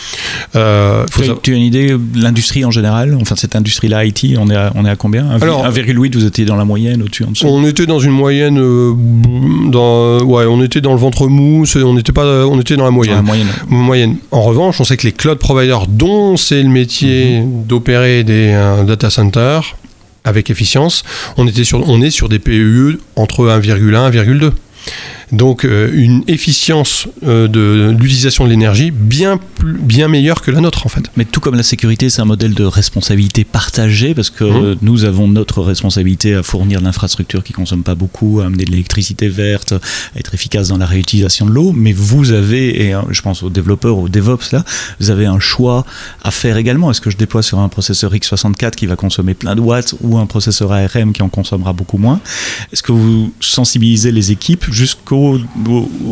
Euh, 0.55 1.05
Tu 1.11 1.19
savoir- 1.19 1.41
tu 1.41 1.53
as 1.53 1.55
une 1.57 1.61
idée 1.63 1.89
de 1.89 1.99
l'industrie 2.21 2.65
en 2.65 2.71
général 2.71 3.15
Enfin, 3.21 3.35
cette 3.35 3.55
industrie-là, 3.55 4.05
IT, 4.05 4.35
on 4.39 4.49
est 4.49 4.55
à, 4.55 4.71
on 4.75 4.85
est 4.85 4.89
à 4.89 4.95
combien? 4.95 5.29
Un 5.29 5.37
vi- 5.37 5.43
Alors- 5.43 5.65
1,8, 5.65 6.15
vous 6.15 6.25
étiez 6.25 6.45
dans 6.45 6.55
la 6.55 6.65
moyenne, 6.65 7.01
au-dessus, 7.03 7.23
en 7.25 7.31
dessous? 7.31 7.45
On 7.47 7.65
était 7.65 7.85
dans 7.85 7.99
une 7.99 8.11
moyenne, 8.11 8.57
euh, 8.59 8.93
dans, 9.69 9.94
ouais, 10.23 10.45
on 10.45 10.61
était 10.63 10.81
dans 10.81 10.93
le 10.93 10.99
ventre 10.99 11.27
mou, 11.27 11.65
on 11.83 11.93
n'était 11.93 12.11
pas, 12.11 12.45
on 12.47 12.59
était 12.59 12.75
dans 12.75 12.83
la 12.83 12.89
Dans 12.89 12.95
moyenne. 12.95 13.15
la 13.15 13.21
moyenne. 13.21 13.47
moyenne. 13.67 14.15
En 14.31 14.41
revanche, 14.41 14.79
on 14.79 14.83
sait 14.83 14.97
que 14.97 15.05
les 15.07 15.11
cloud 15.11 15.37
providers, 15.37 15.87
dont 15.87 16.37
c'est 16.37 16.61
le 16.61 16.69
métier 16.69 17.41
d'opérer 17.45 18.23
des 18.23 18.51
euh, 18.53 18.83
data 18.83 19.09
centers 19.09 19.75
avec 20.23 20.49
efficience, 20.49 21.03
on, 21.37 21.47
était 21.47 21.63
sur, 21.63 21.87
on 21.87 22.01
est 22.01 22.09
sur 22.09 22.29
des 22.29 22.39
PUE 22.39 22.99
entre 23.15 23.45
1,1 23.45 24.11
et 24.13 24.17
1,2. 24.25 24.51
Donc 25.31 25.65
euh, 25.65 25.89
une 25.93 26.23
efficience 26.27 27.07
euh, 27.23 27.47
de, 27.47 27.93
de 27.93 27.97
l'utilisation 27.99 28.45
de 28.45 28.49
l'énergie 28.49 28.91
bien, 28.91 29.37
plus, 29.37 29.73
bien 29.73 30.07
meilleure 30.07 30.41
que 30.41 30.51
la 30.51 30.61
nôtre 30.61 30.85
en 30.85 30.89
fait. 30.89 31.03
Mais 31.17 31.25
tout 31.25 31.39
comme 31.39 31.55
la 31.55 31.63
sécurité, 31.63 32.09
c'est 32.09 32.21
un 32.21 32.25
modèle 32.25 32.53
de 32.53 32.63
responsabilité 32.63 33.43
partagée 33.43 34.13
parce 34.13 34.29
que 34.29 34.43
euh, 34.43 34.75
nous 34.81 35.05
avons 35.05 35.27
notre 35.27 35.61
responsabilité 35.61 36.35
à 36.35 36.43
fournir 36.43 36.81
l'infrastructure 36.81 37.43
qui 37.43 37.53
consomme 37.53 37.83
pas 37.83 37.95
beaucoup, 37.95 38.41
à 38.41 38.45
amener 38.45 38.65
de 38.65 38.71
l'électricité 38.71 39.27
verte, 39.27 39.73
à 39.73 40.19
être 40.19 40.33
efficace 40.33 40.67
dans 40.67 40.77
la 40.77 40.85
réutilisation 40.85 41.45
de 41.45 41.51
l'eau. 41.51 41.71
Mais 41.71 41.93
vous 41.93 42.31
avez, 42.31 42.85
et 42.85 42.93
euh, 42.93 43.01
je 43.09 43.21
pense 43.21 43.41
aux 43.41 43.49
développeurs, 43.49 43.97
aux 43.97 44.09
DevOps 44.09 44.51
là, 44.51 44.63
vous 44.99 45.09
avez 45.09 45.25
un 45.25 45.39
choix 45.39 45.85
à 46.23 46.31
faire 46.31 46.57
également. 46.57 46.91
Est-ce 46.91 47.01
que 47.01 47.09
je 47.09 47.17
déploie 47.17 47.41
sur 47.41 47.59
un 47.59 47.69
processeur 47.69 48.13
x64 48.13 48.71
qui 48.71 48.85
va 48.85 48.95
consommer 48.95 49.33
plein 49.33 49.55
de 49.55 49.61
watts 49.61 49.95
ou 50.01 50.17
un 50.17 50.25
processeur 50.27 50.71
ARM 50.71 51.13
qui 51.13 51.23
en 51.23 51.29
consommera 51.29 51.73
beaucoup 51.73 51.97
moins? 51.97 52.19
Est-ce 52.71 52.83
que 52.83 52.91
vous 52.91 53.33
sensibilisez 53.39 54.11
les 54.11 54.31
équipes 54.31 54.65
jusqu'au 54.71 55.14
au- 55.17 55.39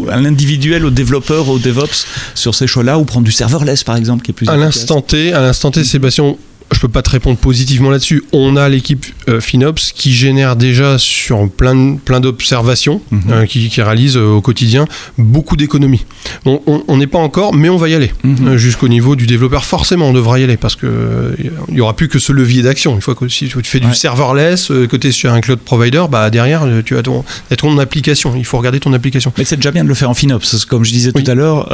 à 0.09 0.19
l'individuel, 0.19 0.85
au 0.85 0.89
développeur, 0.89 1.49
au 1.49 1.59
DevOps 1.59 2.05
sur 2.35 2.55
ces 2.55 2.67
choix-là 2.67 2.97
ou 2.99 3.03
prendre 3.05 3.25
du 3.25 3.31
serverless 3.31 3.83
par 3.83 3.95
exemple 3.95 4.23
qui 4.23 4.31
est 4.31 4.33
plus 4.33 4.47
À 4.49 4.57
l'instant 4.57 5.01
T, 5.01 5.33
à 5.33 5.41
l'instant 5.41 5.71
T, 5.71 5.83
Sébastien, 5.83 6.35
je 6.73 6.79
peux 6.79 6.87
pas 6.87 7.01
te 7.01 7.09
répondre 7.09 7.37
positivement 7.37 7.89
là-dessus. 7.89 8.23
On 8.33 8.55
a 8.55 8.67
l'équipe 8.69 9.05
euh, 9.29 9.39
FinOps 9.39 9.91
qui 9.93 10.11
génère 10.13 10.55
déjà 10.55 10.97
sur 10.97 11.49
plein, 11.49 11.95
plein 11.95 12.19
d'observations, 12.19 13.01
Mhm. 13.11 13.21
euh, 13.31 13.45
qui, 13.45 13.69
qui 13.69 13.81
réalise 13.81 14.17
euh, 14.17 14.25
au 14.27 14.41
quotidien 14.41 14.85
beaucoup 15.17 15.55
d'économies. 15.55 16.05
Bon, 16.45 16.61
on 16.87 16.97
n'est 16.97 17.07
pas 17.07 17.19
encore, 17.19 17.53
mais 17.53 17.69
on 17.69 17.77
va 17.77 17.89
y 17.89 17.93
aller. 17.93 18.11
Mhm. 18.23 18.47
Euh, 18.47 18.57
Jusqu'au 18.57 18.87
niveau 18.87 19.15
du 19.15 19.27
développeur, 19.27 19.65
forcément, 19.65 20.07
on 20.09 20.13
devra 20.13 20.39
y 20.39 20.43
aller 20.43 20.57
parce 20.57 20.75
que 20.75 20.85
euh, 20.87 21.35
il 21.69 21.75
y 21.75 21.81
aura 21.81 21.95
plus 21.95 22.07
que 22.07 22.19
ce 22.19 22.31
levier 22.31 22.61
d'action. 22.61 22.95
Une 22.95 23.01
fois 23.01 23.15
que 23.15 23.27
si 23.27 23.47
tu 23.47 23.57
fais 23.63 23.79
du 23.79 23.93
serverless, 23.93 24.67
que 24.67 24.95
tu 24.95 25.07
es 25.07 25.11
sur 25.11 25.31
un 25.33 25.41
cloud 25.41 25.59
provider, 25.59 26.03
bah 26.09 26.29
derrière, 26.29 26.65
tu 26.85 26.97
as 26.97 27.03
ton, 27.03 27.23
ton 27.57 27.77
application. 27.77 28.33
Il 28.37 28.45
faut 28.45 28.57
regarder 28.57 28.79
ton 28.79 28.93
application. 28.93 29.33
Mais 29.37 29.43
c'est 29.45 29.55
déjà 29.57 29.71
bien 29.71 29.83
de 29.83 29.89
le 29.89 29.95
faire 29.95 30.09
en 30.09 30.13
FinOps, 30.13 30.65
comme 30.69 30.83
je 30.85 30.91
disais 30.91 31.11
Oui. 31.15 31.23
tout 31.23 31.31
à 31.31 31.35
l'heure, 31.35 31.67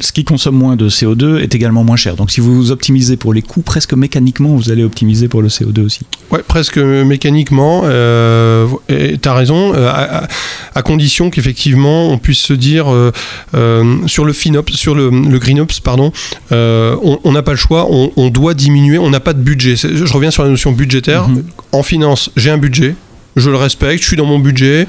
ce 0.00 0.12
qui 0.12 0.24
consomme 0.24 0.56
moins 0.56 0.76
de 0.76 0.88
CO2 0.88 1.38
est 1.40 1.54
également 1.54 1.84
moins 1.84 1.96
cher. 1.96 2.16
Donc 2.16 2.30
si 2.30 2.40
vous 2.40 2.70
optimisez 2.70 3.16
pour 3.16 3.32
les 3.34 3.42
coûts, 3.42 3.62
presque 3.62 3.92
mécaniquement, 4.06 4.54
vous 4.54 4.70
allez 4.70 4.84
optimiser 4.84 5.26
pour 5.26 5.42
le 5.42 5.48
CO2 5.48 5.84
aussi. 5.84 6.06
Ouais, 6.30 6.40
presque 6.46 6.78
mécaniquement. 6.78 7.82
Euh, 7.84 8.68
tu 8.88 9.28
as 9.28 9.34
raison, 9.34 9.74
euh, 9.74 9.90
à, 10.74 10.82
condition 10.82 11.30
qu'effectivement 11.30 12.10
on 12.10 12.18
puisse 12.18 12.38
se 12.38 12.52
dire 12.52 12.92
euh, 12.92 13.10
euh, 13.54 14.06
sur 14.06 14.24
le 14.24 14.32
FinOps, 14.32 14.72
sur 14.74 14.94
le, 14.94 15.10
le 15.10 15.38
GreenOps, 15.40 15.80
pardon, 15.82 16.12
on 16.52 17.32
n'a 17.32 17.42
pas 17.42 17.50
le 17.50 17.56
choix, 17.56 17.88
on, 17.90 18.12
on 18.16 18.30
doit 18.30 18.54
diminuer, 18.54 18.98
on 18.98 19.10
n'a 19.10 19.18
pas 19.18 19.32
de 19.32 19.40
budget. 19.40 19.74
Je 19.74 20.12
reviens 20.12 20.30
sur 20.30 20.44
la 20.44 20.50
notion 20.50 20.70
budgétaire. 20.70 21.28
Mhm. 21.28 21.42
En 21.72 21.82
finance, 21.82 22.30
j'ai 22.36 22.50
un 22.50 22.58
budget, 22.58 22.94
je 23.34 23.50
le 23.50 23.56
respecte, 23.56 24.02
je 24.02 24.06
suis 24.06 24.16
dans 24.16 24.26
mon 24.26 24.38
budget, 24.38 24.86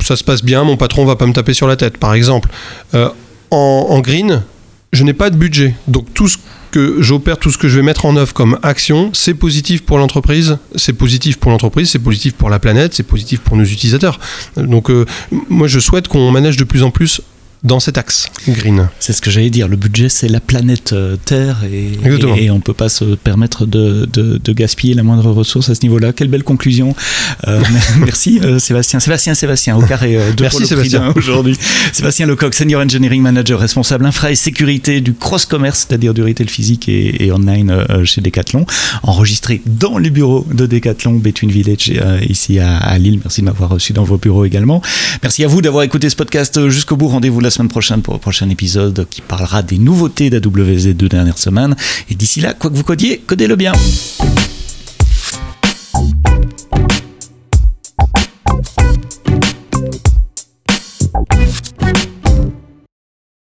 ça 0.00 0.14
se 0.14 0.22
passe 0.22 0.44
bien, 0.44 0.62
mon 0.62 0.76
patron 0.76 1.04
va 1.04 1.16
pas 1.16 1.26
me 1.26 1.32
taper 1.32 1.54
sur 1.54 1.66
la 1.66 1.74
tête, 1.74 1.98
par 1.98 2.14
exemple. 2.14 2.50
En, 3.50 3.86
en 3.90 4.00
green, 4.00 4.44
je 4.92 5.02
n'ai 5.02 5.12
pas 5.12 5.30
de 5.30 5.36
budget. 5.36 5.74
Donc 5.88 6.06
tout 6.14 6.28
ce 6.28 6.38
j'opère, 6.98 7.38
tout 7.38 7.50
ce 7.50 7.58
que 7.58 7.68
je 7.68 7.76
vais 7.76 7.82
mettre 7.82 8.06
en 8.06 8.16
œuvre 8.16 8.32
comme 8.32 8.58
action, 8.62 9.10
c'est 9.12 9.34
positif 9.34 9.84
pour 9.84 9.98
l'entreprise, 9.98 10.58
c'est 10.74 10.92
positif 10.92 11.38
pour 11.38 11.50
l'entreprise, 11.50 11.90
c'est 11.90 11.98
positif 11.98 12.34
pour 12.34 12.50
la 12.50 12.58
planète, 12.58 12.94
c'est 12.94 13.02
positif 13.02 13.40
pour 13.40 13.56
nos 13.56 13.64
utilisateurs. 13.64 14.18
Donc 14.56 14.90
euh, 14.90 15.04
moi 15.48 15.66
je 15.66 15.80
souhaite 15.80 16.08
qu'on 16.08 16.30
manage 16.30 16.56
de 16.56 16.64
plus 16.64 16.82
en 16.82 16.90
plus 16.90 17.20
dans 17.64 17.80
cet 17.80 17.98
axe 17.98 18.26
green. 18.48 18.88
C'est 19.00 19.12
ce 19.12 19.20
que 19.20 19.30
j'allais 19.30 19.50
dire. 19.50 19.68
Le 19.68 19.76
budget, 19.76 20.08
c'est 20.08 20.28
la 20.28 20.40
planète 20.40 20.92
euh, 20.92 21.16
Terre 21.24 21.58
et, 21.70 21.92
Exactement. 22.04 22.36
et, 22.36 22.44
et 22.44 22.50
on 22.50 22.56
ne 22.56 22.60
peut 22.60 22.74
pas 22.74 22.88
se 22.88 23.04
permettre 23.16 23.66
de, 23.66 24.08
de- 24.12 24.38
de 24.42 24.52
gaspiller 24.52 24.94
la 24.94 25.02
moindre 25.02 25.30
ressource 25.32 25.68
à 25.70 25.74
ce 25.74 25.82
niveau-là. 25.82 26.12
Quelle 26.12 26.28
belle 26.28 26.44
conclusion. 26.44 26.94
Euh, 27.48 27.60
merci 27.98 28.40
euh, 28.42 28.58
Sébastien. 28.58 29.00
Sébastien, 29.00 29.34
Sébastien, 29.34 29.76
au 29.76 29.82
carré 29.82 30.16
euh, 30.16 30.32
deux 30.32 30.42
Merci, 30.42 30.66
Sébastien. 30.66 31.12
aujourd'hui. 31.16 31.56
Sébastien 31.92 32.26
Lecoq, 32.26 32.54
Senior 32.54 32.82
Engineering 32.82 33.22
Manager, 33.22 33.58
responsable 33.58 34.06
infra 34.06 34.30
et 34.30 34.36
sécurité 34.36 35.00
du 35.00 35.14
cross-commerce, 35.14 35.86
c'est-à-dire 35.88 36.14
du 36.14 36.22
retail 36.22 36.48
physique 36.48 36.88
et, 36.88 37.24
et 37.26 37.32
online 37.32 37.84
chez 38.04 38.20
Decathlon, 38.20 38.66
enregistré 39.02 39.62
dans 39.66 39.98
les 39.98 40.10
bureaux 40.10 40.46
de 40.52 40.66
Decathlon, 40.66 41.14
Between 41.14 41.50
Village, 41.50 41.92
ici 42.28 42.58
à, 42.58 42.76
à 42.76 42.98
Lille. 42.98 43.20
Merci 43.24 43.40
de 43.40 43.46
m'avoir 43.46 43.70
reçu 43.70 43.92
dans 43.92 44.04
vos 44.04 44.18
bureaux 44.18 44.44
également. 44.44 44.82
Merci 45.22 45.44
à 45.44 45.48
vous 45.48 45.62
d'avoir 45.62 45.82
écouté 45.84 46.08
ce 46.10 46.16
podcast 46.16 46.68
jusqu'au 46.68 46.96
bout. 46.96 47.08
Rendez-vous 47.08 47.40
la 47.40 47.45
la 47.46 47.50
semaine 47.50 47.68
prochaine 47.68 48.02
pour 48.02 48.12
un 48.12 48.18
prochain 48.18 48.50
épisode 48.50 49.06
qui 49.08 49.20
parlera 49.20 49.62
des 49.62 49.78
nouveautés 49.78 50.30
d'AWS 50.30 50.82
des 50.82 50.94
deux 50.94 51.08
dernières 51.08 51.38
semaines. 51.38 51.76
Et 52.10 52.16
d'ici 52.16 52.40
là, 52.40 52.54
quoi 52.54 52.70
que 52.70 52.74
vous 52.74 52.82
codiez, 52.82 53.18
codez-le 53.24 53.54
bien. 53.54 53.72